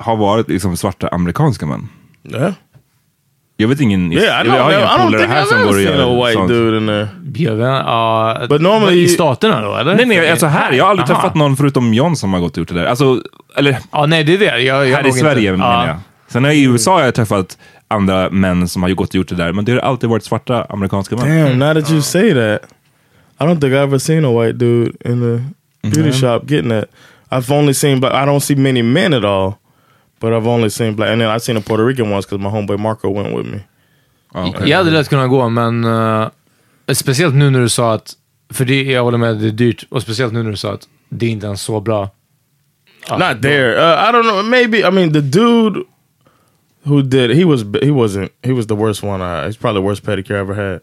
har 0.00 0.16
varit 0.16 0.48
liksom 0.48 0.76
svarta 0.76 1.08
amerikanska 1.08 1.66
män. 1.66 1.88
Yeah. 2.32 2.52
Jag 3.60 3.68
vet 3.68 3.80
ingen, 3.80 4.12
Yeah, 4.12 4.24
jag, 4.36 4.44
know. 4.46 4.58
har 4.58 4.72
inga 4.72 5.06
polare 5.06 5.26
här 5.26 5.44
som 5.44 5.58
går 5.62 5.74
och 5.74 5.80
gör 5.80 6.26
white 6.26 6.32
sånt. 6.32 6.48
dude 6.48 6.76
in 6.78 6.86
there. 6.86 7.08
Jag 7.44 7.54
vet, 7.54 7.66
ja, 7.68 8.46
But 8.48 8.60
normally- 8.62 8.92
I 8.92 9.08
staterna 9.08 9.60
då, 9.60 9.76
eller? 9.76 9.94
Nej, 9.96 10.06
nej, 10.06 10.30
alltså 10.30 10.46
här, 10.46 10.72
jag 10.72 10.84
har 10.84 10.90
aldrig 10.90 11.10
Aha. 11.10 11.20
träffat 11.20 11.34
någon 11.34 11.56
förutom 11.56 11.94
John 11.94 12.16
som 12.16 12.32
har 12.32 12.40
gått 12.40 12.52
och 12.52 12.58
gjort 12.58 12.68
det 12.68 12.74
där. 12.74 12.84
Alltså, 12.86 13.22
eller 13.56 13.78
Ja, 13.92 14.06
nej, 14.06 14.24
det 14.24 14.34
är 14.34 14.38
det. 14.38 14.44
Jag, 14.62 14.86
jag 14.88 14.96
här 14.96 15.04
i 15.04 15.08
inte- 15.08 15.18
Sverige 15.20 15.50
ja. 15.50 15.56
menar 15.56 15.86
jag. 15.86 15.96
Sen 16.28 16.44
jag 16.44 16.54
i 16.56 16.62
USA 16.64 16.92
har 16.94 17.02
jag 17.04 17.14
träffat 17.14 17.58
andra 17.88 18.30
män 18.30 18.68
som 18.68 18.82
har 18.82 18.90
gått 18.90 19.08
och 19.08 19.14
gjort 19.14 19.28
det 19.28 19.34
där, 19.34 19.52
men 19.52 19.64
det 19.64 19.72
har 19.72 19.78
alltid 19.78 20.10
varit 20.10 20.24
svarta 20.24 20.64
amerikanska 20.68 21.16
män. 21.16 21.46
Damn, 21.46 21.58
now 21.58 21.74
that 21.82 21.90
you 21.90 22.02
say 22.02 22.34
that, 22.34 22.60
I 23.40 23.44
don't 23.44 23.60
think 23.60 23.72
I've 23.72 23.82
ever 23.82 23.98
seen 23.98 24.24
a 24.24 24.42
white 24.42 24.52
dude 24.58 24.92
in 25.04 25.20
the 25.82 25.88
beauty 25.88 26.12
shop 26.20 26.40
getting 26.48 26.70
that. 26.70 26.84
I've 27.30 27.54
only 27.58 27.74
seen 27.74 28.00
black. 28.00 28.12
I 28.12 28.26
don't 28.30 28.40
see 28.40 28.56
many 28.56 28.82
men 28.82 29.14
at 29.14 29.24
all, 29.24 29.52
but 30.20 30.32
I've 30.32 30.46
only 30.46 30.70
seen 30.70 30.94
black. 30.94 31.10
And 31.10 31.20
then 31.20 31.30
I've 31.30 31.42
seen 31.42 31.56
a 31.56 31.60
Puerto 31.60 31.84
Rican 31.84 32.10
ones 32.10 32.26
because 32.26 32.42
my 32.42 32.50
homeboy 32.50 32.78
Marco 32.78 33.10
went 33.10 33.36
with 33.36 33.46
me. 33.46 33.60
Ja, 34.34 34.48
okej. 34.48 34.68
Jag 34.68 34.78
hade 34.78 34.90
lätt 34.90 35.08
kunnat 35.08 35.30
gå, 35.30 35.48
men 35.48 35.84
eh, 35.84 36.28
speciellt 36.92 37.34
nu 37.34 37.50
när 37.50 37.60
du 37.60 37.68
sa 37.68 37.94
att, 37.94 38.14
för 38.52 38.64
det, 38.64 38.82
jag 38.82 39.02
håller 39.04 39.18
med, 39.18 39.36
det 39.36 39.46
är 39.46 39.50
dyrt, 39.50 39.86
och 39.88 40.02
speciellt 40.02 40.32
nu 40.32 40.42
när 40.42 40.50
du 40.50 40.56
sa 40.56 40.72
att 40.72 40.88
det 41.08 41.26
är 41.26 41.30
inte 41.30 41.46
ens 41.46 41.62
så 41.62 41.80
bra. 41.80 42.10
Not 43.10 43.42
there. 43.42 43.76
Uh, 43.76 44.08
I 44.08 44.12
don't 44.12 44.22
know. 44.22 44.44
Maybe 44.44 44.78
I 44.78 44.90
mean 44.90 45.12
the 45.12 45.20
dude 45.20 45.84
who 46.82 47.02
did. 47.02 47.30
He 47.30 47.44
was. 47.44 47.62
He 47.62 47.90
wasn't. 47.90 48.30
He 48.42 48.52
was 48.52 48.66
the 48.66 48.74
worst 48.74 49.02
one. 49.02 49.22
I, 49.22 49.46
he's 49.46 49.56
probably 49.56 49.80
the 49.80 49.86
worst 49.86 50.04
pedicure 50.04 50.36
I 50.36 50.40
ever 50.40 50.54
had. 50.54 50.80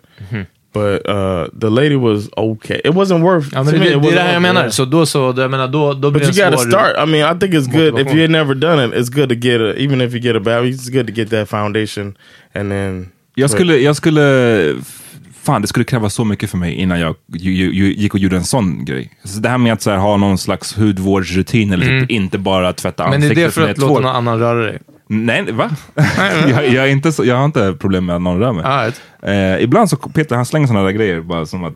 But 0.76 1.08
uh, 1.10 1.48
the 1.60 1.70
lady 1.70 1.96
was 1.96 2.30
okay. 2.38 2.82
It 2.84 2.94
wasn't 2.94 3.22
worth. 3.22 3.48
Ja, 3.54 3.64
to 3.64 3.72
men 3.72 3.80
me, 3.80 3.90
det, 3.90 3.96
it 3.96 4.02
det 4.02 4.10
är 4.10 4.16
det 4.16 4.22
här 4.22 4.34
jag 4.34 4.42
menar. 4.42 4.70
Så 4.70 4.86
då 4.86 5.06
så, 5.06 5.34
jag 5.38 5.52
menar, 5.52 5.68
då, 5.68 5.94
då 5.94 6.12
blir 6.12 6.22
But 6.26 6.36
det 6.36 6.42
you 6.42 6.52
got 6.52 6.60
to 6.60 6.70
start. 6.70 6.96
I 6.98 7.12
mean, 7.12 7.36
I 7.36 7.40
think 7.40 7.54
it's 7.54 7.72
good 7.72 8.00
if 8.00 8.08
you've 8.08 8.28
never 8.28 8.56
done 8.56 8.86
it. 8.86 8.94
It's 8.94 9.10
good 9.10 9.30
to 9.30 9.36
get 9.36 9.62
a, 9.62 9.74
even 9.78 10.02
if 10.02 10.14
you 10.14 10.22
get 10.22 10.36
a 10.36 10.40
bad. 10.40 10.66
It's 10.66 10.90
good 10.90 11.08
to 11.08 11.14
get 11.14 11.30
that 11.30 11.50
foundation 11.50 12.18
and 12.54 12.72
then. 12.72 13.10
Jag 13.36 13.50
skulle, 13.50 13.78
jag 13.78 13.96
skulle, 13.96 14.76
fan 15.44 15.62
det 15.62 15.68
skulle 15.68 15.86
kräva 15.86 16.10
så 16.10 16.26
mycket 16.26 16.50
för 16.50 16.58
mig 16.58 16.74
innan 16.74 17.00
jag 17.00 17.16
ju, 17.34 17.52
ju, 17.52 17.74
ju, 17.74 17.94
gick 17.94 18.14
och 18.14 18.20
gjorde 18.20 18.36
en 18.36 18.44
sån 18.44 18.86
grej. 18.86 19.12
Så 19.24 19.40
det 19.40 19.50
här 19.50 19.58
med 19.58 19.74
att 19.74 19.82
så 19.82 19.90
här, 19.90 19.98
ha 19.98 20.18
någon 20.18 20.38
slags 20.38 20.78
hudvårdsrutin 20.78 21.74
eller 21.74 22.00
typ 22.00 22.12
inte 22.12 22.38
bara 22.38 22.74
tvätta 22.74 23.04
Men 23.04 23.14
är 23.14 23.16
ansiktet 23.16 23.46
det 23.46 23.52
för 23.52 23.70
att 23.70 23.78
låta 23.78 23.94
någon 23.94 24.16
annan 24.16 24.40
röra 24.40 24.66
dig? 24.66 24.80
Nej, 25.08 25.52
va? 25.52 25.72
jag, 26.48 26.68
jag, 26.70 26.86
är 26.86 26.88
inte 26.88 27.12
så, 27.12 27.26
jag 27.26 27.36
har 27.36 27.46
inte 27.46 27.74
problem 27.80 28.06
med 28.06 28.16
att 28.16 28.22
någon 28.22 28.40
rör 28.40 28.52
mig. 28.52 28.64
Ah, 28.66 28.84
right. 28.84 29.02
Eh, 29.22 29.64
ibland 29.64 29.90
så 29.90 29.98
Peter 29.98 30.36
han 30.36 30.46
slänger 30.46 30.68
sådana 30.68 30.86
där 30.86 30.92
grejer 30.92 31.22
bara 31.22 31.46
som 31.46 31.64
att 31.64 31.76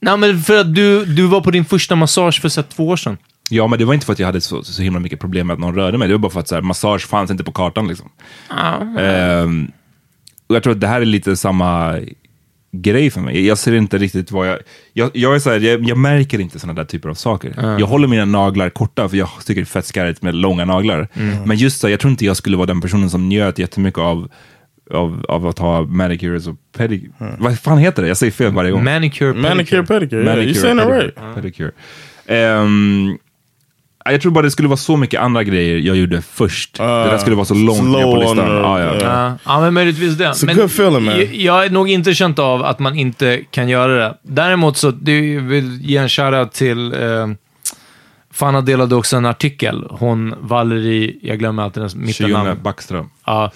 Nej, 0.00 0.16
men 0.16 0.40
för 0.40 0.60
att 0.60 0.74
du, 0.74 1.04
du 1.04 1.26
var 1.26 1.40
på 1.40 1.50
din 1.50 1.64
första 1.64 1.96
massage 1.96 2.40
för 2.40 2.48
så 2.48 2.62
två 2.62 2.88
år 2.88 2.96
sedan. 2.96 3.18
Ja, 3.50 3.66
men 3.66 3.78
det 3.78 3.84
var 3.84 3.94
inte 3.94 4.06
för 4.06 4.12
att 4.12 4.18
jag 4.18 4.26
hade 4.26 4.40
så, 4.40 4.62
så 4.62 4.82
himla 4.82 5.00
mycket 5.00 5.20
problem 5.20 5.46
med 5.46 5.54
att 5.54 5.60
någon 5.60 5.74
rörde 5.74 5.98
mig. 5.98 6.08
Det 6.08 6.14
var 6.14 6.18
bara 6.18 6.32
för 6.32 6.40
att 6.40 6.48
så 6.48 6.54
här, 6.54 6.62
massage 6.62 7.06
fanns 7.06 7.30
inte 7.30 7.44
på 7.44 7.52
kartan. 7.52 7.88
Liksom. 7.88 8.08
Ehm, 8.98 9.70
och 10.46 10.56
jag 10.56 10.62
tror 10.62 10.72
att 10.72 10.80
det 10.80 10.86
här 10.86 11.00
är 11.00 11.04
lite 11.04 11.36
samma 11.36 12.00
grej 12.82 13.10
för 13.10 13.20
mig. 13.20 13.46
Jag 13.46 13.58
ser 13.58 13.74
inte 13.74 13.98
riktigt 13.98 14.30
vad 14.30 14.48
jag... 14.48 14.58
Jag, 14.92 15.10
jag, 15.14 15.34
är 15.34 15.38
så 15.38 15.50
här, 15.50 15.60
jag, 15.60 15.88
jag 15.88 15.98
märker 15.98 16.40
inte 16.40 16.58
sådana 16.58 16.80
där 16.80 16.84
typer 16.84 17.08
av 17.08 17.14
saker. 17.14 17.76
Jag 17.78 17.86
håller 17.86 18.08
mina 18.08 18.24
naglar 18.24 18.70
korta 18.70 19.08
för 19.08 19.16
jag 19.16 19.28
tycker 19.46 19.60
det 19.60 19.64
är 19.64 19.66
fett 19.66 19.86
skarrigt 19.86 20.22
med 20.22 20.34
långa 20.34 20.64
naglar. 20.64 21.08
Men 21.46 21.56
just 21.56 21.80
så, 21.80 21.88
jag 21.88 22.00
tror 22.00 22.10
inte 22.10 22.24
jag 22.24 22.36
skulle 22.36 22.56
vara 22.56 22.66
den 22.66 22.80
personen 22.80 23.10
som 23.10 23.28
njöt 23.28 23.58
jättemycket 23.58 23.98
av 23.98 24.28
av, 24.90 25.24
av 25.28 25.46
att 25.46 25.58
ha 25.58 25.82
manicures 25.82 26.46
och 26.46 26.56
pedicure. 26.76 27.36
Vad 27.38 27.58
fan 27.58 27.78
heter 27.78 28.02
det? 28.02 28.08
Jag 28.08 28.16
säger 28.16 28.32
fel 28.32 28.52
varje 28.52 28.70
gång. 28.70 28.84
Manicure, 28.84 29.34
Manicure, 29.34 29.86
pedicure. 29.86 30.22
Yeah, 30.22 30.36
you 30.36 30.44
Manicure, 30.44 30.60
saying 30.60 30.78
it 30.78 30.84
pedicure, 30.84 31.26
right. 31.26 31.34
pedicure. 31.34 31.72
Ehm, 32.26 33.18
jag 34.12 34.20
tror 34.20 34.32
bara 34.32 34.42
det 34.44 34.50
skulle 34.50 34.68
vara 34.68 34.76
så 34.76 34.96
mycket 34.96 35.20
andra 35.20 35.44
grejer 35.44 35.78
jag 35.78 35.96
gjorde 35.96 36.22
först. 36.22 36.74
det 36.78 36.84
där 36.84 37.18
skulle 37.18 37.36
vara 37.36 37.44
så 37.46 37.54
långt 37.54 37.84
ner 37.84 38.02
på 38.02 38.16
listan. 38.16 38.36
the- 38.38 38.52
Ja, 38.52 38.80
ja. 38.80 38.94
yeah. 38.94 39.02
Ja, 39.02 39.38
ja, 39.44 39.60
men 39.60 39.74
möjligtvis 39.74 40.14
det. 40.16 40.34
men 40.46 40.56
good 40.56 40.64
feeling, 40.66 41.04
man. 41.04 41.16
Jag, 41.18 41.34
jag 41.34 41.64
är 41.64 41.70
nog 41.70 41.88
inte 41.90 42.14
känt 42.14 42.38
av 42.38 42.64
att 42.64 42.78
man 42.78 42.98
inte 42.98 43.40
kan 43.50 43.68
göra 43.68 43.94
det. 43.94 44.16
Däremot 44.22 44.76
så 44.76 44.90
du 44.90 45.40
vill 45.40 45.80
ge 45.82 45.96
en 45.96 46.08
shoutout 46.08 46.52
till... 46.52 46.92
Eh, 46.94 47.26
Fanna 48.32 48.60
delade 48.60 48.94
också 48.94 49.16
en 49.16 49.26
artikel. 49.26 49.86
Hon, 49.90 50.34
Valerie, 50.40 51.14
jag 51.22 51.38
glömmer 51.38 51.62
alltid 51.62 51.80
hennes 51.80 51.94
mittennamn. 51.96 52.58
Backström. 52.62 53.10
Ja, 53.26 53.50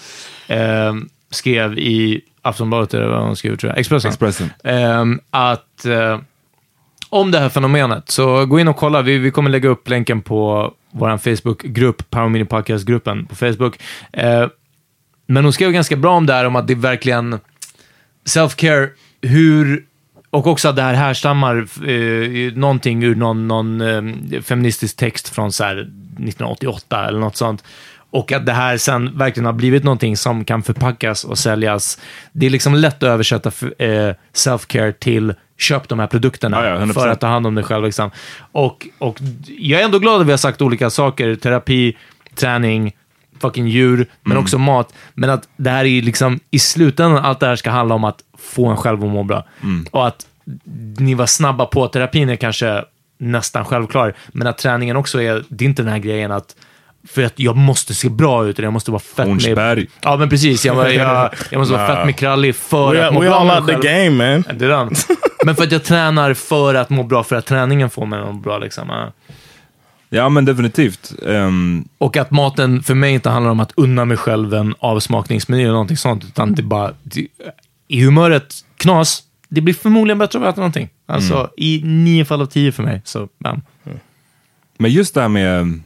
eh, 0.48 0.94
skrev 1.30 1.78
i 1.78 2.20
Aftonbladet, 2.42 2.94
eller 2.94 3.06
vad 3.06 3.22
hon 3.22 3.36
skrev, 3.36 3.56
tror 3.56 3.70
jag. 3.72 3.78
Expressen. 3.78 4.08
Expressen. 4.08 4.50
Ehm, 4.64 5.20
att 5.30 5.84
eh, 5.84 6.18
om 7.08 7.30
det 7.30 7.38
här 7.38 7.48
fenomenet, 7.48 8.10
så 8.10 8.46
gå 8.46 8.60
in 8.60 8.68
och 8.68 8.76
kolla. 8.76 9.02
Vi, 9.02 9.18
vi 9.18 9.30
kommer 9.30 9.50
lägga 9.50 9.68
upp 9.68 9.88
länken 9.88 10.22
på 10.22 10.72
vår 10.90 11.16
Facebook-grupp, 11.16 12.10
Power 12.10 12.28
Mini 12.28 12.44
Podcast-gruppen 12.44 13.26
på 13.26 13.34
Facebook. 13.34 13.78
Eh, 14.12 14.46
men 15.26 15.44
hon 15.44 15.52
skrev 15.52 15.72
ganska 15.72 15.96
bra 15.96 16.16
om 16.16 16.26
det 16.26 16.32
här, 16.32 16.44
om 16.44 16.56
att 16.56 16.66
det 16.66 16.72
är 16.72 16.76
verkligen 16.76 17.40
self-care, 18.24 18.88
hur 19.22 19.84
och 20.30 20.46
också 20.46 20.68
att 20.68 20.76
det 20.76 20.82
här 20.82 20.94
härstammar 20.94 21.56
eh, 21.88 22.52
någonting 22.54 23.02
ur 23.02 23.14
någon, 23.14 23.48
någon 23.48 23.80
eh, 23.80 24.40
feministisk 24.42 24.96
text 24.96 25.28
från 25.28 25.52
så 25.52 25.64
här 25.64 25.76
1988 25.76 27.08
eller 27.08 27.18
något 27.18 27.36
sånt. 27.36 27.64
Och 28.10 28.32
att 28.32 28.46
det 28.46 28.52
här 28.52 28.76
sen 28.76 29.18
verkligen 29.18 29.46
har 29.46 29.52
blivit 29.52 29.84
någonting 29.84 30.16
som 30.16 30.44
kan 30.44 30.62
förpackas 30.62 31.24
och 31.24 31.38
säljas. 31.38 32.00
Det 32.32 32.46
är 32.46 32.50
liksom 32.50 32.74
lätt 32.74 33.02
att 33.02 33.02
översätta 33.02 33.48
eh, 33.78 34.14
self-care 34.32 34.92
till 34.92 35.34
köp 35.58 35.88
de 35.88 35.98
här 35.98 36.06
produkterna 36.06 36.64
Ja, 36.64 36.70
ja, 36.70 36.76
100%. 36.86 36.92
för 36.94 37.08
att 37.08 37.20
ta 37.20 37.26
hand 37.26 37.46
om 37.46 37.54
dig 37.54 37.64
själv. 37.64 37.84
Liksom. 37.84 38.10
Och, 38.52 38.86
och 38.98 39.18
jag 39.58 39.80
är 39.80 39.84
ändå 39.84 39.98
glad 39.98 40.20
att 40.20 40.26
vi 40.26 40.30
har 40.30 40.38
sagt 40.38 40.62
olika 40.62 40.90
saker. 40.90 41.34
Terapi, 41.34 41.96
träning, 42.34 42.92
fucking 43.40 43.68
djur, 43.68 44.06
men 44.22 44.32
Mm. 44.32 44.42
också 44.42 44.58
mat. 44.58 44.94
Men 45.14 45.30
att 45.30 45.48
det 45.56 45.70
här 45.70 45.84
är 45.84 46.02
liksom, 46.02 46.40
i 46.50 46.58
slutändan, 46.58 47.24
allt 47.24 47.40
det 47.40 47.46
här 47.46 47.56
ska 47.56 47.70
handla 47.70 47.94
om 47.94 48.04
att 48.04 48.18
få 48.38 48.66
en 48.66 48.76
själv 48.76 49.04
att 49.04 49.10
må 49.10 49.22
bra. 49.24 49.44
Mm. 49.62 49.86
Och 49.90 50.06
att 50.06 50.26
ni 50.98 51.14
var 51.14 51.26
snabba 51.26 51.66
på, 51.66 51.88
terapin 51.88 52.28
är 52.28 52.36
kanske 52.36 52.84
nästan 53.18 53.64
självklar, 53.64 54.14
men 54.28 54.46
att 54.46 54.58
träningen 54.58 54.96
också 54.96 55.22
är, 55.22 55.44
det 55.48 55.64
är 55.64 55.68
inte 55.68 55.82
den 55.82 55.92
här 55.92 55.98
grejen 55.98 56.32
att 56.32 56.56
för 57.06 57.22
att 57.24 57.38
jag 57.38 57.56
måste 57.56 57.94
se 57.94 58.08
bra 58.08 58.46
ut, 58.46 58.58
eller 58.58 58.66
jag 58.66 58.72
måste 58.72 58.90
vara 58.90 59.00
fett 59.00 59.16
med... 59.16 59.26
Hornsberg. 59.28 59.86
Ja, 60.00 60.16
men 60.16 60.28
precis. 60.28 60.64
Jag, 60.66 60.94
jag, 60.94 61.30
jag 61.50 61.58
måste 61.58 61.74
vara 61.74 61.86
fett 61.96 62.06
med 62.06 62.16
krallig 62.16 62.54
för 62.56 62.92
We, 62.92 63.06
att 63.08 63.14
må 63.14 63.20
we 63.20 63.26
bra 63.28 63.36
all 63.38 63.46
med 63.46 63.56
out 63.56 63.66
mig 63.66 63.80
the 63.80 63.88
game, 63.88 64.10
man. 64.34 64.58
Det 64.58 64.64
är 64.64 64.68
den. 64.68 64.90
Men 65.44 65.56
för 65.56 65.62
att 65.64 65.72
jag 65.72 65.84
tränar 65.84 66.34
för 66.34 66.74
att 66.74 66.90
må 66.90 67.02
bra, 67.02 67.24
för 67.24 67.36
att 67.36 67.46
träningen 67.46 67.90
får 67.90 68.06
mig 68.06 68.20
att 68.20 68.34
må 68.34 68.40
bra. 68.40 68.58
Liksom. 68.58 69.10
Ja. 70.10 70.28
Men 70.28 70.44
definitivt. 70.44 71.12
Ehm, 71.26 71.88
Och 71.98 72.16
att 72.16 72.30
maten 72.30 72.82
för 72.82 72.94
mig 72.94 73.14
inte 73.14 73.30
handlar 73.30 73.50
om 73.50 73.60
att 73.60 73.72
unna 73.76 74.04
mig 74.04 74.16
själv 74.16 74.54
en 74.54 74.74
avsmakningsmeny 74.78 75.62
eller 75.62 75.72
någonting 75.72 75.96
sånt, 75.96 76.24
utan 76.24 76.54
det 76.54 76.62
bara... 76.62 76.92
Det, 77.02 77.26
I 77.88 78.04
humöret 78.04 78.54
knas, 78.76 79.22
det 79.48 79.60
blir 79.60 79.74
förmodligen 79.74 80.18
bättre 80.18 80.38
att 80.38 80.44
äta 80.52 80.60
någonting. 80.60 80.88
Alltså, 81.06 81.34
Mm. 81.34 81.50
i 81.56 81.82
nio 81.84 82.24
fall 82.24 82.42
av 82.42 82.46
tio 82.46 82.72
för 82.72 82.82
mig. 82.82 83.02
Så, 83.04 83.28
bam. 83.38 83.62
men 84.78 84.90
just 84.90 85.14
det 85.14 85.20
här 85.20 85.28
med 85.28 85.80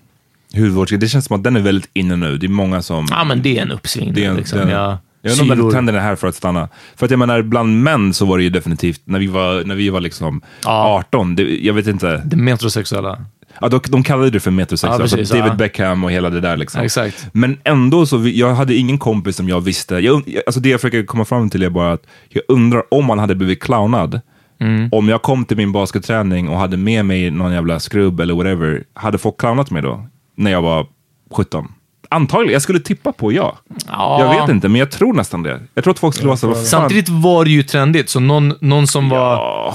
hudvård, 0.56 0.88
det 1.00 1.08
känns 1.08 1.24
som 1.24 1.36
att 1.36 1.44
den 1.44 1.56
är 1.56 1.60
väldigt 1.60 1.90
inne 1.94 2.16
nu. 2.16 2.38
Det 2.38 2.46
är 2.46 2.48
många 2.48 2.82
som... 2.82 3.06
Ja, 3.10 3.24
men 3.24 3.42
det 3.42 3.58
är 3.58 3.62
en 3.62 3.70
uppsving. 3.70 4.14
Det 4.14 4.24
är 4.24 4.30
en, 4.30 4.36
liksom. 4.36 4.58
den, 4.58 4.68
jag, 4.68 4.96
jag 5.22 5.40
undrar 5.40 5.56
om 5.56 5.62
den 5.62 5.70
trenden 5.70 5.94
är 5.94 6.00
här 6.00 6.16
för 6.16 6.26
att 6.28 6.34
stanna. 6.34 6.68
För 6.96 7.04
att 7.06 7.10
jag 7.10 7.18
menar, 7.18 7.42
bland 7.42 7.82
män 7.82 8.14
så 8.14 8.26
var 8.26 8.38
det 8.38 8.44
ju 8.44 8.50
definitivt, 8.50 9.00
när 9.04 9.18
vi 9.18 9.26
var, 9.26 9.64
när 9.64 9.74
vi 9.74 9.88
var 9.90 10.00
liksom 10.00 10.40
Ja. 10.64 10.98
18, 11.08 11.36
det, 11.36 11.42
jag 11.42 11.74
vet 11.74 11.86
inte. 11.86 12.22
Det 12.24 12.36
metrosexuella. 12.36 13.24
Ja, 13.60 13.68
de, 13.68 13.80
de 13.88 14.02
kallade 14.02 14.30
det 14.30 14.40
för 14.40 14.50
metrosex, 14.50 14.88
Ja, 14.88 15.02
alltså 15.02 15.16
precis, 15.16 15.32
David 15.36 15.52
ja. 15.52 15.56
Beckham 15.56 16.04
och 16.04 16.10
hela 16.10 16.30
det 16.30 16.40
där. 16.40 16.56
Liksom. 16.56 16.78
Ja, 16.78 16.84
exakt. 16.84 17.26
Men 17.32 17.58
ändå, 17.64 18.06
så 18.06 18.16
vi, 18.16 18.38
jag 18.38 18.54
hade 18.54 18.74
ingen 18.74 18.98
kompis 18.98 19.36
som 19.36 19.48
jag 19.48 19.60
visste. 19.60 19.94
Jag- 19.94 20.22
alltså 20.46 20.60
det 20.60 20.68
jag 20.68 20.80
försöker 20.80 21.04
komma 21.04 21.24
fram 21.24 21.50
till 21.50 21.62
är 21.62 21.70
bara 21.70 21.92
att 21.92 22.02
jag 22.28 22.42
undrar 22.48 22.82
om 22.90 23.04
man 23.06 23.18
hade 23.18 23.34
blivit 23.34 23.62
clownad. 23.62 24.20
Mm. 24.60 24.88
Om 24.92 25.08
jag 25.08 25.22
kom 25.22 25.44
till 25.44 25.56
min 25.56 25.72
basketträning 25.72 26.48
och 26.48 26.58
hade 26.58 26.76
med 26.76 27.04
mig 27.04 27.30
någon 27.30 27.52
jävla 27.52 27.80
skrubb 27.80 28.20
eller 28.20 28.34
whatever, 28.34 28.84
hade 28.94 29.18
folk 29.18 29.40
clownat 29.40 29.70
mig 29.70 29.82
då? 29.82 30.06
När 30.36 30.50
jag 30.50 30.62
var 30.62 30.86
17? 31.30 31.72
Antagligen, 32.08 32.52
jag 32.52 32.62
skulle 32.62 32.80
tippa 32.80 33.12
på 33.12 33.32
ja. 33.32 33.58
Ja. 33.86 34.20
Jag 34.20 34.40
vet 34.40 34.50
inte, 34.54 34.68
men 34.68 34.78
jag 34.78 34.90
tror 34.90 35.14
nästan 35.14 35.42
det. 35.42 35.60
Jag 35.74 35.84
tror 35.84 35.92
att 35.92 35.98
folk 35.98 36.14
skulle 36.14 36.28
vara 36.28 36.36
så. 36.36 36.54
Samtidigt 36.54 37.08
var 37.08 37.44
det 37.44 37.50
ju 37.50 37.62
trendigt, 37.62 38.08
så 38.10 38.20
någon, 38.20 38.54
någon 38.60 38.86
som 38.86 39.08
var... 39.08 39.74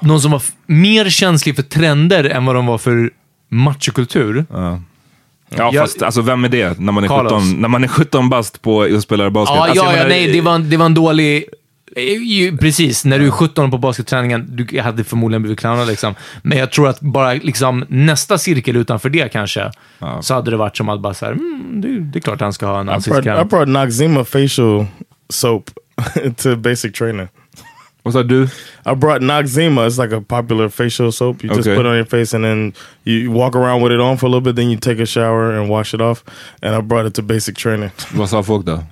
Någon 0.00 0.20
som 0.20 0.30
var 0.30 0.42
mer 0.66 1.08
känslig 1.08 1.56
för 1.56 1.62
trender 1.62 2.24
än 2.24 2.46
vad 2.46 2.54
de 2.54 2.66
var 2.66 2.78
för 2.78 3.10
machokultur. 3.48 4.46
Ja, 4.50 4.80
Jag- 5.56 5.74
fast 5.74 6.02
alltså, 6.02 6.20
vem 6.20 6.44
är 6.44 6.48
det 6.48 6.78
när 6.80 6.92
man 6.92 7.04
är 7.04 7.08
Carlos. 7.08 7.32
17, 7.32 7.60
när 7.60 7.68
man 7.68 7.84
är 7.84 7.88
17 7.88 8.28
bast 8.28 8.62
på 8.62 8.76
och 8.76 9.02
spelar 9.02 9.30
basket? 9.30 9.56
Ja, 9.56 9.62
alltså, 9.62 9.76
ja, 9.84 9.90
ja 9.90 9.96
menar, 9.96 10.08
nej, 10.08 10.32
det 10.32 10.40
var, 10.40 10.58
det 10.58 10.76
var 10.76 10.86
en 10.86 10.94
dålig... 10.94 11.44
Precis, 12.60 13.04
när 13.04 13.18
du 13.18 13.26
är 13.26 13.30
17 13.30 13.70
på 13.70 13.78
basketträningen, 13.78 14.46
du 14.56 14.80
hade 14.80 15.04
förmodligen 15.04 15.42
blivit 15.42 15.60
clownad 15.60 15.88
liksom. 15.88 16.14
Men 16.42 16.58
jag 16.58 16.72
tror 16.72 16.88
att 16.88 17.00
bara 17.00 17.32
liksom 17.32 17.84
nästa 17.88 18.38
cirkel 18.38 18.76
utanför 18.76 19.10
det 19.10 19.32
kanske, 19.32 19.70
så 20.20 20.34
hade 20.34 20.50
det 20.50 20.56
varit 20.56 20.76
som 20.76 20.88
att 20.88 21.00
bara 21.00 21.14
så 21.14 21.26
här, 21.26 21.32
mm, 21.32 21.80
det, 21.80 22.00
det 22.00 22.18
är 22.18 22.20
klart 22.20 22.40
han 22.40 22.52
ska 22.52 22.66
ha 22.66 22.80
en 22.80 22.86
brought, 22.86 23.06
I 23.06 23.10
ansiktskräm. 23.10 23.48
brought 23.48 23.68
Noxzema 23.68 24.24
facial 24.24 24.86
soap 25.28 25.70
to 26.36 26.56
basic 26.56 26.92
training. 26.92 27.28
Vad 28.08 28.12
sa 28.14 28.22
du? 28.22 28.46
I 28.86 28.94
brought 28.94 29.20
Noxzema. 29.20 29.86
It's 29.86 29.98
like 29.98 30.12
a 30.12 30.20
popular 30.20 30.68
facial 30.70 31.12
soap. 31.12 31.42
You 31.42 31.50
just 31.50 31.60
Okay. 31.60 31.76
put 31.76 31.84
it 31.84 31.88
on 31.88 31.96
your 31.96 32.06
face 32.06 32.32
and 32.32 32.42
then 32.44 32.72
you, 33.04 33.30
walk 33.30 33.54
around 33.54 33.82
with 33.82 33.92
it 33.92 34.00
on 34.00 34.16
for 34.16 34.26
a 34.26 34.28
little 34.28 34.40
bit. 34.40 34.56
Then 34.56 34.70
you 34.70 34.76
take 34.78 34.98
a 34.98 35.06
shower 35.06 35.50
and 35.52 35.68
wash 35.68 35.92
it 35.94 36.00
off. 36.00 36.24
And 36.62 36.74
I 36.74 36.80
brought 36.80 37.06
it 37.06 37.14
to 37.14 37.22
basic 37.22 37.56
training. 37.56 37.90
Vad 38.14 38.28
sa 38.28 38.42
folk 38.42 38.64
då? 38.64 38.84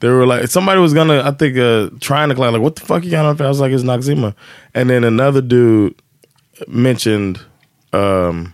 They 0.00 0.08
were 0.10 0.26
like, 0.26 0.48
somebody 0.48 0.80
was 0.80 0.92
gonna, 0.94 1.22
I 1.24 1.30
think, 1.30 1.56
uh, 1.56 1.90
trying 2.00 2.28
to 2.28 2.34
clown, 2.34 2.52
like, 2.52 2.62
what 2.62 2.74
the 2.76 2.82
fuck 2.84 3.04
you 3.04 3.10
got 3.10 3.24
on? 3.24 3.40
I 3.40 3.48
was 3.48 3.60
like, 3.60 3.72
it's 3.72 3.84
Noxzema. 3.84 4.34
And 4.74 4.90
then 4.90 5.04
another 5.04 5.40
dude 5.40 5.94
mentioned 6.68 7.40
um, 7.92 8.52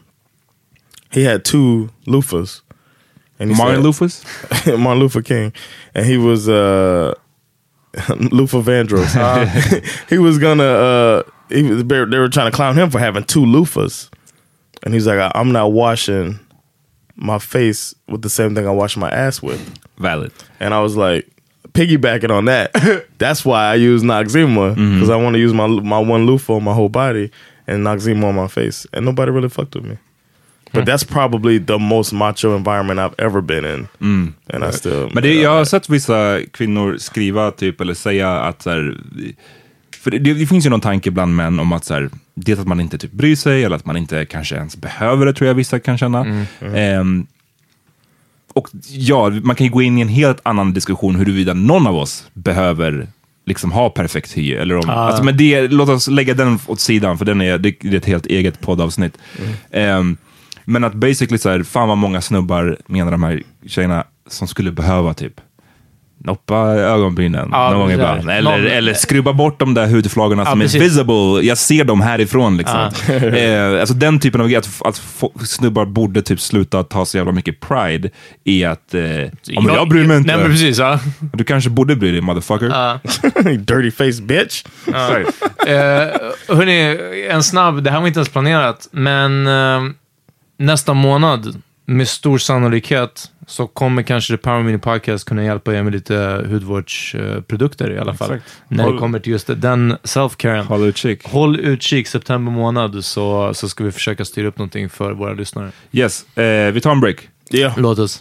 he 1.11 1.25
had 1.25 1.45
two 1.45 1.89
loofahs. 2.07 2.61
And 3.39 3.57
Martin 3.57 3.93
said-? 3.93 4.79
Martin 4.79 5.01
Luther 5.01 5.23
King, 5.23 5.53
and 5.97 6.07
he 6.07 6.17
was 6.17 6.49
uh, 6.49 7.15
Luther 8.17 8.59
Vandross. 8.63 9.15
he 10.09 10.19
was 10.19 10.39
gonna. 10.39 10.63
Uh, 10.65 11.23
he 11.51 11.63
was, 11.63 11.85
they 11.85 11.99
were 12.19 12.29
trying 12.29 12.51
to 12.51 12.57
clown 12.57 12.75
him 12.77 12.91
for 12.91 12.99
having 12.99 13.25
two 13.25 13.41
loofahs, 13.43 14.09
and 14.83 14.95
he's 14.95 15.07
like, 15.07 15.19
"I- 15.19 15.33
"I'm 15.35 15.53
not 15.53 15.73
washing 15.73 16.39
my 17.17 17.39
face 17.39 17.95
with 18.09 18.23
the 18.23 18.31
same 18.31 18.55
thing 18.55 18.67
I 18.67 18.71
wash 18.71 18.97
my 18.97 19.11
ass 19.11 19.43
with." 19.43 19.61
Valid. 19.99 20.33
And 20.59 20.73
I 20.75 20.81
was 20.81 20.97
like, 20.97 21.29
piggybacking 21.75 22.31
on 22.31 22.47
that. 22.47 22.73
that's 23.19 23.45
why 23.45 23.67
I 23.71 23.75
use 23.75 24.03
Noxzema 24.03 24.75
because 24.75 25.11
I 25.11 25.17
want 25.17 25.35
to 25.35 25.39
use 25.41 25.53
my 25.53 25.67
my 25.67 25.99
one 25.99 26.25
loofah 26.27 26.55
on 26.55 26.65
my 26.65 26.73
whole 26.75 26.89
body 26.89 27.31
and 27.67 27.85
Noxzema 27.87 28.25
on 28.25 28.35
my 28.35 28.49
face, 28.49 28.87
and 28.95 29.05
nobody 29.05 29.31
really 29.31 29.49
fucked 29.51 29.75
with 29.75 29.85
me. 29.85 29.99
But 30.73 30.87
that's 30.87 31.05
probably 31.05 31.67
the 31.67 31.79
most 31.79 32.13
macho 32.13 32.57
environment 32.57 33.01
I've 33.01 33.27
ever 33.27 33.41
been 33.41 33.65
in, 33.65 33.89
and 34.55 34.65
I 34.65 34.73
still. 34.73 35.11
Men 35.15 35.23
det, 35.23 35.35
jag 35.35 35.51
har 35.51 35.65
sett 35.65 35.89
vissa 35.89 36.39
kvinnor 36.53 36.97
skriva 36.99 37.51
typ, 37.51 37.81
eller 37.81 37.95
säga 37.95 38.31
att 38.31 38.63
så 38.63 38.71
här, 38.71 38.97
för 40.03 40.11
det, 40.11 40.19
det 40.19 40.47
finns 40.47 40.67
ju 40.67 40.71
någon 40.71 40.81
tanke 40.81 41.11
bland 41.11 41.37
män 41.37 41.61
om 41.61 41.73
att 41.73 41.85
så 41.85 41.95
här, 41.95 42.11
det 42.35 42.59
att 42.59 42.67
man 42.67 42.81
inte 42.81 42.99
typ 42.99 43.13
bryr 43.13 43.37
sig 43.37 43.65
eller 43.65 43.77
att 43.77 43.87
man 43.87 43.97
inte 43.97 44.25
kanske 44.25 44.55
ens 44.55 44.77
behöver 44.77 45.27
det 45.27 45.33
tror 45.33 45.49
jag 45.49 45.55
vissa 45.55 45.81
kan 45.81 45.99
känna. 45.99 46.47
Ehm, 46.75 47.27
och 48.55 48.69
ja, 48.89 49.31
man 49.31 49.57
kan 49.57 49.67
ju 49.67 49.73
gå 49.73 49.83
in 49.83 49.99
i 49.99 50.01
en 50.01 50.09
helt 50.09 50.41
annan 50.43 50.73
diskussion 50.73 51.17
huruvida 51.17 51.55
någon 51.55 51.87
av 51.87 51.97
oss 51.97 52.25
behöver 52.33 53.07
liksom 53.45 53.73
ha 53.73 53.91
perfekt 53.91 54.37
hy. 54.39 54.53
Eller 54.53 54.77
om, 54.77 54.91
alltså, 54.91 55.25
men 55.25 55.37
det, 55.37 55.69
låt 55.69 55.89
oss 55.89 56.09
lägga 56.09 56.35
den 56.35 56.59
åt 56.67 56.81
sidan, 56.81 57.19
för 57.19 57.25
den 57.25 57.41
är, 57.41 57.59
det, 57.59 57.75
det 57.81 57.93
är 57.93 57.95
ett 57.95 58.07
helt 58.07 58.27
eget 58.27 58.61
poddavsnitt. 58.61 59.19
Ehm, 59.71 60.17
men 60.65 60.85
att 60.85 60.95
basically 60.95 61.39
så 61.39 61.51
här, 61.51 61.63
fan 61.63 61.89
vad 61.89 61.99
många 61.99 62.21
snubbar 62.21 62.77
menar 62.87 63.11
de 63.11 63.23
här 63.23 63.43
tjejerna 63.67 64.05
som 64.29 64.49
skulle 64.49 64.71
behöva 64.71 65.15
typ 65.15 65.41
noppa 66.25 66.57
ögonbrynen 66.67 67.49
Ja, 67.53 67.71
någon 67.71 67.81
gång 67.81 67.91
ibland. 67.91 68.31
Eller, 68.31 68.51
Någon- 68.51 68.67
eller 68.67 68.95
skrubba 68.95 69.33
bort 69.33 69.59
de 69.59 69.75
där 69.75 69.87
hudflagorna 69.87 70.47
som 70.47 70.61
precis. 70.61 70.81
är 70.81 70.85
visible. 70.85 71.47
Jag 71.47 71.59
ser 71.59 71.85
dem 71.85 72.01
härifrån. 72.01 72.57
Liksom. 72.57 72.79
eh, 73.09 73.81
alltså 73.81 73.95
den 73.95 74.21
typen 74.21 74.41
av 74.41 74.49
grej, 74.49 74.57
att, 74.57 74.69
att 74.85 75.03
snubbar 75.47 75.85
borde 75.85 76.23
typ 76.23 76.41
sluta 76.41 76.85
ta 76.85 77.05
så 77.05 77.17
jävla 77.17 77.33
mycket 77.33 77.61
pride 77.61 78.11
i 78.45 78.65
att... 78.65 78.95
Eh, 78.95 79.03
ja, 79.03 79.61
men 79.61 79.75
jag 79.75 79.89
bryr 79.89 80.07
mig 80.07 80.17
inte. 80.17 80.33
Nej, 80.33 80.43
men 80.43 80.51
precis. 80.53 80.79
Ja. 80.79 81.01
Du 81.33 81.45
kanske 81.45 81.71
borde 81.71 81.97
bry 81.97 82.13
dig, 82.13 82.21
motherfucker. 82.21 82.69
Dirty 83.57 83.91
face 83.91 84.23
bitch. 84.23 84.65
Sorry. 84.85 85.25
Eh, 85.67 86.57
hörni, 86.57 86.99
en 87.31 87.43
snabb, 87.43 87.83
det 87.83 87.91
här 87.91 88.01
var 88.01 88.07
inte 88.07 88.19
ens 88.19 88.29
planerat, 88.29 88.89
men 88.93 89.47
eh, 89.47 89.81
nästa 90.63 90.95
månad 90.95 91.63
med 91.87 92.09
stor 92.09 92.39
sannolikhet 92.39 93.31
så 93.47 93.67
kommer 93.67 94.03
kanske 94.03 94.33
The 94.33 94.43
Power 94.43 94.63
Mini 94.63 94.79
Podcast 94.79 95.25
kunna 95.25 95.45
hjälpa 95.45 95.75
er 95.75 95.83
med 95.83 95.93
lite 95.93 96.45
hudvårdsprodukter 96.51 97.91
i 97.91 97.99
alla 97.99 98.15
fall. 98.15 98.33
Exakt. 98.33 98.53
När 98.69 98.85
Håll- 98.85 98.93
det 98.93 98.99
kommer 98.99 99.19
till 99.19 99.33
just 99.33 99.47
den 99.57 99.97
self-caren. 100.03 100.63
Håll 100.65 100.85
utkik. 100.85 101.29
Håll 101.29 101.61
utkik 101.61 102.09
september 102.09 102.53
månad 102.53 103.05
så, 103.05 103.55
så 103.55 103.69
ska 103.69 103.85
vi 103.85 103.93
försöka 103.93 104.25
styra 104.25 104.49
upp 104.49 104.59
någonting 104.59 104.89
för 104.89 105.13
våra 105.13 105.33
lyssnare. 105.33 105.71
Yes, 105.93 106.37
eh, 106.37 106.73
vi 106.73 106.81
tar 106.81 106.91
en 106.91 107.01
break. 107.01 107.29
Yeah. 107.51 107.79
Låt 107.79 107.99
oss. 107.99 108.21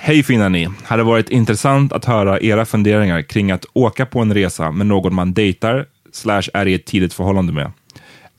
Hej 0.00 0.22
fina 0.22 0.48
ni! 0.48 0.68
Hade 0.84 1.02
varit 1.02 1.28
intressant 1.28 1.92
att 1.92 2.04
höra 2.04 2.40
era 2.40 2.64
funderingar 2.64 3.22
kring 3.22 3.50
att 3.50 3.64
åka 3.72 4.06
på 4.06 4.20
en 4.20 4.34
resa 4.34 4.70
med 4.70 4.86
någon 4.86 5.14
man 5.14 5.34
dejtar 5.34 5.86
slash 6.12 6.42
är 6.54 6.66
i 6.66 6.74
ett 6.74 6.84
tidigt 6.86 7.14
förhållande 7.14 7.52
med. 7.52 7.72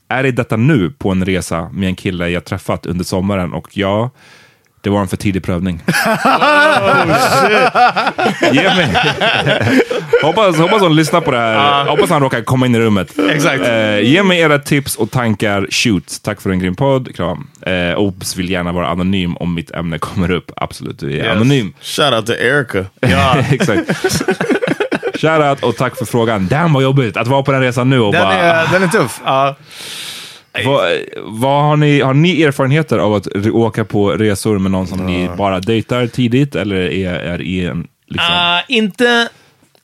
Är 0.08 0.26
i 0.26 0.30
detta 0.32 0.56
nu 0.56 0.90
på 0.90 1.10
en 1.10 1.24
resa 1.24 1.70
med 1.72 1.88
en 1.88 1.94
kille 1.94 2.28
jag 2.28 2.44
träffat 2.44 2.86
under 2.86 3.04
sommaren 3.04 3.52
och 3.52 3.76
ja, 3.76 4.10
det 4.82 4.90
var 4.90 5.00
en 5.00 5.08
för 5.08 5.16
tidig 5.16 5.42
prövning. 5.44 5.82
Ge 8.52 8.62
mig... 8.62 8.94
hoppas, 10.22 10.58
hoppas 10.58 10.82
hon 10.82 10.96
lyssnar 10.96 11.20
på 11.20 11.30
det 11.30 11.38
här. 11.38 11.84
Hoppas 11.86 12.10
han 12.10 12.20
råkar 12.22 12.40
komma 12.42 12.66
in 12.66 12.74
i 12.74 12.78
rummet. 12.78 13.18
Exakt. 13.30 13.66
Eh, 13.66 14.00
ge 14.00 14.22
mig 14.22 14.40
era 14.40 14.58
tips 14.58 14.96
och 14.96 15.10
tankar. 15.10 15.66
Shoot. 15.70 16.22
Tack 16.22 16.40
för 16.40 16.50
en 16.50 16.58
grym 16.58 16.76
podd. 16.76 17.16
Kram. 17.16 17.46
Eh, 17.66 17.94
Obs 17.98 18.36
vill 18.36 18.50
gärna 18.50 18.72
vara 18.72 18.88
anonym 18.88 19.36
om 19.36 19.54
mitt 19.54 19.70
ämne 19.70 19.98
kommer 19.98 20.30
upp. 20.30 20.50
Absolut, 20.56 20.98
du 20.98 21.18
är 21.18 21.30
anonym. 21.30 21.72
Shout 21.80 22.12
out 22.14 22.26
to 22.26 22.32
Erica. 22.32 22.84
Ja, 23.00 23.36
exakt. 23.50 23.90
Shoutout 25.20 25.62
och 25.62 25.76
tack 25.76 25.96
för 25.98 26.04
frågan. 26.04 26.46
Damn 26.48 26.72
vad 26.72 26.82
jobbigt 26.82 27.16
att 27.16 27.26
vara 27.28 27.42
på 27.42 27.52
den 27.52 27.60
resan 27.60 27.90
nu 27.90 28.00
och 28.00 28.12
Den 28.12 28.22
bara... 28.22 28.34
är, 28.34 28.66
den 28.72 28.82
är 28.82 28.88
tuff. 28.88 29.20
Ja. 29.24 29.56
Vad, 30.64 30.98
vad 31.16 31.62
har, 31.62 31.76
ni, 31.76 32.00
har 32.00 32.14
ni 32.14 32.42
erfarenheter 32.42 32.98
av 32.98 33.14
att 33.14 33.26
åka 33.52 33.84
på 33.84 34.10
resor 34.10 34.58
med 34.58 34.70
någon 34.70 34.86
som 34.86 35.06
ni 35.06 35.30
bara 35.36 35.60
dejtar 35.60 36.06
tidigt 36.06 36.54
eller 36.54 36.76
är, 36.76 37.14
är 37.14 37.42
i 37.42 37.64
en... 37.66 37.86
Liksom, 38.06 38.28
Ah, 38.30 38.60
inte, 38.68 39.28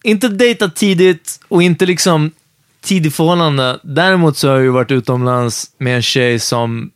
inte 0.02 0.28
dejta 0.28 0.68
tidigt 0.68 1.40
och 1.48 1.62
inte 1.62 1.86
liksom 1.86 2.30
tidig 2.84 3.12
förhållande. 3.12 3.78
Däremot 3.82 4.36
så 4.36 4.48
har 4.48 4.54
jag 4.54 4.62
ju 4.62 4.70
varit 4.70 4.90
utomlands 4.90 5.66
med 5.78 5.96
en 5.96 6.02
tjej 6.02 6.38
som... 6.38 6.90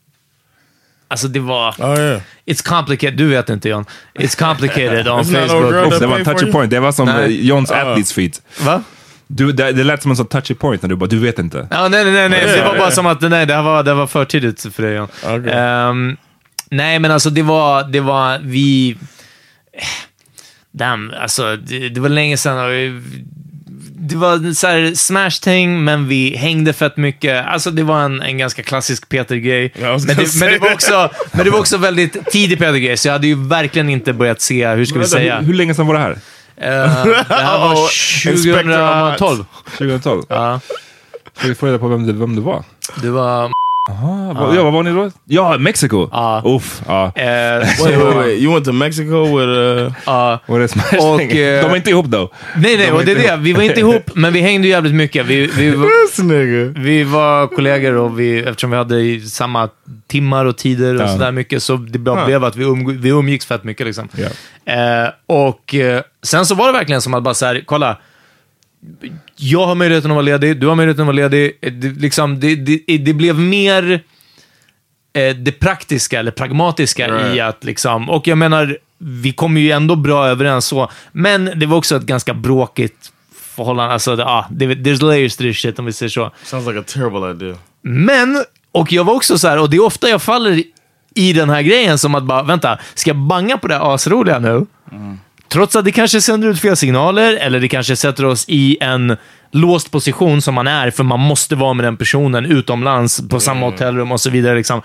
Alltså 1.09 1.29
det 1.29 1.41
var... 1.41 1.75
Oh 1.79 2.01
yeah. 2.01 2.21
It's 2.47 2.69
complicated. 2.69 3.17
Du 3.19 3.29
vet 3.29 3.49
inte 3.51 3.69
John. 3.69 3.85
It's 4.15 4.39
complicated 4.39 5.09
on 5.09 5.25
Facebook. 5.25 6.01
det 6.01 6.07
var 6.07 6.19
en 6.19 6.25
for 6.25 6.33
touchy 6.33 6.53
point. 6.53 6.71
Det 6.71 6.81
var 6.81 6.93
som 6.93 7.09
eh, 7.09 7.27
Johns 7.27 7.71
athletes 7.71 8.13
feet. 8.13 8.43
Va? 8.61 8.83
Du, 9.33 9.53
det, 9.53 9.73
det 9.73 9.85
lät 9.85 10.03
som 10.03 10.11
en 10.11 10.17
sån 10.17 10.27
touchy 10.27 10.55
point 10.55 10.83
när 10.83 10.89
du 10.89 10.97
bara, 10.97 11.07
du 11.07 11.19
vet 11.19 11.39
inte. 11.39 11.69
Ja, 11.71 11.89
nej, 11.89 12.05
nej, 12.05 12.13
nej, 12.13 12.29
nej. 12.29 12.57
Det 12.57 12.63
var 12.65 12.79
bara 12.79 12.91
som 12.91 13.07
att 13.07 13.21
nej, 13.21 13.47
det 13.47 13.55
här 13.55 13.63
var, 13.63 13.83
det 13.83 13.95
var 13.95 14.07
för 14.07 14.25
tidigt 14.25 14.67
för 14.75 14.83
dig 14.83 14.95
John. 14.95 15.09
Okej. 15.25 15.53
Ehm, 15.53 16.17
nej, 16.71 16.99
men 16.99 17.11
alltså 17.11 17.31
det 17.31 17.43
var, 17.43 17.83
det 17.85 18.01
var, 18.01 18.39
vi... 18.43 18.97
Damn, 20.73 21.13
alltså 21.21 21.57
det, 21.57 21.89
det 21.89 22.01
var 22.01 22.09
länge 22.09 22.37
sedan. 22.37 22.59
och 22.67 22.71
vi- 22.73 23.01
Det 23.99 24.17
var 24.17 24.53
så 24.55 24.67
här 24.67 24.95
smash-ting, 24.95 25.85
men 25.85 26.09
vi 26.09 26.37
hängde 26.37 26.73
fett 26.73 26.97
mycket. 26.97 27.47
Alltså 27.47 27.71
det 27.71 27.83
var 27.83 28.01
en, 28.03 28.23
en 28.23 28.39
ganska 28.39 28.63
klassisk 28.63 29.09
Peter-grej. 29.09 29.73
Men, 29.81 30.01
men, 30.41 30.49
det 30.53 30.59
var 30.59 30.73
också, 30.73 31.11
men 31.33 31.45
det 31.45 31.51
var 31.51 31.59
också 31.59 31.77
väldigt 31.79 32.27
tidig 32.33 32.59
Peter-grej, 32.59 32.97
så 32.97 33.09
jag 33.09 33.13
hade 33.13 33.27
ju 33.27 33.49
verkligen 33.49 33.89
inte 33.89 34.13
börjat 34.13 34.41
se, 34.41 34.69
hur 34.69 34.85
ska 34.85 34.95
vi 34.95 34.99
Vänta, 35.01 35.17
säga? 35.17 35.39
hur, 35.39 35.47
hur 35.47 35.55
länge 35.55 35.75
sedan 35.75 35.87
var 35.87 35.95
det 35.95 36.01
här? 36.01 36.17
Eh, 36.61 37.05
det 37.05 37.25
här 37.35 37.59
var 37.59 37.75
Oh, 37.75 37.89
Inspector 38.33 38.73
Ahmad. 38.73 39.19
2012. 39.19 39.45
2012? 39.79 40.23
Ja, 40.29 40.61
Ska 41.37 41.49
vi 41.49 41.55
få 41.55 41.67
reda 41.67 41.79
på 41.79 41.89
vem 41.89 42.07
det, 42.07 42.13
vem 42.13 42.37
det 42.37 42.43
var? 42.43 42.65
det 43.03 43.11
var... 43.11 43.51
Ah, 43.91 44.33
vad- 44.41 44.57
Ja, 44.57 44.63
vad 44.63 44.73
var 44.73 44.83
ni 44.83 44.91
då? 44.91 45.11
Ja, 45.25 45.59
Mexiko! 45.59 46.09
Ja. 46.13 46.43
Uff, 46.45 46.83
ja. 46.87 47.13
eh, 47.17 47.25
Wait, 47.59 47.81
wait, 47.81 48.17
wait. 48.17 48.39
You 48.41 48.53
went 48.55 48.65
to 48.67 48.73
Mexico 48.73 49.25
with 49.39 49.49
uh 49.49 49.93
ja. 50.07 50.39
Var 50.47 50.61
det 50.61 50.69
smash 50.69 50.99
Och, 51.15 51.21
eh, 51.35 51.63
De 51.63 51.69
var 51.69 51.77
inte 51.77 51.91
ihop 51.91 52.07
då. 52.07 52.31
Nej, 52.57 52.77
nej, 52.77 52.87
De 52.87 52.93
och 52.93 53.05
det 53.05 53.13
är 53.13 53.17
det. 53.17 53.37
Vi 53.37 53.53
var 53.53 53.63
inte 53.63 53.81
ihop, 53.81 54.11
men 54.15 54.33
vi 54.33 54.41
hängde 54.41 54.67
ju 54.67 54.73
jävligt 54.73 54.95
mycket. 54.95 55.27
Vi, 55.27 55.47
vi, 55.47 55.71
var, 55.77 56.79
vi 56.81 57.03
var 57.03 57.47
kollegor 57.47 57.95
och 57.97 58.21
vi, 58.21 58.39
eftersom 58.39 58.71
vi 58.71 58.77
hade 58.77 59.21
samma 59.21 59.69
timmar 60.07 60.45
och 60.45 60.57
tider 60.59 60.95
och 60.95 61.03
Ja. 61.03 61.09
sådär 61.09 61.33
mycket, 61.33 61.63
så 61.63 61.77
det 61.77 61.99
bara 61.99 62.27
blev 62.27 62.45
att 62.45 62.57
vi, 62.57 62.65
umg 62.65 63.01
vi 63.01 63.09
umgicks 63.09 63.47
fett 63.47 63.65
mycket. 63.65 63.87
Liksom. 63.87 64.09
Eh, 64.65 64.77
och 65.27 65.75
eh, 65.75 66.03
sen 66.23 66.47
så 66.47 66.55
var 66.55 66.67
det 66.67 66.73
verkligen 66.73 67.01
som 67.03 67.15
att 67.15 67.23
bara 67.23 67.35
så 67.35 67.47
här, 67.47 67.63
kolla. 67.67 67.97
Jag 69.37 69.67
har 69.67 69.75
möjligheten 69.75 70.11
att 70.11 70.15
vara 70.15 70.23
ledig, 70.25 70.61
du 70.61 70.67
har 70.67 70.75
möjligheten 70.75 71.03
att 71.03 71.07
vara 71.07 71.17
ledig. 71.17 71.59
Eh, 71.63 71.73
Det, 71.73 71.89
liksom, 71.89 72.41
det, 72.41 72.55
det, 72.55 72.99
det 72.99 73.13
blev 73.15 73.39
mer 73.39 74.03
eh, 75.13 75.37
det 75.37 75.53
praktiska 75.53 76.19
eller 76.19 76.31
pragmatiska 76.31 77.07
i 77.09 77.11
Right. 77.11 77.41
att 77.43 77.65
liksom, 77.65 78.11
och 78.11 78.27
jag 78.27 78.39
menar, 78.39 78.79
vi 78.99 79.33
kom 79.33 79.57
ju 79.57 79.71
ändå 79.71 79.97
bra 79.97 80.27
överens 80.27 80.67
så, 80.67 80.91
men 81.13 81.51
det 81.57 81.67
var 81.67 81.77
också 81.77 81.97
ett 81.97 82.03
ganska 82.03 82.35
bråkigt 82.35 83.13
förhållande. 83.35 83.93
Alltså, 83.93 84.17
det, 84.17 84.25
ah, 84.25 84.47
there's 84.51 85.05
layers 85.05 85.37
to 85.37 85.43
this 85.43 85.57
shit 85.59 85.79
om 85.79 85.85
vi 85.85 85.93
säger 85.93 86.11
så. 86.11 86.31
Sounds 86.45 86.67
like 86.69 86.81
a 86.81 86.85
terrible 86.87 87.31
idea. 87.31 87.57
Men, 87.83 88.45
och 88.73 88.93
jag 88.93 89.05
var 89.05 89.15
också 89.15 89.39
så 89.39 89.49
här, 89.49 89.59
och 89.59 89.71
det 89.71 89.77
är 89.77 89.85
ofta 89.85 90.09
jag 90.09 90.23
faller 90.23 90.63
i 91.15 91.33
den 91.33 91.51
här 91.51 91.63
grejen 91.63 91.99
som 91.99 92.15
att 92.15 92.23
bara, 92.25 92.43
vänta, 92.43 92.79
ska 92.95 93.11
jag 93.11 93.17
banga 93.17 93.59
på 93.59 93.69
det 93.69 93.75
här 93.75 93.95
asroliga 93.95 94.39
nu? 94.39 94.67
Trots 95.53 95.77
att 95.77 95.85
det 95.85 95.93
kanske 95.93 96.21
sänder 96.21 96.49
ut 96.49 96.61
fel 96.61 96.77
signaler, 96.77 97.37
eller 97.37 97.61
det 97.61 97.69
kanske 97.69 97.97
sätter 97.97 98.25
oss 98.25 98.45
i 98.49 98.77
en 98.81 99.17
låst 99.53 99.91
position 99.91 100.43
som 100.43 100.55
man 100.55 100.67
är, 100.67 100.91
för 100.91 101.05
man 101.05 101.21
måste 101.21 101.55
vara 101.55 101.75
med 101.75 101.85
den 101.85 101.97
personen 101.97 102.47
utomlands, 102.47 103.29
på 103.29 103.41
samma 103.41 103.67
hotellrum 103.67 104.13
och 104.13 104.21
så 104.21 104.31
vidare. 104.31 104.57
Liksom. 104.57 104.83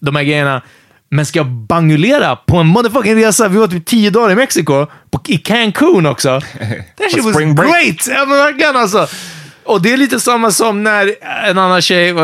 De 0.00 0.16
här 0.16 0.22
grejerna. 0.22 0.62
Men 1.08 1.26
ska 1.26 1.38
jag 1.38 1.46
bangulera 1.46 2.36
på 2.36 2.56
en 2.56 2.66
motherfucking 2.66 3.24
resa? 3.24 3.48
Vi 3.48 3.58
var 3.58 3.66
typ 3.66 3.86
tio 3.86 4.10
dagar 4.10 4.30
i 4.30 4.34
Mexiko, 4.34 4.86
på, 5.10 5.20
i 5.26 5.38
Cancun 5.38 6.06
också. 6.06 6.28
That 6.96 7.12
shit 7.12 7.24
was 7.24 7.36
great! 7.36 8.06
Ja, 8.08 8.24
men 8.26 8.38
verkligen 8.38 8.76
alltså. 8.76 9.06
Och 9.64 9.82
det 9.82 9.92
är 9.92 9.96
lite 9.96 10.20
samma 10.20 10.50
som 10.50 10.82
när 10.82 11.14
en 11.48 11.58
annan 11.58 11.82
tjej, 11.82 12.14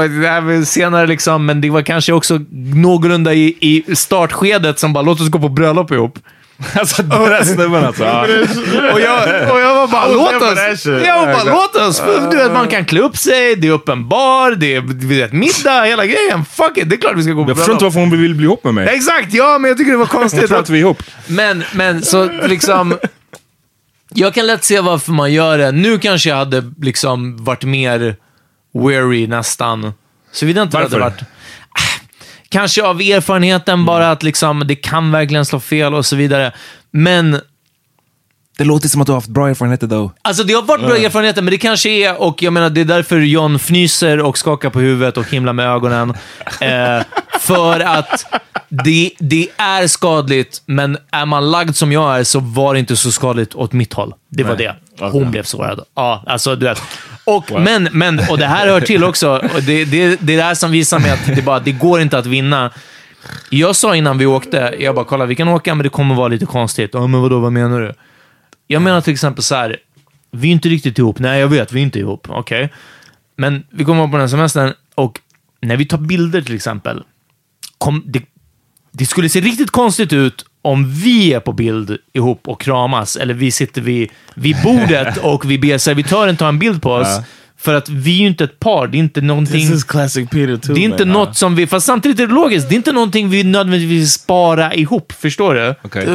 senare 0.67 1.07
liksom, 1.07 1.47
men 1.47 1.61
det 1.61 1.71
var 1.71 1.83
kanske 1.83 2.13
också 2.13 2.41
någorlunda 2.75 3.35
i, 3.35 3.57
i 3.61 3.97
startskedet 3.97 4.79
som 4.79 4.93
bara 4.93 5.03
låt 5.03 5.21
oss 5.21 5.29
gå 5.29 5.39
på 5.39 5.49
bröllop 5.49 5.91
ihop. 5.91 6.19
Alltså 6.75 7.03
den 7.03 7.25
där 7.25 7.45
snubben 7.45 7.85
alltså. 7.85 8.05
Och 8.93 9.01
jag, 9.01 9.51
och 9.53 9.61
jag 9.61 9.75
var 9.75 9.89
bara, 9.89 10.09
låt 10.09 10.43
oss. 10.43 10.87
Jag 10.87 11.27
var 11.27 11.33
bara, 11.33 11.45
låt 11.45 11.77
oss. 11.77 12.01
För 12.01 12.31
Du 12.31 12.37
vet, 12.37 12.53
man 12.53 12.69
kan 12.69 12.85
klä 12.85 13.01
upp 13.01 13.17
sig, 13.17 13.57
det 13.57 13.69
är 13.69 13.73
öppen 13.73 14.09
bar, 14.09 14.51
det 14.51 14.75
är 14.75 14.81
du 14.81 15.07
vet, 15.07 15.33
middag, 15.33 15.85
hela 15.85 16.07
grejen. 16.07 16.45
Fuck 16.45 16.77
it, 16.77 16.91
det 16.91 16.97
är 16.97 17.01
klart 17.01 17.17
vi 17.17 17.23
ska 17.23 17.33
gå 17.33 17.45
på 17.45 17.51
Jag 17.51 17.57
förstår 17.57 17.73
inte 17.73 17.85
varför 17.85 18.01
hon 18.01 18.11
vill 18.11 18.35
bli 18.35 18.45
ihop 18.45 18.65
med 18.65 18.75
mig. 18.75 18.89
Exakt, 18.89 19.33
ja, 19.33 19.59
men 19.59 19.69
jag 19.69 19.79
tycker 19.79 19.91
det 19.91 19.97
var 19.99 20.07
konstigt. 20.07 20.47
tror 20.47 20.59
att, 20.59 20.63
att 20.65 20.71
vi 20.71 20.79
är 20.79 20.81
ihop. 20.81 21.03
men, 21.27 21.65
men 21.75 22.03
så 22.03 22.25
liksom... 22.25 22.99
Jag 24.15 24.35
kan 24.35 24.47
lätt 24.47 24.65
se 24.65 24.81
varför 24.81 25.13
man 25.13 25.33
gör 25.33 25.59
det. 25.59 25.73
Nu 25.73 25.99
kanske 25.99 26.29
jag 26.29 26.37
hade 26.37 26.73
liksom 26.81 27.45
varit 27.45 27.65
mer 27.65 28.17
weary 28.75 29.27
nästan. 29.27 29.93
Såvida 30.33 30.63
inte 30.63 30.77
det 30.77 30.83
hade 30.83 30.99
Varför? 30.99 31.11
varit... 31.11 31.23
Kanske 32.53 32.83
av 32.83 33.01
erfarenheten 33.01 33.85
bara 33.85 34.11
att 34.11 34.23
liksom, 34.23 34.63
det 34.67 34.75
kan 34.75 35.11
verkligen 35.13 35.45
slå 35.45 35.61
fel 35.61 35.95
och 35.95 36.07
så 36.07 36.17
vidare. 36.17 36.53
Men 36.91 37.41
Det 38.59 38.65
låter 38.65 38.89
som 38.89 39.01
att 39.01 39.07
du 39.07 39.13
har 39.13 39.17
haft 39.17 39.29
bra 39.29 39.49
erfarenheter 39.49 39.87
då. 39.87 40.13
Alltså 40.23 40.45
det 40.45 40.53
har 40.53 40.63
varit 40.63 40.87
bra 40.87 40.97
erfarenheter, 40.97 41.43
men 41.43 41.51
det 41.51 41.59
kanske 41.59 41.89
är, 41.91 42.21
och 42.23 42.43
jag 42.43 42.53
menar 42.53 42.71
det 42.71 42.81
är 42.81 42.85
därför 42.85 43.21
John 43.21 43.55
fnyser 43.57 44.21
och 44.21 44.39
skakar 44.39 44.71
på 44.71 44.81
huvudet 44.81 45.17
och 45.17 45.31
himlar 45.31 45.53
med 45.53 45.67
ögonen. 45.67 46.15
Eh, 46.61 47.03
för 47.41 47.81
att 47.81 48.25
det, 48.85 49.11
det 49.19 49.49
är 49.57 49.87
skadligt, 49.87 50.63
men 50.67 50.99
är 51.11 51.27
man 51.27 51.51
lagd 51.51 51.77
som 51.77 51.93
jag 51.93 52.19
är 52.19 52.25
så 52.25 52.41
var 52.41 52.75
det 52.75 52.81
inte 52.81 52.97
så 52.97 53.13
skadligt 53.13 53.55
åt 53.55 53.73
mitt 53.73 53.93
håll. 53.93 54.15
Det 54.29 54.45
var 54.45 54.57
det. 54.57 54.77
Hon 54.99 55.31
blev 55.31 55.43
sårad. 55.43 55.81
Ja, 55.95 56.25
alltså 56.27 56.57
du 56.57 56.67
vet. 56.67 56.83
Och, 57.25 57.51
men, 57.61 57.89
men, 57.93 58.21
och 58.31 58.39
det 58.39 58.47
här 58.47 58.67
hör 58.67 58.81
till 58.81 59.05
också, 59.05 59.31
och 59.55 59.63
det, 59.63 59.85
det, 59.85 60.21
det 60.21 60.33
är 60.33 60.37
det 60.37 60.43
här 60.43 60.55
som 60.55 60.71
visar 60.71 60.99
mig 60.99 61.11
att 61.11 61.27
det, 61.27 61.43
bara, 61.43 61.61
det 61.61 61.73
går 61.73 62.01
inte 62.01 62.19
att 62.19 62.27
vinna. 62.27 62.71
Jag 63.51 63.77
sa 63.77 63.97
innan 63.97 64.19
vi 64.19 64.27
åkte, 64.27 64.75
jag 64.79 64.95
bara 64.95 65.05
kolla 65.05 65.27
vi 65.27 65.35
kan 65.35 65.49
åka 65.49 65.75
men 65.75 65.85
det 65.85 65.91
kommer 65.91 66.15
vara 66.15 66.29
lite 66.29 66.47
konstigt. 66.47 66.91
Ja, 66.93 67.07
men 67.07 67.21
vadå, 67.21 67.39
vad 67.39 67.53
menar 67.53 67.81
du? 67.81 67.93
Jag 68.67 68.83
menar 68.83 69.01
till 69.01 69.13
exempel 69.13 69.43
så 69.43 69.55
här, 69.55 69.77
vi 70.31 70.49
är 70.49 70.53
inte 70.53 70.69
riktigt 70.69 70.99
ihop. 70.99 71.19
Nej, 71.19 71.41
jag 71.41 71.49
vet, 71.49 71.73
vi 71.73 71.81
är 71.81 71.85
inte 71.85 71.99
ihop. 71.99 72.27
Okej. 72.31 72.73
Men 73.37 73.65
vi 73.71 73.85
kommer 73.85 74.07
på 74.07 74.13
den 74.13 74.21
här 74.21 74.29
semestern 74.29 74.73
och 74.95 75.21
när 75.61 75.77
vi 75.77 75.85
tar 75.85 75.99
bilder 75.99 76.43
till 76.43 76.55
exempel, 76.55 77.03
kom, 77.79 78.03
det, 78.07 78.23
det 78.93 79.07
skulle 79.07 79.29
se 79.29 79.41
riktigt 79.41 79.71
konstigt 79.71 80.13
ut 80.13 80.45
om 80.63 80.93
vi 80.95 81.33
är 81.33 81.41
på 81.41 81.53
bild 81.53 81.99
ihop 82.13 82.49
och 82.49 82.61
kramas, 82.61 83.17
eller 83.17 83.35
vi 83.35 83.51
sitter 83.51 83.81
vid, 83.81 84.11
vid 84.35 84.57
bordet 84.65 85.17
och 85.23 85.51
vi 85.51 85.59
ber 85.59 85.79
servitören 85.79 86.37
ta 86.37 86.49
en 86.49 86.59
bild 86.59 86.83
på 86.83 86.93
oss. 86.93 87.21
För 87.57 87.75
att 87.75 87.89
vi 87.89 88.15
är 88.15 88.21
ju 88.21 88.27
inte 88.27 88.45
ett 88.45 88.59
par. 88.59 88.87
Det 88.87 88.97
är 88.97 88.99
inte 88.99 89.21
någonting... 89.21 89.69
This 89.69 89.71
is 89.71 89.85
classic 89.85 90.31
Peter 90.31 90.57
too. 90.57 90.75
Det 90.75 90.81
är 90.81 90.85
inte 90.85 91.05
man. 91.05 91.13
något 91.13 91.37
som 91.37 91.55
vi... 91.55 91.67
Fast 91.67 91.87
samtidigt 91.87 92.21
är 92.21 92.27
det 92.27 92.33
logiskt. 92.33 92.69
Det 92.69 92.75
är 92.75 92.77
inte 92.77 92.93
någonting 92.93 93.31
vi 93.31 93.45
nödvändigtvis 93.45 94.13
spara 94.13 94.75
ihop. 94.75 95.13
Förstår 95.13 95.55
du? 95.55 95.75
Okej. 95.83 96.07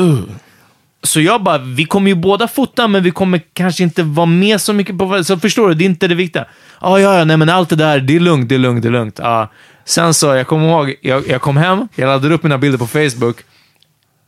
Så 1.03 1.21
jag 1.21 1.43
bara, 1.43 1.57
vi 1.57 1.85
kommer 1.85 2.09
ju 2.09 2.15
båda 2.15 2.47
fota, 2.47 2.87
men 2.87 3.03
vi 3.03 3.11
kommer 3.11 3.41
kanske 3.53 3.83
inte 3.83 4.03
vara 4.03 4.25
med 4.25 4.61
så 4.61 4.73
mycket 4.73 4.97
på... 4.97 5.23
Så 5.23 5.37
förstår 5.37 5.69
du? 5.69 5.73
Det 5.73 5.83
är 5.83 5.85
inte 5.85 6.07
det 6.07 6.15
viktiga. 6.15 6.45
Ah, 6.79 6.97
ja, 6.97 7.17
ja, 7.17 7.25
nej 7.25 7.37
men 7.37 7.49
allt 7.49 7.69
det 7.69 7.75
där, 7.75 7.99
det 7.99 8.15
är 8.15 8.19
lugnt, 8.19 8.49
det 8.49 8.55
är 8.55 8.59
lugnt, 8.59 8.81
det 8.81 8.89
är 8.89 8.91
lugnt. 8.91 9.19
Ah. 9.19 9.47
Sen 9.87 10.13
så, 10.13 10.35
jag 10.35 10.47
kommer 10.47 10.69
ihåg, 10.69 10.95
jag, 11.01 11.27
jag 11.27 11.41
kom 11.41 11.57
hem, 11.57 11.87
jag 11.95 12.07
laddade 12.07 12.35
upp 12.35 12.43
mina 12.43 12.57
bilder 12.57 12.77
på 12.77 12.87
Facebook. 12.87 13.37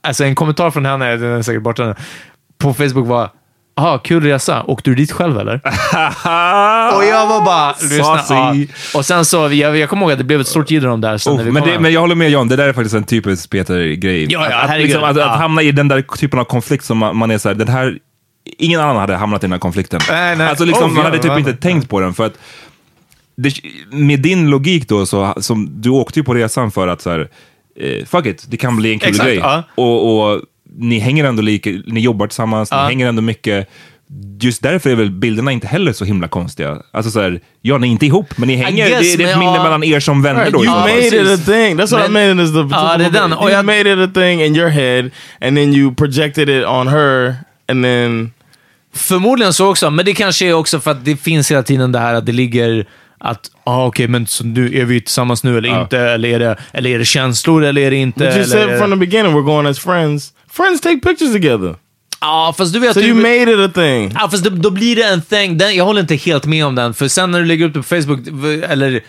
Alltså 0.03 0.23
en 0.23 0.35
kommentar 0.35 0.71
från 0.71 0.85
henne, 0.85 1.15
den 1.17 1.31
är 1.31 1.41
säkert 1.41 1.61
borta 1.63 1.85
nu, 1.85 1.95
på 2.57 2.73
Facebook 2.73 3.07
var 3.07 3.29
Jaha, 3.75 3.99
kul 3.99 4.23
resa. 4.23 4.63
Åkte 4.67 4.89
du 4.89 4.95
dit 4.95 5.11
själv 5.11 5.39
eller? 5.39 5.53
och 6.95 7.05
jag 7.05 7.27
var 7.27 7.45
bara... 7.45 7.71
Lyssna, 7.81 7.97
ja. 7.97 8.17
Saucy. 8.17 8.67
Och 8.93 9.05
sen 9.05 9.25
så, 9.25 9.37
jag, 9.53 9.77
jag 9.77 9.89
kommer 9.89 10.01
ihåg 10.01 10.11
att 10.11 10.17
det 10.17 10.23
blev 10.23 10.41
ett 10.41 10.47
stort 10.47 10.71
jidder 10.71 10.87
om 10.87 11.01
där. 11.01 11.17
Sen 11.17 11.35
när 11.35 11.41
Oh, 11.41 11.45
vi 11.45 11.51
men, 11.51 11.61
kom 11.61 11.67
det, 11.67 11.73
hem. 11.73 11.81
men 11.81 11.93
jag 11.93 12.01
håller 12.01 12.15
med 12.15 12.29
John, 12.29 12.47
det 12.47 12.55
där 12.55 12.67
är 12.67 12.73
faktiskt 12.73 12.95
en 12.95 13.03
typisk 13.03 13.49
Peter-grej. 13.49 14.27
Ja, 14.29 14.47
ja, 14.49 14.57
att, 14.57 14.79
liksom, 14.79 15.03
att, 15.03 15.17
att 15.17 15.37
hamna 15.37 15.61
i 15.61 15.71
den 15.71 15.87
där 15.87 16.01
typen 16.01 16.39
av 16.39 16.43
konflikt 16.43 16.85
som 16.85 16.97
man, 16.97 17.17
man 17.17 17.31
är 17.31 17.37
såhär, 17.37 17.55
den 17.55 17.67
här... 17.67 17.97
Ingen 18.57 18.81
annan 18.81 18.95
hade 18.97 19.15
hamnat 19.15 19.43
i 19.43 19.45
den 19.45 19.51
här 19.51 19.59
konflikten. 19.59 19.99
Nej, 20.09 20.35
nej. 20.35 20.49
Alltså 20.49 20.65
liksom, 20.65 20.89
Oh, 20.89 20.95
man 20.95 21.05
hade 21.05 21.19
typ 21.19 21.37
inte 21.37 21.53
tänkt 21.53 21.89
på 21.89 21.99
den 21.99 22.13
för 22.13 22.25
att 22.25 22.33
det, 23.43 23.53
med 23.91 24.19
din 24.19 24.49
logik 24.49 24.87
då, 24.89 25.05
så, 25.05 25.33
som, 25.37 25.81
du 25.81 25.89
åkte 25.89 26.19
ju 26.19 26.23
på 26.23 26.33
resan 26.33 26.71
för 26.71 26.87
att 26.87 27.01
så 27.01 27.09
här, 27.09 27.27
eh, 27.79 28.05
fuck 28.05 28.25
it, 28.25 28.45
det 28.49 28.57
kan 28.57 28.77
bli 28.77 28.93
en 28.93 28.99
kul 28.99 29.09
Exakt, 29.09 29.27
grej. 29.29 29.37
ja. 29.37 29.63
Och, 29.75 30.19
och 30.33 30.41
ni 30.77 30.99
hänger 30.99 31.25
ändå 31.25 31.41
lika, 31.41 31.69
ni 31.85 31.99
jobbar 31.99 32.27
tillsammans, 32.27 32.69
Ja. 32.71 32.81
ni 32.83 32.87
hänger 32.89 33.07
ändå 33.07 33.21
mycket. 33.21 33.69
Just 34.41 34.63
därför 34.63 34.89
är 34.89 34.95
väl 34.95 35.11
bilderna 35.11 35.51
inte 35.51 35.67
heller 35.67 35.93
så 35.93 36.05
himla 36.05 36.27
konstiga. 36.27 36.77
Alltså 36.91 37.11
så 37.11 37.21
här, 37.21 37.39
ja, 37.61 37.77
ni 37.77 37.87
är 37.87 37.91
inte 37.91 38.05
ihop, 38.05 38.37
men 38.37 38.47
ni 38.47 38.55
hänger. 38.55 38.87
guess, 38.89 39.11
det, 39.11 39.17
det 39.17 39.23
är 39.23 39.27
ett 39.27 39.33
men 39.37 39.39
minne 39.39 39.57
ja. 39.57 39.63
mellan 39.63 39.83
er 39.83 39.99
som 39.99 40.21
vänner 40.21 40.39
Right, 40.39 40.53
då. 40.53 40.63
you 40.65 40.73
fall. 40.73 40.89
made 40.89 41.07
it 41.07 41.39
a 41.39 41.43
thing. 41.45 41.77
That's 41.79 41.91
what 41.91 42.09
I 42.09 42.11
Men- 42.11 42.37
mean 42.37 42.39
is 42.47 42.53
the 42.53 42.75
Ja, 42.75 42.97
det 42.97 43.05
är 43.05 43.09
den. 43.09 43.31
You 43.31 43.49
jag- 43.49 43.65
made 43.65 43.93
it 43.93 44.09
a 44.09 44.11
thing 44.13 44.41
in 44.43 44.55
your 44.55 44.69
head 44.69 45.09
and 45.41 45.57
then 45.57 45.73
you 45.73 45.95
projected 45.95 46.49
it 46.49 46.65
on 46.65 46.87
her 46.87 47.35
and 47.71 47.83
then 47.83 48.31
Förmodligen 48.93 49.53
så 49.53 49.69
också, 49.69 49.89
men 49.89 50.05
det 50.05 50.13
kanske 50.13 50.45
är 50.45 50.53
också 50.53 50.79
för 50.79 50.91
att 50.91 51.05
det 51.05 51.15
finns 51.17 51.51
hela 51.51 51.63
tiden 51.63 51.91
det 51.91 51.99
här 51.99 52.13
att 52.13 52.25
det 52.25 52.31
ligger 52.31 52.85
att, 53.19 53.51
ah, 53.63 53.85
okej, 53.85 54.07
men 54.07 54.27
så 54.27 54.43
nu, 54.43 54.79
är 54.79 54.85
vi 54.85 55.01
tillsammans 55.01 55.43
nu 55.43 55.57
eller 55.57 55.81
inte? 55.81 55.99
Eller 55.99 56.29
är, 56.29 56.39
det, 56.39 56.55
eller 56.71 56.89
är 56.89 56.99
det 56.99 57.05
känslor 57.05 57.63
eller 57.63 57.81
är 57.81 57.91
det 57.91 57.97
inte? 57.97 58.19
But 58.19 58.35
you 58.35 58.45
said 58.45 58.79
from 58.79 58.91
the 58.91 58.97
beginning 58.97 59.33
we're 59.35 59.45
going 59.45 59.67
as 59.67 59.79
friends. 59.79 60.33
Friends 60.51 60.81
take 60.81 60.99
pictures 60.99 61.33
together. 61.33 61.75
Ja, 62.21 62.53
fast 62.57 62.73
du 62.73 62.79
vet... 62.79 62.93
So 62.93 62.99
du, 62.99 63.07
you 63.07 63.15
made 63.15 63.51
it 63.53 63.59
a 63.59 63.71
thing. 63.73 64.11
Ja, 64.15 64.29
fast 64.29 64.43
då, 64.43 64.49
då 64.49 64.69
blir 64.69 64.95
det 64.95 65.03
en 65.03 65.21
thing. 65.21 65.57
Den, 65.57 65.75
jag 65.75 65.85
håller 65.85 66.01
inte 66.01 66.15
helt 66.15 66.45
med 66.45 66.65
om 66.65 66.75
den, 66.75 66.93
för 66.93 67.07
sen 67.07 67.31
när 67.31 67.39
du 67.39 67.45
lägger 67.45 67.65
upp 67.65 67.73
det 67.73 67.79
på 67.79 67.87
Facebook, 67.87 68.19
eller 68.69 68.95
eh, 68.95 69.01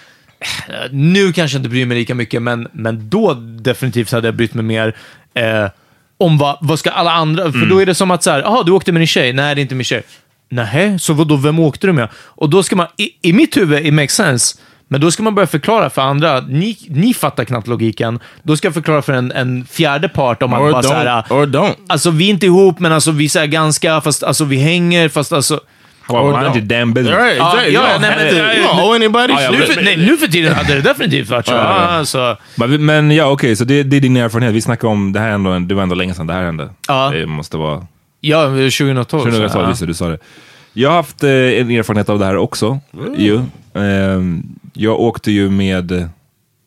nu 0.90 1.32
kanske 1.32 1.56
jag 1.56 1.60
inte 1.60 1.68
bryr 1.68 1.86
mig 1.86 1.98
lika 1.98 2.14
mycket, 2.14 2.42
men, 2.42 2.68
men 2.72 3.08
då 3.08 3.34
definitivt 3.34 4.12
hade 4.12 4.28
jag 4.28 4.34
brytt 4.34 4.54
mig 4.54 4.64
mer 4.64 4.96
eh, 5.34 5.66
om 6.18 6.38
vad, 6.38 6.58
vad 6.60 6.78
ska 6.78 6.90
alla 6.90 7.12
andra... 7.12 7.52
För 7.52 7.66
då 7.66 7.82
är 7.82 7.86
det 7.86 7.94
som 7.94 8.10
att 8.10 8.22
så 8.22 8.30
här, 8.30 8.40
jaha, 8.40 8.62
du 8.62 8.72
åkte 8.72 8.92
med 8.92 9.00
din 9.00 9.06
tjej. 9.06 9.32
Nej, 9.32 9.54
det 9.54 9.60
är 9.60 9.62
inte 9.62 9.74
min 9.74 9.84
tjej. 9.84 10.02
Nej, 10.50 10.98
så 10.98 11.12
vadå, 11.12 11.36
vem 11.36 11.58
åkte 11.58 11.86
du 11.86 11.92
med? 11.92 12.08
Och 12.14 12.50
då 12.50 12.62
ska 12.62 12.76
man, 12.76 12.86
i, 12.96 13.28
i 13.28 13.32
mitt 13.32 13.56
huvud, 13.56 13.86
it 13.86 13.94
makes 13.94 14.14
sense, 14.14 14.56
men 14.88 15.00
då 15.00 15.10
ska 15.10 15.22
man 15.22 15.34
börja 15.34 15.46
förklara 15.46 15.90
för 15.90 16.02
andra. 16.02 16.40
Ni, 16.40 16.76
ni 16.88 17.14
fattar 17.14 17.44
knappt 17.44 17.66
logiken. 17.66 18.20
Då 18.42 18.56
ska 18.56 18.66
jag 18.66 18.74
förklara 18.74 19.02
för 19.02 19.12
en, 19.12 19.32
en 19.32 19.64
fjärde 19.64 20.08
part 20.08 20.42
om 20.42 20.52
att 20.52 20.60
Or 20.60 20.72
bara 20.72 20.82
så 20.82 20.94
här, 20.94 21.06
don't. 21.06 21.32
Or 21.32 21.46
don't. 21.46 21.74
Alltså 21.88 22.10
vi 22.10 22.26
är 22.26 22.30
inte 22.30 22.46
ihop, 22.46 22.78
men 22.78 22.92
alltså 22.92 23.10
vi 23.10 23.24
är 23.24 23.46
ganska, 23.46 24.00
fast 24.00 24.22
alltså 24.22 24.44
vi 24.44 24.56
hänger, 24.56 25.08
fast 25.08 25.32
alltså... 25.32 25.60
Well, 26.08 26.22
mind 26.24 26.56
your 26.56 26.66
damn 26.80 26.94
business. 26.94 27.18
Right, 27.18 27.36
Ja, 27.38 27.56
ja, 27.68 27.82
nej, 28.00 28.32
men- 28.32 28.62
ja, 28.62 28.94
anybody. 28.94 29.34
Nu 29.50 29.62
för, 29.62 29.82
nej, 29.82 29.96
nu 29.96 30.16
för 30.16 30.26
tiden 30.26 30.54
hade 30.54 30.74
det 30.74 30.80
definitivt 30.80 31.28
varit 31.30 31.46
så. 31.46 31.54
Alltså, 31.54 32.36
Men, 32.54 32.84
men 32.84 33.10
ja, 33.10 33.24
okej, 33.26 33.56
så 33.56 33.64
det, 33.64 33.82
det 33.82 33.96
är 33.96 34.00
din 34.00 34.16
erfarenhet. 34.16 34.54
Vi 34.54 34.60
snackade 34.60 34.92
om, 34.92 35.12
det 35.12 35.20
här 35.20 35.28
är 35.28 35.32
ändå, 35.32 35.58
det 35.58 35.74
var 35.74 35.82
ändå 35.82 35.94
länge 35.94 36.14
sedan 36.14 36.26
det 36.26 36.32
här 36.32 36.42
hände. 36.42 36.68
Ja. 36.88 37.10
Det 37.14 37.26
måste 37.26 37.56
vara 37.56 37.86
ja, 38.20 38.46
2012. 38.46 39.04
2012, 39.06 39.48
så, 39.48 39.58
ja. 39.58 39.68
visst 39.68 39.86
du 39.86 39.94
sa 39.94 40.08
det. 40.08 40.18
Jag 40.72 40.88
har 40.88 40.96
haft 40.96 41.22
eh, 41.24 41.30
en 41.30 41.70
erfarenhet 41.70 42.08
av 42.08 42.18
det 42.18 42.24
här 42.24 42.36
också. 42.36 42.80
Ju. 43.16 43.40
Ehm, 43.74 44.42
jag 44.72 45.00
åkte 45.00 45.30
ju 45.32 45.50
med, 45.50 45.90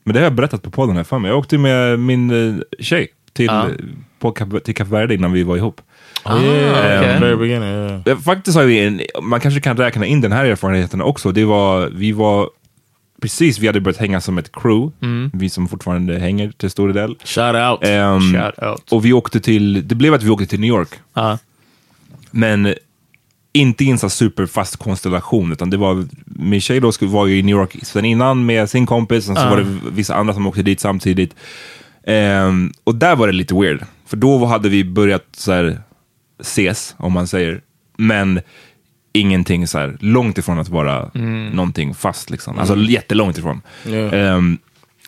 men 0.03 0.13
det 0.13 0.19
har 0.19 0.23
jag 0.23 0.33
berättat 0.33 0.61
på 0.61 0.71
podden 0.71 0.95
här 0.95 1.03
för 1.03 1.19
mig. 1.19 1.29
Jag 1.31 1.37
åkte 1.37 1.57
med 1.57 1.99
min 1.99 2.49
eh, 2.57 2.61
tjej 2.79 3.07
till, 3.33 3.45
Ja. 3.45 3.65
på 4.19 4.31
till 4.63 4.75
Kap 4.75 4.87
Verde 4.87 5.13
innan 5.15 5.31
vi 5.31 5.43
var 5.43 5.57
ihop. 5.57 5.81
Ah, 6.23 6.39
Yeah, 6.39 6.99
okej. 7.01 7.19
very 7.19 7.35
beginning. 7.35 7.69
Yeah. 7.69 8.01
Eh, 8.05 8.17
Faktiskt 8.17 8.57
har 8.57 8.63
vi 8.63 8.79
en, 8.79 9.01
man 9.21 9.39
kanske 9.39 9.61
kan 9.61 9.77
räkna 9.77 10.05
in 10.05 10.21
den 10.21 10.31
här 10.31 10.45
erfarenheten 10.45 11.01
också. 11.01 11.31
Det 11.31 11.45
var, 11.45 11.89
vi 11.93 12.11
var, 12.11 12.49
precis 13.23 13.59
vi 13.59 13.67
hade 13.67 13.81
börjat 13.81 13.97
hänga 13.97 14.21
som 14.21 14.37
ett 14.37 14.51
crew. 14.51 14.91
Vi 15.33 15.49
som 15.49 15.67
fortfarande 15.67 16.19
hänger 16.19 16.51
till 16.51 16.69
stor 16.69 16.93
del. 16.93 17.15
Shout 17.23 17.55
out. 17.55 17.79
Ehm, 17.83 18.33
Shout 18.33 18.63
out. 18.63 18.91
och 18.91 19.05
vi 19.05 19.13
åkte 19.13 19.39
till, 19.39 19.87
det 19.87 19.95
blev 19.95 20.13
att 20.13 20.23
vi 20.23 20.29
åkte 20.29 20.45
till 20.45 20.59
New 20.59 20.67
York. 20.67 20.89
Ja. 21.13 21.37
Men 22.31 22.73
inte 23.53 23.83
i 23.83 23.89
en 23.89 23.97
så 23.97 24.05
här 24.05 24.09
superfast 24.09 24.77
konstellation, 24.77 25.51
utan 25.51 25.69
det 25.69 25.77
var, 25.77 26.05
min 26.25 26.61
tjej 26.61 26.79
då 26.79 26.91
var 27.01 27.27
ju 27.27 27.37
i 27.37 27.43
New 27.43 27.55
York 27.55 27.75
sen 27.81 28.05
innan 28.05 28.45
med 28.45 28.69
sin 28.69 28.85
kompis, 28.85 29.29
och 29.29 29.37
så 29.37 29.49
var 29.49 29.57
det 29.57 29.77
vissa 29.91 30.15
andra 30.15 30.33
som 30.33 30.47
åkte 30.47 30.63
dit 30.63 30.79
samtidigt. 30.79 31.35
Ehm, 32.07 32.71
och 32.83 32.95
där 32.95 33.15
var 33.15 33.27
det 33.27 33.33
lite 33.33 33.53
weird, 33.55 33.85
för 34.05 34.17
då 34.17 34.45
hade 34.45 34.69
vi 34.69 34.83
börjat 34.83 35.25
så 35.37 35.51
här, 35.51 35.81
ses, 36.39 36.95
om 36.97 37.13
man 37.13 37.27
säger, 37.27 37.61
men 37.97 38.41
ingenting 39.13 39.67
så 39.67 39.77
här 39.77 39.97
långt 39.99 40.37
ifrån 40.37 40.59
att 40.59 40.69
vara 40.69 41.11
någonting 41.53 41.93
fast 41.93 42.29
liksom. 42.29 42.59
Alltså 42.59 42.75
jättelångt 42.77 43.37
ifrån. 43.37 43.61
Yeah. 43.87 44.35
Ehm, 44.35 44.57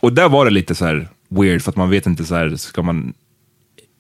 och 0.02 0.14
där 0.14 0.30
var 0.30 0.46
det 0.46 0.52
lite 0.52 0.76
så 0.76 0.86
här 0.86 1.08
weird, 1.30 1.62
för 1.62 1.70
att 1.72 1.76
man 1.76 1.90
vet 1.90 2.06
inte 2.06 2.24
så 2.26 2.36
här, 2.36 2.56
ska 2.56 2.82
man 2.82 3.14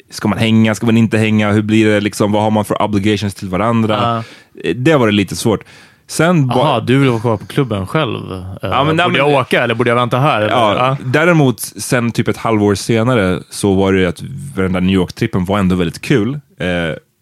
Ska 0.10 0.28
man 0.28 0.38
hänga, 0.38 0.76
ska 0.76 0.86
man 0.86 0.97
inte 0.97 1.18
hänga? 1.18 1.51
Hur 1.51 1.62
blir 1.62 1.86
det? 1.88 1.99
Liksom, 1.99 2.32
vad 2.32 2.43
har 2.43 2.51
man 2.51 2.66
för 2.66 2.82
obligations 2.82 3.34
till 3.34 3.49
varandra? 3.49 4.24
Eh, 4.64 4.76
Det 4.76 4.95
var 4.95 5.06
det 5.06 5.12
lite 5.14 5.36
svårt. 5.36 5.64
Sen 6.08 6.47
Jaha, 6.56 6.80
du 6.80 6.99
vill 6.99 7.10
vara 7.10 7.20
kvar 7.22 7.38
på 7.38 7.45
klubben 7.45 7.88
själv? 7.88 8.32
Eh, 8.32 8.45
Ja, 8.62 8.84
men- 8.84 8.95
nej, 8.95 9.06
borde 9.06 9.18
men- 9.24 9.32
jag 9.32 9.41
åka 9.41 9.64
eller 9.64 9.76
borde 9.76 9.89
jag 9.89 9.95
vänta 9.95 10.20
här? 10.20 10.41
Eller? 10.41 10.49
Ja, 10.53 10.97
Däremot, 11.06 11.60
sen 11.60 12.12
typ 12.12 12.28
ett 12.28 12.38
halvår 12.38 12.76
senare 12.76 13.39
så 13.49 13.74
var 13.74 13.93
det 13.93 13.99
ju 13.99 14.06
att 14.06 14.24
den 14.56 14.74
där 14.74 14.82
New 14.82 14.95
York-trippen 14.95 15.45
var 15.45 15.60
ändå 15.60 15.76
väldigt 15.76 16.01
kul. 16.01 16.34
Eh, 16.60 16.68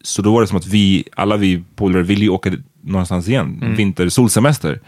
så 0.03 0.21
då 0.21 0.33
var 0.33 0.41
det 0.41 0.47
som 0.47 0.57
att 0.57 0.67
vi, 0.67 1.03
alla 1.15 1.37
vi 1.37 1.63
polare 1.75 2.03
ville 2.03 2.21
ju 2.21 2.29
åka 2.29 2.51
någonstans 2.83 3.27
igen, 3.27 3.59
Mm. 3.61 3.75
vinter, 3.75 4.09
solsemester. 4.09 4.79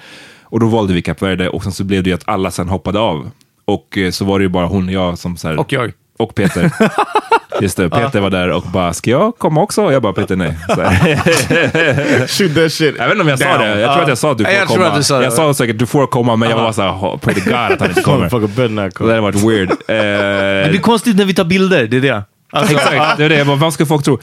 Och 0.44 0.60
då 0.60 0.68
valde 0.68 0.94
vi 0.94 1.02
Kap 1.02 1.22
Verde 1.22 1.50
och 1.50 1.64
sen 1.64 1.72
så 1.72 1.84
blev 1.84 2.04
det 2.04 2.10
ju 2.10 2.14
att 2.14 2.28
alla 2.28 2.52
sen 2.52 2.70
hoppade 2.70 3.00
av. 3.00 3.30
Och 3.66 3.98
eh, 3.98 4.12
så 4.12 4.26
var 4.26 4.40
det 4.40 4.44
ju 4.44 4.50
bara 4.50 4.66
hon 4.66 4.88
och 4.88 4.94
jag 4.94 5.18
som 5.18 5.38
så 5.38 5.48
här, 5.48 5.60
Och 5.60 5.74
jag. 5.74 5.92
Och 6.18 6.36
Peter. 6.36 6.72
Just 7.62 7.78
det, 7.78 7.90
Peter 7.90 8.20
var 8.20 8.30
där 8.30 8.50
och 8.52 8.64
bara, 8.64 8.94
ska 8.94 9.12
jag 9.12 9.38
komma 9.38 9.62
också? 9.62 9.84
Och 9.84 9.94
jag 9.94 10.02
bara, 10.02 10.14
Peter 10.14 10.36
nej. 10.36 10.58
Shoot 12.28 12.56
that 12.56 12.72
shit. 12.74 12.96
Jag 12.98 13.04
vet 13.06 13.12
inte 13.12 13.22
om 13.22 13.28
jag 13.28 13.40
sa 13.40 13.58
det. 13.58 13.80
Jag 13.80 13.94
tror 13.94 14.04
att 14.04 14.10
jag 14.10 14.18
sa 14.18 14.32
att 14.32 14.38
du 14.38 14.44
får 14.44 14.54
Ja, 14.54 14.60
jag 14.60 14.68
tror 14.68 14.78
komma. 14.84 15.20
det. 15.20 15.24
jag 15.26 15.34
sa 15.34 15.54
säkert 15.54 15.78
du 15.80 15.86
får 15.86 16.08
komma, 16.08 16.36
men 16.36 16.50
jag 16.50 16.58
var 16.58 16.72
såhär, 16.72 16.90
"Oh, 16.92 17.18
pray 17.18 17.36
to 17.36 17.42
God 17.46 17.54
att 17.54 17.80
han 17.80 17.90
inte 17.90 18.02
kommer. 18.02 18.30
Det 19.06 19.10
hade 19.12 19.22
varit 19.22 19.36
weird. 19.44 19.70
Det 19.88 20.68
blir 20.70 20.80
konstigt 20.82 21.16
när 21.18 21.26
vi 21.26 21.34
tar 21.34 21.44
bilder, 21.46 21.88
det 21.88 21.98
är 21.98 22.02
det. 22.02 22.24
Alltså, 22.56 22.76
Exakt, 22.76 23.18
det 23.18 23.26
är 23.26 23.30
det. 23.30 23.44
Vad 23.44 23.74
ska 23.74 23.86
folk 23.86 24.04
tro? 24.04 24.20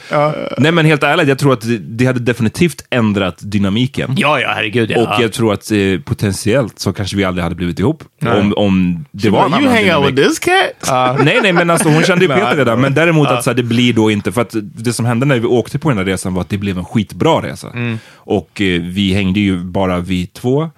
Nej 0.59 0.72
men 0.72 0.87
helt 0.87 1.03
ärligt, 1.03 1.28
jag 1.28 1.39
tror 1.39 1.53
att 1.53 1.61
det, 1.61 1.78
det 1.78 2.07
hade 2.07 2.20
definitivt 2.20 2.85
ändrat 2.91 3.37
dynamiken. 3.41 4.14
Ja, 4.16 4.41
ja, 4.41 4.53
herregud. 4.55 4.91
Ja. 4.91 5.16
Och 5.16 5.22
jag 5.22 5.33
tror 5.33 5.53
att 5.53 5.70
eh, 5.70 5.78
potentiellt 6.05 6.78
så 6.78 6.93
kanske 6.93 7.16
vi 7.16 7.24
aldrig 7.24 7.43
hade 7.43 7.55
blivit 7.55 7.78
ihop. 7.78 8.05
Om, 8.26 8.55
om 8.57 9.05
det 9.12 9.30
var 9.30 9.45
en 9.47 9.51
you 9.53 9.57
annan 9.57 9.72
hang 9.72 9.85
out 9.85 9.85
dynamik. 9.85 10.18
with 10.18 10.28
this 10.28 10.39
cat? 10.39 11.18
nej, 11.24 11.39
nej, 11.43 11.53
men 11.53 11.70
alltså 11.70 11.89
hon 11.89 12.03
kände 12.03 12.24
ju 12.24 12.28
Peter 12.35 12.45
Nej. 12.47 12.57
redan. 12.57 12.80
Men 12.80 12.95
däremot 12.95 13.28
att 13.28 13.45
så 13.45 13.51
här, 13.51 13.55
det 13.55 13.62
blir 13.62 13.93
då 13.93 14.11
inte, 14.11 14.33
för 14.33 14.41
att 14.43 14.55
det 14.62 14.93
som 14.93 15.07
hände 15.07 15.26
när 15.26 15.39
vi 15.39 15.47
åkte 15.47 15.78
på 15.78 15.89
den 15.89 15.99
här 15.99 16.05
resan 16.05 16.35
var 16.35 16.41
att 16.43 16.49
det 16.49 16.59
blev 16.59 16.78
en 16.78 16.85
skitbra 16.85 17.43
resa. 17.43 17.68
Och 18.14 18.61
eh, 18.61 18.80
vi 18.83 19.14
hängde 19.14 19.41
ju 19.41 19.59
bara 19.59 19.99
vi 19.99 20.26
två, 20.26 20.70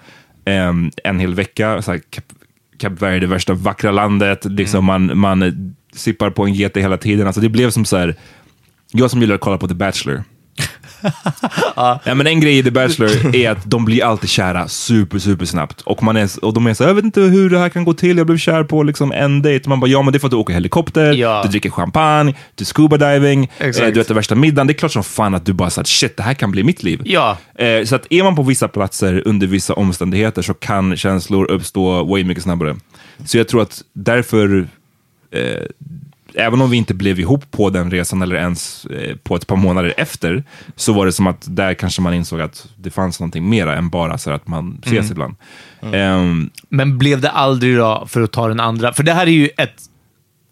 em, 0.46 0.90
en 1.04 1.20
hel 1.20 1.34
vecka. 1.34 1.82
Så 1.82 1.90
här, 1.92 2.00
Kap, 2.78 3.02
Verde, 3.02 3.26
värsta 3.26 3.54
vackra 3.54 3.90
landet, 3.90 4.44
liksom 4.44 4.84
man, 4.84 5.18
man 5.18 5.42
eh, 5.42 5.52
sippar 5.94 6.30
på 6.30 6.44
en 6.44 6.54
GT 6.54 6.76
hela 6.76 6.96
tiden. 6.98 7.26
Alltså 7.26 7.40
det 7.40 7.48
blev 7.48 7.70
som 7.70 7.84
så 7.84 7.96
här, 7.96 8.14
jag 8.92 9.10
som 9.10 9.20
gillar 9.20 9.34
att 9.34 9.40
kolla 9.40 9.58
på 9.58 9.68
The 9.68 9.74
Bachelor. 9.74 10.24
ja, 11.76 12.00
men 12.04 12.26
en 12.26 12.40
grej 12.40 12.58
i 12.58 12.62
The 12.62 12.70
Bachelor 12.70 13.36
är 13.36 13.50
att 13.50 13.70
de 13.70 13.84
blir 13.84 14.04
alltid 14.04 14.30
kära 14.30 14.68
super, 14.68 15.18
super 15.18 15.44
snabbt. 15.46 15.80
Och, 15.80 16.02
man 16.02 16.16
är, 16.16 16.44
och 16.44 16.54
de 16.54 16.66
är 16.66 16.74
så 16.74 16.84
här, 16.84 16.90
jag 16.90 16.94
vet 16.94 17.04
inte 17.04 17.20
hur 17.20 17.50
det 17.50 17.58
här 17.58 17.68
kan 17.68 17.84
gå 17.84 17.94
till, 17.94 18.16
jag 18.18 18.26
blev 18.26 18.38
kär 18.38 18.64
på 18.64 18.82
liksom 18.82 19.12
en 19.12 19.42
dejt. 19.42 19.68
Man 19.68 19.80
bara, 19.80 19.90
ja 19.90 20.02
men 20.02 20.12
det 20.12 20.16
är 20.16 20.20
för 20.20 20.26
att 20.26 20.30
du 20.30 20.36
åker 20.36 20.54
helikopter, 20.54 21.12
Ja. 21.12 21.40
du 21.44 21.48
dricker 21.48 21.70
champagne, 21.70 22.34
du 22.54 22.64
scuba 22.64 22.96
diving, 22.96 23.50
eh, 23.58 23.70
du 23.92 24.00
äter 24.00 24.14
värsta 24.14 24.34
middagen. 24.34 24.66
Det 24.66 24.72
är 24.72 24.74
klart 24.74 24.92
som 24.92 25.04
fan 25.04 25.34
att 25.34 25.46
du 25.46 25.52
bara 25.52 25.70
såhär, 25.70 25.84
shit 25.84 26.16
det 26.16 26.22
här 26.22 26.34
kan 26.34 26.50
bli 26.50 26.62
mitt 26.64 26.82
liv. 26.82 27.00
Ja. 27.04 27.38
Eh, 27.54 27.84
så 27.84 27.94
att 27.96 28.06
är 28.10 28.22
man 28.22 28.36
på 28.36 28.42
vissa 28.42 28.68
platser 28.68 29.22
under 29.24 29.46
vissa 29.46 29.74
omständigheter 29.74 30.42
så 30.42 30.54
kan 30.54 30.96
känslor 30.96 31.50
uppstå 31.50 32.04
way 32.04 32.24
mycket 32.24 32.42
snabbare. 32.44 32.76
Så 33.24 33.38
jag 33.38 33.48
tror 33.48 33.62
att 33.62 33.82
därför 33.92 34.68
eh, 35.34 35.62
även 36.36 36.60
om 36.60 36.70
vi 36.70 36.76
inte 36.76 36.94
blev 36.94 37.20
ihop 37.20 37.50
på 37.50 37.70
den 37.70 37.90
resan 37.90 38.22
eller 38.22 38.36
ens 38.36 38.86
eh, 38.86 39.16
på 39.16 39.36
ett 39.36 39.46
par 39.46 39.56
månader 39.56 39.94
efter, 39.96 40.44
så 40.76 40.92
var 40.92 41.06
det 41.06 41.12
som 41.12 41.26
att 41.26 41.44
där 41.48 41.74
kanske 41.74 42.02
man 42.02 42.14
insåg 42.14 42.40
att 42.40 42.66
det 42.76 42.90
fanns 42.90 43.20
någonting 43.20 43.48
mera 43.48 43.76
än 43.76 43.88
bara 43.90 44.18
så 44.18 44.30
att 44.30 44.46
man 44.48 44.78
ses 44.86 45.10
Mm. 45.10 45.12
ibland. 45.12 45.34
Ehm, 45.94 46.50
Men 46.68 46.98
blev 46.98 47.20
det 47.20 47.30
aldrig 47.30 47.76
då, 47.76 48.04
för 48.08 48.20
att 48.22 48.32
ta 48.32 48.48
den 48.48 48.60
andra? 48.60 48.92
För 48.92 49.02
det 49.02 49.12
här 49.12 49.26
är 49.26 49.30
ju 49.30 49.48
ett... 49.56 49.74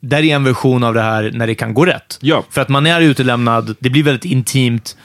Det 0.01 0.16
här 0.16 0.22
är 0.22 0.35
en 0.35 0.45
version 0.45 0.85
av 0.85 0.95
det 0.95 1.03
här 1.03 1.30
när 1.35 1.47
det 1.47 1.55
kan 1.55 1.74
gå 1.74 1.87
rätt. 1.87 2.18
Ja. 2.20 2.45
För 2.51 2.61
att 2.61 2.68
man 2.68 2.87
är 2.87 3.01
utelämnad, 3.01 3.76
det 3.78 3.91
blir 3.91 4.03
väldigt 4.03 4.24
intimt 4.24 4.97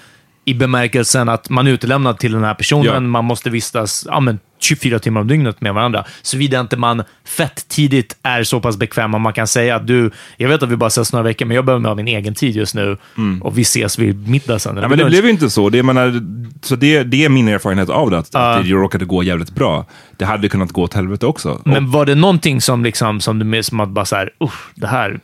i 0.48 0.54
bemärkelsen 0.54 1.30
att 1.30 1.50
man 1.50 1.68
är 1.68 1.72
utelämnad 1.72 2.20
till 2.20 2.32
den 2.32 2.44
här 2.44 2.54
personen, 2.54 2.94
Ja. 2.94 3.00
man 3.00 3.26
måste 3.26 3.50
vistas 3.50 4.08
ja, 4.10 4.20
men 4.20 4.40
24 4.60 5.00
timmar 5.00 5.22
om 5.22 5.28
dygnet 5.28 5.62
med 5.62 5.74
varandra. 5.74 6.06
Såvida 6.22 6.60
inte 6.60 6.78
man 6.78 7.04
fett 7.38 7.68
tidigt 7.68 8.18
är 8.24 8.44
så 8.44 8.60
pass 8.60 8.78
bekväm 8.78 9.14
att 9.14 9.22
man 9.22 9.34
kan 9.34 9.48
säga 9.48 9.76
att 9.76 9.88
du, 9.88 10.12
jag 10.38 10.50
vet 10.50 10.64
att 10.64 10.70
vi 10.70 10.76
bara 10.76 10.88
ses 10.88 11.14
några 11.14 11.24
veckor, 11.24 11.46
men 11.46 11.56
jag 11.56 11.66
behöver 11.66 11.88
ha 11.88 11.96
min 11.96 12.08
egen 12.08 12.34
tid 12.34 12.56
just 12.56 12.76
nu 12.76 12.98
och 13.42 13.58
vi 13.58 13.62
ses 13.62 14.00
vid 14.00 14.30
middag 14.30 14.60
sen. 14.60 14.72
Mm. 14.72 14.82
Ja, 14.84 14.90
men 14.90 14.98
det 14.98 15.06
blev 15.06 15.24
ju 15.26 15.30
inte 15.32 15.50
så. 15.50 15.70
Det, 15.70 15.84
menar, 15.84 16.22
så 16.62 16.76
det, 16.76 17.04
det 17.04 17.26
är 17.26 17.30
min 17.30 17.48
erfarenhet 17.48 17.90
av 17.90 18.12
det, 18.12 18.18
att, 18.18 18.36
att 18.36 18.64
det 18.64 18.70
råkade 18.70 19.06
gå 19.06 19.24
jävligt 19.24 19.52
bra. 19.52 19.86
Det 20.18 20.26
hade 20.26 20.50
kunnat 20.50 20.72
gå 20.72 20.82
åt 20.84 20.94
helvete 20.94 21.26
också. 21.26 21.62
Men 21.66 21.92
var 21.92 22.06
det 22.06 22.16
någonting 22.16 22.62
som, 22.62 22.84
liksom, 22.84 23.22
som 23.22 23.40
du 23.40 23.46
med 23.46 23.66
som 23.66 23.80
att 23.80 23.90
bara 23.90 24.06
så 24.06 24.16
här, 24.16 24.30
det 24.76 24.88
här, 24.88 25.20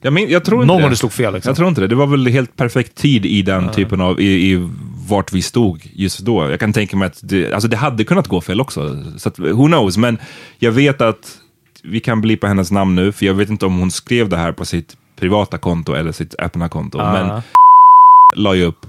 Jag, 0.00 0.12
men, 0.12 0.28
jag 0.28 0.44
tror 0.44 0.62
inte 0.62 0.74
någon 0.74 0.90
det. 0.90 0.96
slog 0.96 1.12
fel 1.12 1.34
liksom? 1.34 1.50
Jag 1.50 1.56
tror 1.56 1.68
inte 1.68 1.80
det. 1.80 1.86
Det 1.86 1.94
var 1.94 2.06
väl 2.06 2.26
helt 2.26 2.56
perfekt 2.56 2.94
tid 2.94 3.26
i 3.26 3.42
den 3.42 3.70
typen 3.70 4.00
av, 4.00 4.20
i, 4.20 4.52
i 4.52 4.68
vart 5.08 5.32
vi 5.32 5.42
stod 5.42 5.90
just 5.92 6.18
då. 6.18 6.50
Jag 6.50 6.60
kan 6.60 6.72
tänka 6.72 6.96
mig 6.96 7.06
att 7.06 7.20
det, 7.22 7.52
alltså 7.52 7.68
det 7.68 7.76
hade 7.76 8.04
kunnat 8.04 8.28
gå 8.28 8.40
fel 8.40 8.60
också. 8.60 9.04
Så 9.16 9.28
att, 9.28 9.38
who 9.38 9.66
knows? 9.66 9.96
Men 9.96 10.18
jag 10.58 10.72
vet 10.72 11.00
att, 11.00 11.38
vi 11.82 12.00
kan 12.00 12.20
bli 12.20 12.36
på 12.36 12.46
hennes 12.46 12.70
namn 12.70 12.94
nu, 12.94 13.12
för 13.12 13.26
jag 13.26 13.34
vet 13.34 13.50
inte 13.50 13.66
om 13.66 13.78
hon 13.78 13.90
skrev 13.90 14.28
det 14.28 14.36
här 14.36 14.52
på 14.52 14.64
sitt 14.64 14.96
privata 15.16 15.58
konto 15.58 15.92
eller 15.92 16.12
sitt 16.12 16.34
öppna 16.38 16.68
konto. 16.68 16.98
Men 16.98 17.42
la 18.36 18.54
ju 18.54 18.64
upp 18.64 18.86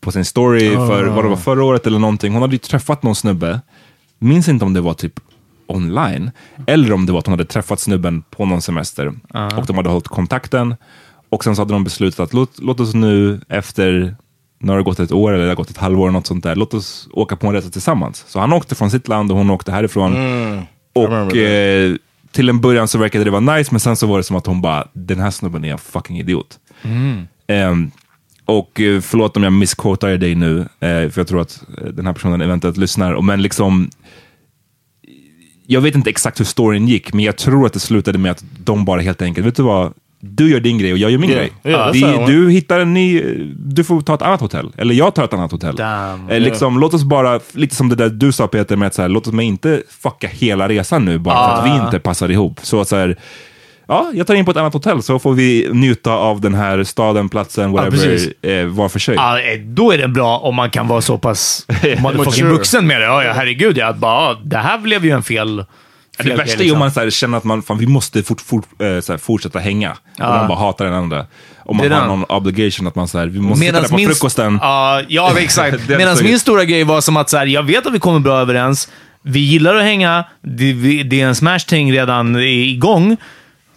på 0.00 0.12
sin 0.12 0.24
story 0.24 0.74
för, 0.74 1.04
vad 1.04 1.24
det 1.24 1.28
var 1.28 1.36
förra 1.36 1.64
året 1.64 1.86
eller 1.86 1.98
någonting. 1.98 2.32
Hon 2.32 2.42
hade 2.42 2.54
ju 2.54 2.58
träffat 2.58 3.02
någon 3.02 3.14
snubbe, 3.14 3.60
minns 4.18 4.48
inte 4.48 4.64
om 4.64 4.74
det 4.74 4.80
var 4.80 4.94
typ 4.94 5.20
online, 5.70 6.30
eller 6.66 6.92
om 6.92 7.06
det 7.06 7.12
var 7.12 7.18
att 7.18 7.26
hon 7.26 7.32
hade 7.32 7.44
träffat 7.44 7.80
snubben 7.80 8.22
på 8.30 8.46
någon 8.46 8.62
semester 8.62 9.06
och 9.56 9.66
de 9.66 9.76
hade 9.76 9.88
hållit 9.88 10.08
kontakten. 10.08 10.74
Och 11.28 11.44
sen 11.44 11.56
så 11.56 11.62
hade 11.62 11.72
de 11.72 11.84
beslutat 11.84 12.20
att 12.20 12.32
låt, 12.32 12.58
låt 12.58 12.80
oss 12.80 12.94
nu 12.94 13.40
efter, 13.48 14.16
har 14.66 14.76
det 14.76 14.82
gått 14.82 15.00
ett 15.00 15.12
år 15.12 15.32
eller 15.32 15.44
det 15.44 15.50
har 15.50 15.56
gått 15.56 15.70
ett 15.70 15.76
halvår, 15.76 16.10
något 16.10 16.26
sånt 16.26 16.44
där, 16.44 16.56
låt 16.56 16.74
oss 16.74 17.08
åka 17.12 17.36
på 17.36 17.46
en 17.46 17.52
resa 17.52 17.70
tillsammans. 17.70 18.24
Så 18.28 18.40
han 18.40 18.52
åkte 18.52 18.74
från 18.74 18.90
sitt 18.90 19.08
land 19.08 19.30
och 19.30 19.36
hon 19.36 19.50
åkte 19.50 19.72
härifrån. 19.72 20.12
Och 20.92 21.08
remember 21.08 21.90
eh, 21.90 21.96
till 22.32 22.48
en 22.48 22.60
början 22.60 22.88
så 22.88 22.98
verkade 22.98 23.24
det 23.24 23.30
vara 23.30 23.56
nice, 23.56 23.68
men 23.70 23.80
sen 23.80 23.96
så 23.96 24.06
var 24.06 24.16
det 24.16 24.24
som 24.24 24.36
att 24.36 24.46
hon 24.46 24.60
bara, 24.60 24.86
den 24.92 25.20
här 25.20 25.30
snubben 25.30 25.64
är 25.64 25.72
en 25.72 25.78
fucking 25.78 26.18
idiot. 26.18 26.58
Ehm, 27.46 27.90
och 28.44 28.80
eh, 28.80 29.00
förlåt 29.00 29.36
om 29.36 29.42
jag 29.42 29.52
missquotar 29.52 30.16
dig 30.16 30.34
nu, 30.34 30.60
eh, 30.60 31.10
för 31.10 31.12
jag 31.16 31.26
tror 31.26 31.40
att 31.40 31.62
eh, 31.78 31.84
den 31.84 32.06
här 32.06 32.12
personen 32.12 32.40
eventuellt 32.40 32.76
lyssnar. 32.76 33.12
Och 33.12 33.24
Men 33.24 33.42
liksom, 33.42 33.90
jag 35.72 35.80
vet 35.80 35.94
inte 35.94 36.10
exakt 36.10 36.40
hur 36.40 36.44
storyn 36.44 36.88
gick, 36.88 37.12
men 37.12 37.24
jag 37.24 37.36
tror 37.36 37.66
att 37.66 37.72
det 37.72 37.80
slutade 37.80 38.18
med 38.18 38.32
att 38.32 38.44
de 38.64 38.84
bara 38.84 39.00
helt 39.00 39.22
enkelt, 39.22 39.46
vet 39.46 39.56
du 39.56 39.62
vad? 39.62 39.92
Du 40.20 40.50
gör 40.50 40.60
din 40.60 40.78
grej 40.78 40.92
och 40.92 40.98
jag 40.98 41.10
gör 41.10 41.18
min 41.18 41.30
Yeah, 41.30 41.42
grej. 41.62 41.72
yeah, 41.72 41.92
Vi, 41.92 42.32
du 42.32 42.50
hittar 42.50 42.80
en 42.80 42.94
ny, 42.94 43.22
du 43.56 43.84
får 43.84 44.00
ta 44.00 44.14
ett 44.14 44.22
annat 44.22 44.40
hotell. 44.40 44.72
Eller 44.76 44.94
jag 44.94 45.14
tar 45.14 45.24
ett 45.24 45.32
annat 45.32 45.52
hotell. 45.52 45.76
Damn. 45.76 46.28
Eh, 46.30 46.40
liksom, 46.40 46.78
Låt 46.78 46.94
oss 46.94 47.04
bara, 47.04 47.40
lite 47.52 47.74
som 47.74 47.88
det 47.88 47.94
där 47.94 48.08
du 48.08 48.32
sa 48.32 48.46
Peter, 48.46 48.76
med 48.76 48.86
att 48.86 48.94
så 48.94 49.02
här, 49.02 49.08
låt 49.08 49.26
oss 49.26 49.32
mig 49.32 49.46
inte 49.46 49.82
fucka 50.02 50.28
hela 50.28 50.68
resan 50.68 51.04
nu 51.04 51.18
bara 51.18 51.56
för 51.56 51.62
att 51.62 51.78
vi 51.80 51.84
inte 51.84 51.98
passar 51.98 52.30
ihop. 52.30 52.60
Så 52.62 52.80
att 52.80 52.88
så 52.88 52.96
här, 52.96 53.16
ja, 53.90 54.10
jag 54.14 54.26
tar 54.26 54.34
in 54.34 54.44
på 54.44 54.50
ett 54.50 54.56
annat 54.56 54.72
hotell 54.72 55.02
så 55.02 55.18
får 55.18 55.32
vi 55.32 55.68
njuta 55.72 56.12
av 56.12 56.40
den 56.40 56.54
här 56.54 56.84
staden, 56.84 57.28
platsen, 57.28 57.72
whatever, 57.72 58.46
eh, 58.46 58.66
var 58.66 58.88
för 58.88 58.98
sig. 58.98 59.14
Ja, 59.14 59.40
eh, 59.40 59.60
då 59.60 59.92
är 59.92 59.98
det 59.98 60.08
bra 60.08 60.38
om 60.38 60.54
man 60.54 60.70
kan 60.70 60.88
vara 60.88 61.00
så 61.00 61.18
pass 61.18 61.66
motherfucking 61.98 62.46
vuxen 62.46 62.86
med 62.86 63.00
det. 63.00 63.06
Ja, 63.06 63.24
ja 63.24 63.32
herregud. 63.32 63.78
Ja, 63.78 63.92
bara, 63.92 64.30
ja, 64.30 64.40
det 64.44 64.56
här 64.56 64.78
blev 64.78 65.04
ju 65.04 65.10
en 65.10 65.22
fel... 65.22 65.64
Det 66.16 66.24
fel 66.24 66.36
värsta 66.36 66.56
grej, 66.56 66.68
är 66.68 66.72
om 66.72 66.78
liksom. 66.78 66.78
man 66.78 66.90
så 66.90 67.00
här, 67.00 67.10
känner 67.10 67.38
att 67.38 67.44
man, 67.44 67.62
fan, 67.62 67.78
vi 67.78 67.86
måste 67.86 68.22
fort, 68.22 68.40
fort, 68.40 68.64
eh, 68.78 68.86
här, 68.86 69.18
fortsätta 69.18 69.58
hänga. 69.58 69.90
Och 69.90 70.20
man 70.20 70.48
bara 70.48 70.58
hatar 70.58 70.84
den 70.84 70.94
andra. 70.94 71.26
Om 71.58 71.76
man 71.76 71.88
Det 71.88 71.94
har 71.94 72.06
någon 72.06 72.24
obligation 72.24 72.86
att 72.86 72.94
man 72.94 73.08
så 73.08 73.18
här, 73.18 73.26
vi 73.26 73.40
måste 73.40 73.66
sitta 73.66 73.80
där 73.80 73.88
på 73.88 73.96
min- 73.96 74.08
frukosten. 74.08 74.58
Ja, 74.62 75.02
ja, 75.08 75.32
exakt. 75.38 75.88
Det 75.88 75.98
Medan 75.98 76.16
min 76.22 76.40
stora 76.40 76.64
grej 76.64 76.84
var 76.84 77.00
som 77.00 77.16
att 77.16 77.30
så 77.30 77.36
här, 77.36 77.46
jag 77.46 77.62
vet 77.62 77.86
att 77.86 77.92
vi 77.92 77.98
kommer 77.98 78.20
bra 78.20 78.40
överens. 78.40 78.88
Vi 79.22 79.40
gillar 79.40 79.74
att 79.74 79.82
hänga. 79.82 80.24
Det, 80.42 80.72
det 81.02 81.20
är 81.20 81.26
en 81.26 81.34
smash-ting 81.34 81.92
redan 81.92 82.36
igång. 82.36 83.16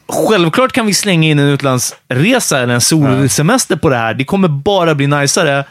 Självklart 0.07 0.71
kan 0.71 0.85
vi 0.85 0.93
slänga 0.93 1.29
in 1.29 1.39
en 1.39 1.47
utlandsresa 1.47 2.59
eller 2.59 2.73
en 2.73 2.81
solsemester 2.81 3.75
på 3.75 3.89
det 3.89 3.95
här. 3.95 4.13
Det 4.13 4.23
kommer 4.23 4.47
bara 4.47 4.95
bli 4.95 5.07
najsare. 5.07 5.65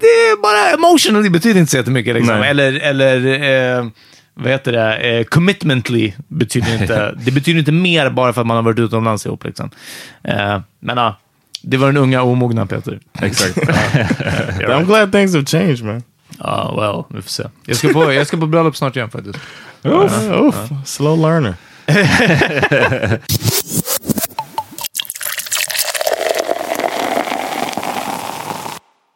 Det 0.00 0.06
är 0.06 0.42
bara 0.42 0.70
emotionally 0.70 1.30
betyder 1.30 1.60
inte 1.60 1.70
så 1.70 1.76
jättemycket. 1.76 2.14
Liksom. 2.14 2.42
Eller, 2.42 2.72
eller 2.72 3.42
eh, 3.78 3.86
vad 4.34 4.52
heter 4.52 4.72
det? 4.72 4.96
Eh, 4.96 5.24
commitmently 5.24 6.12
betyder 6.28 6.82
inte... 6.82 7.14
det 7.24 7.30
betyder 7.30 7.58
inte 7.58 7.72
mer 7.72 8.10
bara 8.10 8.32
för 8.32 8.40
att 8.40 8.46
man 8.46 8.56
har 8.56 8.64
varit 8.64 8.78
utomlands 8.78 9.26
ihop. 9.26 9.44
Liksom. 9.44 9.70
Eh, 10.24 10.60
men 10.80 10.96
ja, 10.96 11.18
det 11.62 11.76
var 11.76 11.86
den 11.86 11.96
unga 11.96 12.22
omogna 12.22 12.66
Peter. 12.66 13.00
Exakt. 13.20 13.56
I'm 13.56 14.84
glad 14.84 15.12
things 15.12 15.34
have 15.34 15.46
changed, 15.46 15.84
man. 15.84 16.02
Ja, 16.38 16.74
well, 16.76 17.16
vi 17.16 17.22
får 17.22 17.30
se. 17.30 17.44
Jag 17.66 17.76
ska 17.76 17.88
på, 17.88 18.12
jag 18.12 18.26
ska 18.26 18.36
på 18.36 18.46
bröllop 18.46 18.76
snart 18.76 18.96
igen 18.96 19.10
faktiskt. 19.10 19.38
Oof, 19.82 20.30
oof. 20.30 20.56
Slow 20.84 21.18
learner. 21.18 21.54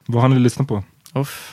Vad 0.06 0.22
har 0.22 0.28
ni 0.28 0.38
lyssnat 0.38 0.68
på? 0.68 0.82
Uff. 1.14 1.52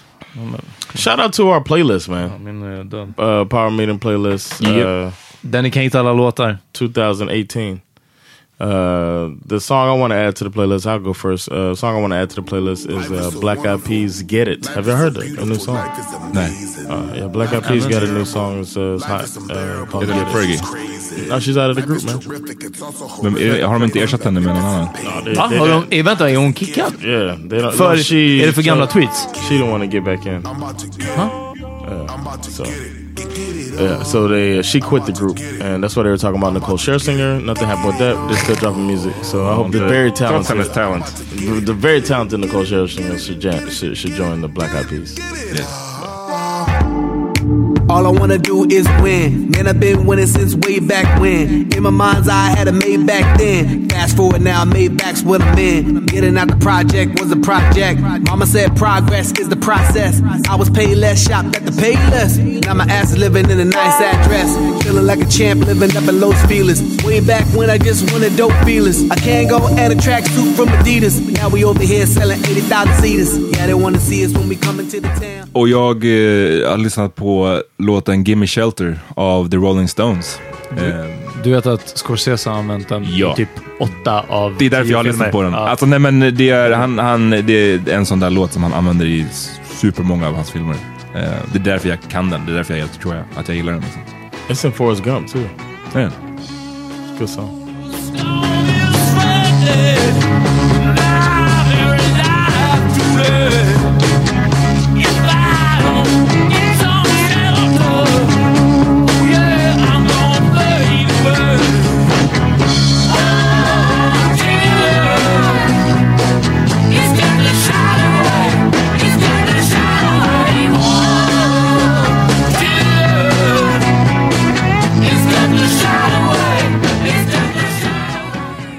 Shout 0.95 1.19
out 1.19 1.33
to 1.33 1.43
our 1.43 1.61
playlist, 1.61 2.09
man. 2.09 2.43
Min 2.43 2.63
är 2.63 2.83
död. 2.83 3.07
Uh, 3.19 3.45
Power 3.47 3.69
Meeting 3.69 3.99
playlist, 3.99 4.61
uh, 4.61 4.77
Yep. 4.77 5.13
Danny 5.41 5.71
kan 5.71 5.83
hitta 5.83 5.99
alla 5.99 6.13
låtar. 6.13 6.57
2018. 6.71 7.81
Uh, 8.59 9.31
the 9.45 9.59
song 9.59 9.89
I 9.89 9.93
want 9.99 10.11
to 10.11 10.17
add 10.17 10.35
to 10.37 10.43
the 10.43 10.49
playlist, 10.49 10.85
I'll 10.85 10.99
go 10.99 11.13
first. 11.13 11.49
Uh, 11.49 11.75
song 11.75 11.97
I 11.97 12.01
want 12.01 12.13
to 12.13 12.17
add 12.17 12.29
to 12.29 12.35
the 12.35 12.43
playlist 12.43 12.87
is 12.87 13.11
uh, 13.11 13.31
Black 13.41 13.65
Eyed 13.65 13.83
Peas 13.83 14.21
"Get 14.21 14.47
It." 14.47 14.65
Have 14.67 14.87
you 14.87 14.93
heard 14.93 15.15
that? 15.15 15.25
A 15.39 15.45
new 15.45 15.55
song? 15.55 15.75
Nej. 16.33 16.49
Uh, 16.87 17.13
yeah, 17.15 17.27
Black 17.27 17.51
Eyed 17.51 17.63
Peas 17.63 17.87
got 17.87 18.03
a 18.03 18.07
new 18.07 18.25
song. 18.25 18.61
It's, 18.61 18.77
uh, 18.77 18.95
it's 18.95 19.03
hot. 19.03 19.23
Uh, 19.49 19.85
called 19.87 20.05
Get 20.05 20.17
It. 20.17 20.27
Fergie? 20.27 21.29
No, 21.29 21.39
she's 21.39 21.57
out 21.57 21.71
of 21.71 21.75
the 21.75 21.81
group, 21.81 22.03
man. 22.03 22.19
Men 23.23 23.37
är 23.37 23.57
det, 23.57 23.65
har 23.65 23.73
de 23.73 23.83
inte 23.83 23.99
ersatt 23.99 24.23
henne 24.23 24.39
med 24.39 24.55
någon 24.55 24.65
annan? 24.65 24.87
No, 25.25 25.33
Va? 25.35 25.41
Har 25.59 25.67
de, 25.67 25.97
eh, 25.97 26.05
vänta, 26.05 26.29
är 26.29 26.37
hon 26.37 26.53
kickad? 26.53 26.93
yeah, 27.03 27.37
they 27.49 27.59
don't. 27.59 27.71
För, 27.71 27.95
no, 27.95 28.03
she, 28.03 28.43
är 28.43 28.45
det 28.47 28.53
för 28.53 28.61
gamla 28.61 28.87
she, 28.87 28.93
tweets? 28.93 29.27
She 29.49 29.55
don't 29.55 29.71
want 29.71 29.83
to 29.83 29.97
get 29.97 30.05
back 30.05 30.25
in. 30.25 30.45
Huh? 31.15 31.29
So, 32.41 32.65
yeah, 33.17 34.03
so 34.03 34.27
they 34.27 34.59
uh, 34.59 34.61
she 34.61 34.79
quit 34.79 35.05
the 35.05 35.11
group, 35.13 35.39
and 35.39 35.83
that's 35.83 35.95
why 35.95 36.03
they 36.03 36.09
were 36.09 36.17
talking 36.17 36.39
about 36.39 36.53
Nicole 36.53 36.77
Scherzinger. 36.77 37.43
Nothing 37.43 37.67
happened 37.67 37.87
with 37.87 37.99
that. 37.99 38.27
They're 38.27 38.37
still 38.37 38.55
dropping 38.55 38.87
music. 38.87 39.15
So 39.23 39.47
I 39.47 39.55
hope 39.55 39.71
the 39.71 39.87
very 39.87 40.11
Trots 40.11 40.47
talented, 40.47 40.57
hennes 40.57 40.69
talent. 40.69 41.05
the, 41.05 41.61
the 41.65 41.73
very 41.73 42.01
talented 42.01 42.39
Nicole 42.39 42.63
Scherzinger 42.63 43.19
should, 43.19 43.71
should 43.73 43.97
should 43.97 44.11
join 44.11 44.41
the 44.41 44.47
Black 44.47 44.71
Eyed 44.73 44.87
Peas. 44.89 45.19
All 47.89 48.07
I 48.07 48.09
wanna 48.09 48.37
do 48.39 48.65
is 48.69 48.87
win. 49.01 49.51
Man, 49.51 49.67
I've 49.67 49.79
been 49.79 50.05
winning 50.07 50.25
since 50.25 50.55
way 50.55 50.79
back 50.79 51.19
when. 51.19 51.71
In 51.73 51.83
my 51.83 51.89
mind's 51.91 52.27
eye, 52.27 52.51
I 52.51 52.55
had 52.55 52.67
a 52.67 52.71
made 52.71 53.05
back 53.05 53.37
then. 53.37 53.82
Fast 53.93 54.17
forward 54.17 54.41
now, 54.41 54.65
made 54.65 54.97
back's 54.97 55.21
what 55.21 55.39
I'm 55.41 55.57
in. 55.57 56.05
Getting 56.07 56.35
out 56.35 56.47
the 56.47 56.55
project 56.57 57.19
was 57.19 57.31
a 57.31 57.35
project. 57.37 58.01
Mama 58.27 58.47
said 58.47 58.75
progress 58.75 59.31
is 59.39 59.49
the 59.49 59.55
process. 59.55 60.19
I 60.49 60.55
was 60.55 60.69
paid 60.69 60.97
less, 60.97 61.23
shopped 61.23 61.55
at 61.55 61.63
the 61.63 61.71
pay 61.71 61.93
less. 62.09 62.37
Now 62.37 62.73
my 62.73 62.85
ass 62.85 63.11
is 63.11 63.19
living 63.19 63.51
in 63.51 63.59
a 63.59 63.65
nice 63.65 64.01
address. 64.01 64.49
Feeling 64.83 65.05
like 65.05 65.21
a 65.21 65.29
champ, 65.29 65.61
living 65.67 65.95
up 65.95 66.09
in 66.09 66.19
Los 66.19 66.41
Feliz. 66.47 66.81
Way 67.05 67.19
back 67.21 67.45
when 67.55 67.69
I 67.69 67.77
just 67.77 68.11
wanted 68.11 68.35
dope 68.35 68.57
feelings. 68.65 68.99
I 69.11 69.15
can't 69.15 69.47
go 69.47 69.59
and 69.67 69.93
a 69.93 69.95
tracksuit 69.95 70.55
from 70.55 70.69
Adidas. 70.69 71.15
Now 71.37 71.49
we 71.49 71.63
over 71.63 71.83
here 71.83 72.07
selling 72.07 72.39
80,000 72.39 72.95
seaters. 72.95 73.37
Yeah, 73.55 73.67
they 73.67 73.75
wanna 73.75 73.99
see 73.99 74.25
us 74.25 74.33
when 74.33 74.49
we 74.49 74.55
come 74.55 74.79
into 74.79 75.01
the 75.01 75.09
town. 75.21 75.49
Och 75.53 75.69
jag 75.69 75.95
eh, 76.05 76.69
har 76.69 76.77
lyssnat 76.77 77.15
på 77.15 77.61
låten 77.77 78.23
Gimme 78.23 78.47
Shelter 78.47 78.99
av 79.15 79.49
The 79.49 79.57
Rolling 79.57 79.87
Stones. 79.87 80.39
Eh, 80.77 81.22
Du 81.43 81.51
vet 81.51 81.65
att 81.65 81.97
Scorsese 81.97 82.49
har 82.49 82.57
använt 82.57 82.89
den 82.89 83.05
Ja. 83.09 83.33
i 83.33 83.35
typ 83.35 83.49
åtta 83.79 84.23
av 84.27 84.55
det 84.59 84.65
är 84.65 84.69
därför 84.69 84.83
tio 84.85 84.91
jag 84.91 84.97
har 84.97 85.03
filmer. 85.03 85.13
lyssnat 85.13 85.31
på 85.31 85.41
den. 85.41 85.53
Ja. 85.53 85.69
Alltså, 85.69 85.85
nej, 85.85 85.99
men 85.99 86.19
det, 86.19 86.49
är, 86.49 86.71
han, 86.71 86.99
han, 86.99 87.29
det 87.29 87.53
är 87.53 87.89
en 87.89 88.05
sån 88.05 88.19
där 88.19 88.29
låt 88.29 88.53
som 88.53 88.63
han 88.63 88.73
använder 88.73 89.05
i 89.05 89.25
supermånga 89.81 90.27
av 90.27 90.35
hans 90.35 90.51
filmer. 90.51 90.75
Eh, 91.15 91.21
det 91.53 91.59
är 91.59 91.63
därför 91.63 91.89
jag 91.89 91.97
kan 92.09 92.29
den. 92.29 92.45
Det 92.45 92.51
är 92.51 92.55
därför 92.55 92.75
jag 92.75 92.91
tror 93.01 93.15
jag 93.15 93.23
att 93.35 93.47
jag 93.47 93.57
gillar 93.57 93.73
den. 93.73 93.81
Liksom. 93.81 94.01
It's 94.47 94.65
in 94.65 94.71
Forrest 94.71 95.03
Gump 95.03 95.27
too. 95.31 95.41
Ja. 95.93 96.09
Good 97.19 97.29
song. 97.29 97.59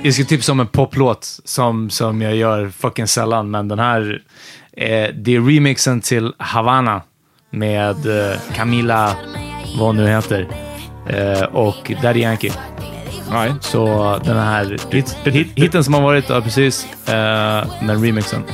Jag 0.05 0.15
ska 0.15 0.25
tipsa 0.25 0.53
om 0.53 0.61
en 0.61 0.67
poplåt 0.67 1.41
som, 1.45 1.91
som 1.91 2.23
jag 2.23 2.37
gör 2.37 2.69
fucking 2.69 3.07
sällan, 3.07 3.51
men 3.51 3.69
den 3.69 3.79
här, 3.79 4.23
eh, 4.73 5.09
det 5.15 5.37
är 5.37 5.41
remixen 5.41 6.01
till 6.01 6.33
Havana 6.39 7.03
med 7.51 8.31
eh, 8.31 8.39
Camila, 8.55 9.17
vad 9.79 9.87
hon 9.87 9.97
nu 9.97 10.09
heter, 10.09 10.49
eh, 11.09 11.43
och 11.43 11.93
Daddy 12.03 12.21
Yankee. 12.21 12.53
Nej. 13.31 13.55
Så 13.61 13.87
den 14.25 14.37
här 14.37 14.79
hit, 14.91 15.17
hit, 15.25 15.49
hiten 15.55 15.85
som 15.85 15.95
har 15.95 16.01
varit, 16.01 16.29
ja, 16.29 16.41
precis, 16.41 16.87
eh, 17.09 17.65
men 17.83 18.05
remixen. 18.05 18.45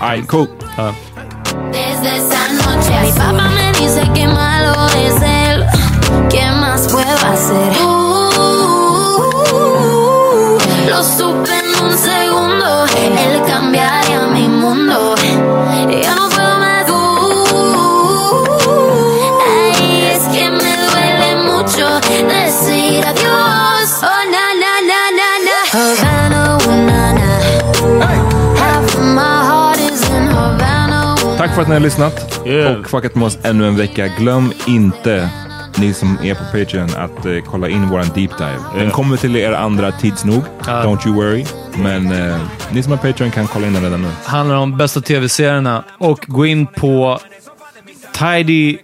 Nej, 0.00 0.22
cool. 0.22 0.46
Ja. 0.76 0.94
Desde 1.72 2.08
esa 2.16 2.52
noche 2.52 3.02
mi 3.02 3.12
papá 3.12 3.50
me 3.54 3.72
dice 3.72 4.02
que 4.14 4.26
malo 4.26 4.86
es 4.86 5.22
él. 5.22 5.64
¿Qué 6.30 6.52
más 6.60 6.92
puedo 6.92 7.32
hacer? 7.32 7.99
För 31.60 31.62
att 31.62 31.68
ni 31.68 31.74
har 31.74 31.80
lyssnat 31.80 32.40
Yeah. 32.46 32.80
och 32.80 32.90
fuckat 32.90 33.14
med 33.14 33.26
oss 33.26 33.38
ännu 33.42 33.68
en 33.68 33.76
vecka. 33.76 34.08
Glöm 34.18 34.52
inte, 34.66 35.28
ni 35.78 35.94
som 35.94 36.18
är 36.22 36.34
på 36.34 36.44
Patreon, 36.44 36.88
att 36.96 37.26
eh, 37.26 37.32
kolla 37.46 37.68
in 37.68 37.88
våran 37.88 38.04
deep 38.14 38.38
dive. 38.38 38.56
Den 38.72 38.80
Yeah. 38.80 38.90
kommer 38.92 39.16
till 39.16 39.36
er 39.36 39.52
andra 39.52 39.92
tids 39.92 40.24
nog. 40.24 40.42
Ja. 40.66 40.72
Don't 40.72 41.06
you 41.08 41.16
worry. 41.16 41.44
Men 41.76 42.12
eh, 42.12 42.36
ni 42.70 42.82
som 42.82 42.92
har 42.92 42.98
Patreon 42.98 43.30
kan 43.30 43.46
kolla 43.46 43.66
in 43.66 43.72
den 43.72 43.82
redan 43.82 44.02
nu. 44.02 44.08
handlar 44.24 44.56
om 44.56 44.76
bästa 44.76 45.00
tv-serierna 45.00 45.84
och 45.98 46.24
gå 46.26 46.46
in 46.46 46.66
på 46.66 47.18
Tidy 48.12 48.78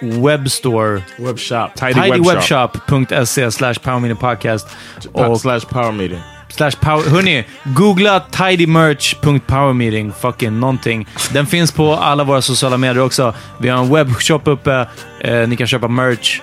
Webstore. 0.00 1.02
Webshop. 1.18 1.68
Tidy 1.74 2.00
Webshop. 2.00 2.72
tidywebshop.se 2.88 3.50
slash 3.50 3.74
powermeetingpodcast 3.74 4.68
och 5.12 5.40
slash 5.40 5.60
power 5.60 5.92
meeting. 5.92 6.20
Slash 6.56 6.76
power... 6.80 7.10
Hörni, 7.10 7.44
googla 7.64 8.20
tidymerch.powermeeting, 8.20 10.12
fucking 10.12 10.60
någonting. 10.60 11.06
Den 11.32 11.46
finns 11.46 11.72
på 11.72 11.94
alla 11.94 12.24
våra 12.24 12.42
sociala 12.42 12.76
medier 12.76 13.04
också. 13.04 13.34
Vi 13.58 13.68
har 13.68 13.82
en 13.82 13.94
webbshop 13.94 14.48
uppe. 14.48 14.86
Eh, 15.20 15.48
ni 15.48 15.56
kan 15.56 15.66
köpa 15.66 15.88
merch. 15.88 16.40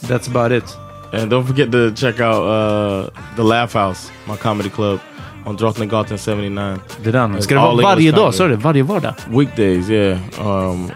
That's 0.00 0.28
about 0.30 0.52
it. 0.52 0.76
And 1.12 1.32
don't 1.32 1.46
forget 1.46 1.72
to 1.72 1.90
check 1.94 2.20
out 2.20 2.42
uh, 2.42 3.10
the 3.36 3.42
Laugh 3.42 3.72
House, 3.72 4.12
my 4.28 4.36
comedy 4.36 4.70
club 4.70 5.00
on 5.44 5.56
Drottninggatan 5.56 6.18
79. 6.18 6.78
Det 7.02 7.08
är 7.08 7.12
den. 7.12 7.36
It's 7.36 7.40
Ska 7.40 7.54
det 7.54 7.60
vara 7.60 7.82
varje 7.82 8.12
dag? 8.12 8.34
Sa 8.34 8.46
du 8.48 8.56
Varje 8.56 8.82
vardag? 8.82 9.14
Weekdays, 9.28 9.90
yeah. 9.90 10.18
Um, 10.40 10.90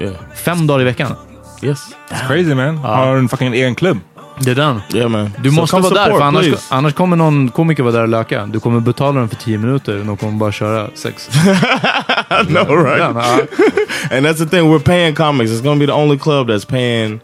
yeah. 0.00 0.14
Fem 0.34 0.66
dagar 0.66 0.80
i 0.80 0.84
veckan? 0.84 1.12
Yes. 1.62 1.78
It's 2.10 2.26
crazy 2.28 2.54
man. 2.54 2.76
Har 2.76 3.16
en 3.16 3.28
fucking 3.28 3.54
egen 3.54 3.74
klubb. 3.74 3.98
Det 4.40 4.50
är 4.50 4.54
den. 4.54 4.80
Yeah, 4.94 5.08
man. 5.10 5.30
Du 5.42 5.50
måste 5.50 5.76
vara 5.76 5.94
där, 5.94 6.10
för 6.10 6.20
annars, 6.20 6.46
please. 6.46 6.74
annars 6.74 6.94
kommer 6.94 7.16
någon 7.16 7.48
komiker 7.48 7.82
vara 7.82 7.92
där 7.92 8.02
och 8.02 8.08
löka. 8.08 8.46
Du 8.46 8.60
kommer 8.60 8.80
betala 8.80 9.20
dem 9.20 9.28
för 9.28 9.36
tio 9.36 9.58
minuter 9.58 9.98
och 10.00 10.06
de 10.06 10.16
kommer 10.16 10.32
bara 10.32 10.52
köra 10.52 10.90
sex. 10.94 11.28
Know, 12.46 12.84
right? 12.84 12.98
Ja, 12.98 13.12
ja. 13.14 13.40
and 14.16 14.26
that's 14.26 14.38
the 14.38 14.46
thing. 14.46 14.70
We're 14.70 14.78
paying 14.84 15.14
comics. 15.14 15.50
It's 15.50 15.62
gonna 15.62 15.80
be 15.80 15.86
the 15.86 15.92
only 15.92 16.18
club 16.18 16.48
that's 16.50 16.64
paying 16.68 17.20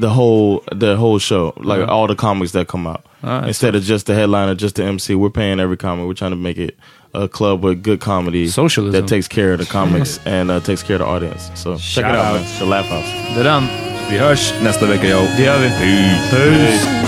the 0.00 0.06
whole 0.08 0.60
the 0.80 0.94
whole 0.96 1.18
show, 1.18 1.52
like 1.56 1.80
Uh-huh. 1.82 1.92
all 1.94 2.08
the 2.08 2.14
comics 2.16 2.52
that 2.52 2.66
come 2.68 2.86
out. 2.90 3.00
Alright, 3.24 3.48
Instead 3.48 3.74
of 3.74 3.82
just 3.82 4.06
the 4.06 4.14
headliner, 4.14 4.54
just 4.54 4.74
the 4.76 4.84
MC, 4.84 5.14
we're 5.14 5.30
paying 5.30 5.60
every 5.60 5.76
comic. 5.76 6.06
We're 6.06 6.14
trying 6.14 6.32
to 6.32 6.36
make 6.42 6.58
it 6.58 6.76
a 7.14 7.28
club 7.28 7.64
with 7.64 7.82
good 7.82 8.00
comedy 8.00 8.48
Socialism. 8.48 8.92
that 9.00 9.08
takes 9.08 9.28
care 9.28 9.52
of 9.54 9.58
the 9.60 9.66
comics 9.66 10.20
and 10.26 10.50
uh, 10.50 10.60
takes 10.60 10.82
care 10.82 10.96
of 10.96 11.00
the 11.00 11.06
audience. 11.06 11.50
So 11.54 11.70
check 11.76 11.78
it 11.78 11.82
Shout 11.82 12.14
out, 12.14 12.26
out. 12.26 12.34
man. 12.40 12.58
The 12.58 12.66
Laugh 12.66 12.86
House. 12.90 13.38
Är 13.38 13.44
den. 13.44 13.93
Vi 14.10 14.18
hörs 14.18 14.54
nästa 14.62 14.86
vecka 14.86 15.08
yo. 15.08 15.26
Det 15.36 15.42
gör 15.42 15.58
vi. 15.58 15.68
Peace. 16.30 17.04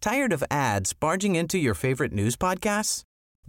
Tired 0.00 0.32
of 0.32 0.42
ads 0.50 0.94
barging 0.94 1.36
into 1.36 1.58
your 1.58 1.74
favorite 1.74 2.12
news 2.12 2.34
podcasts? 2.34 3.04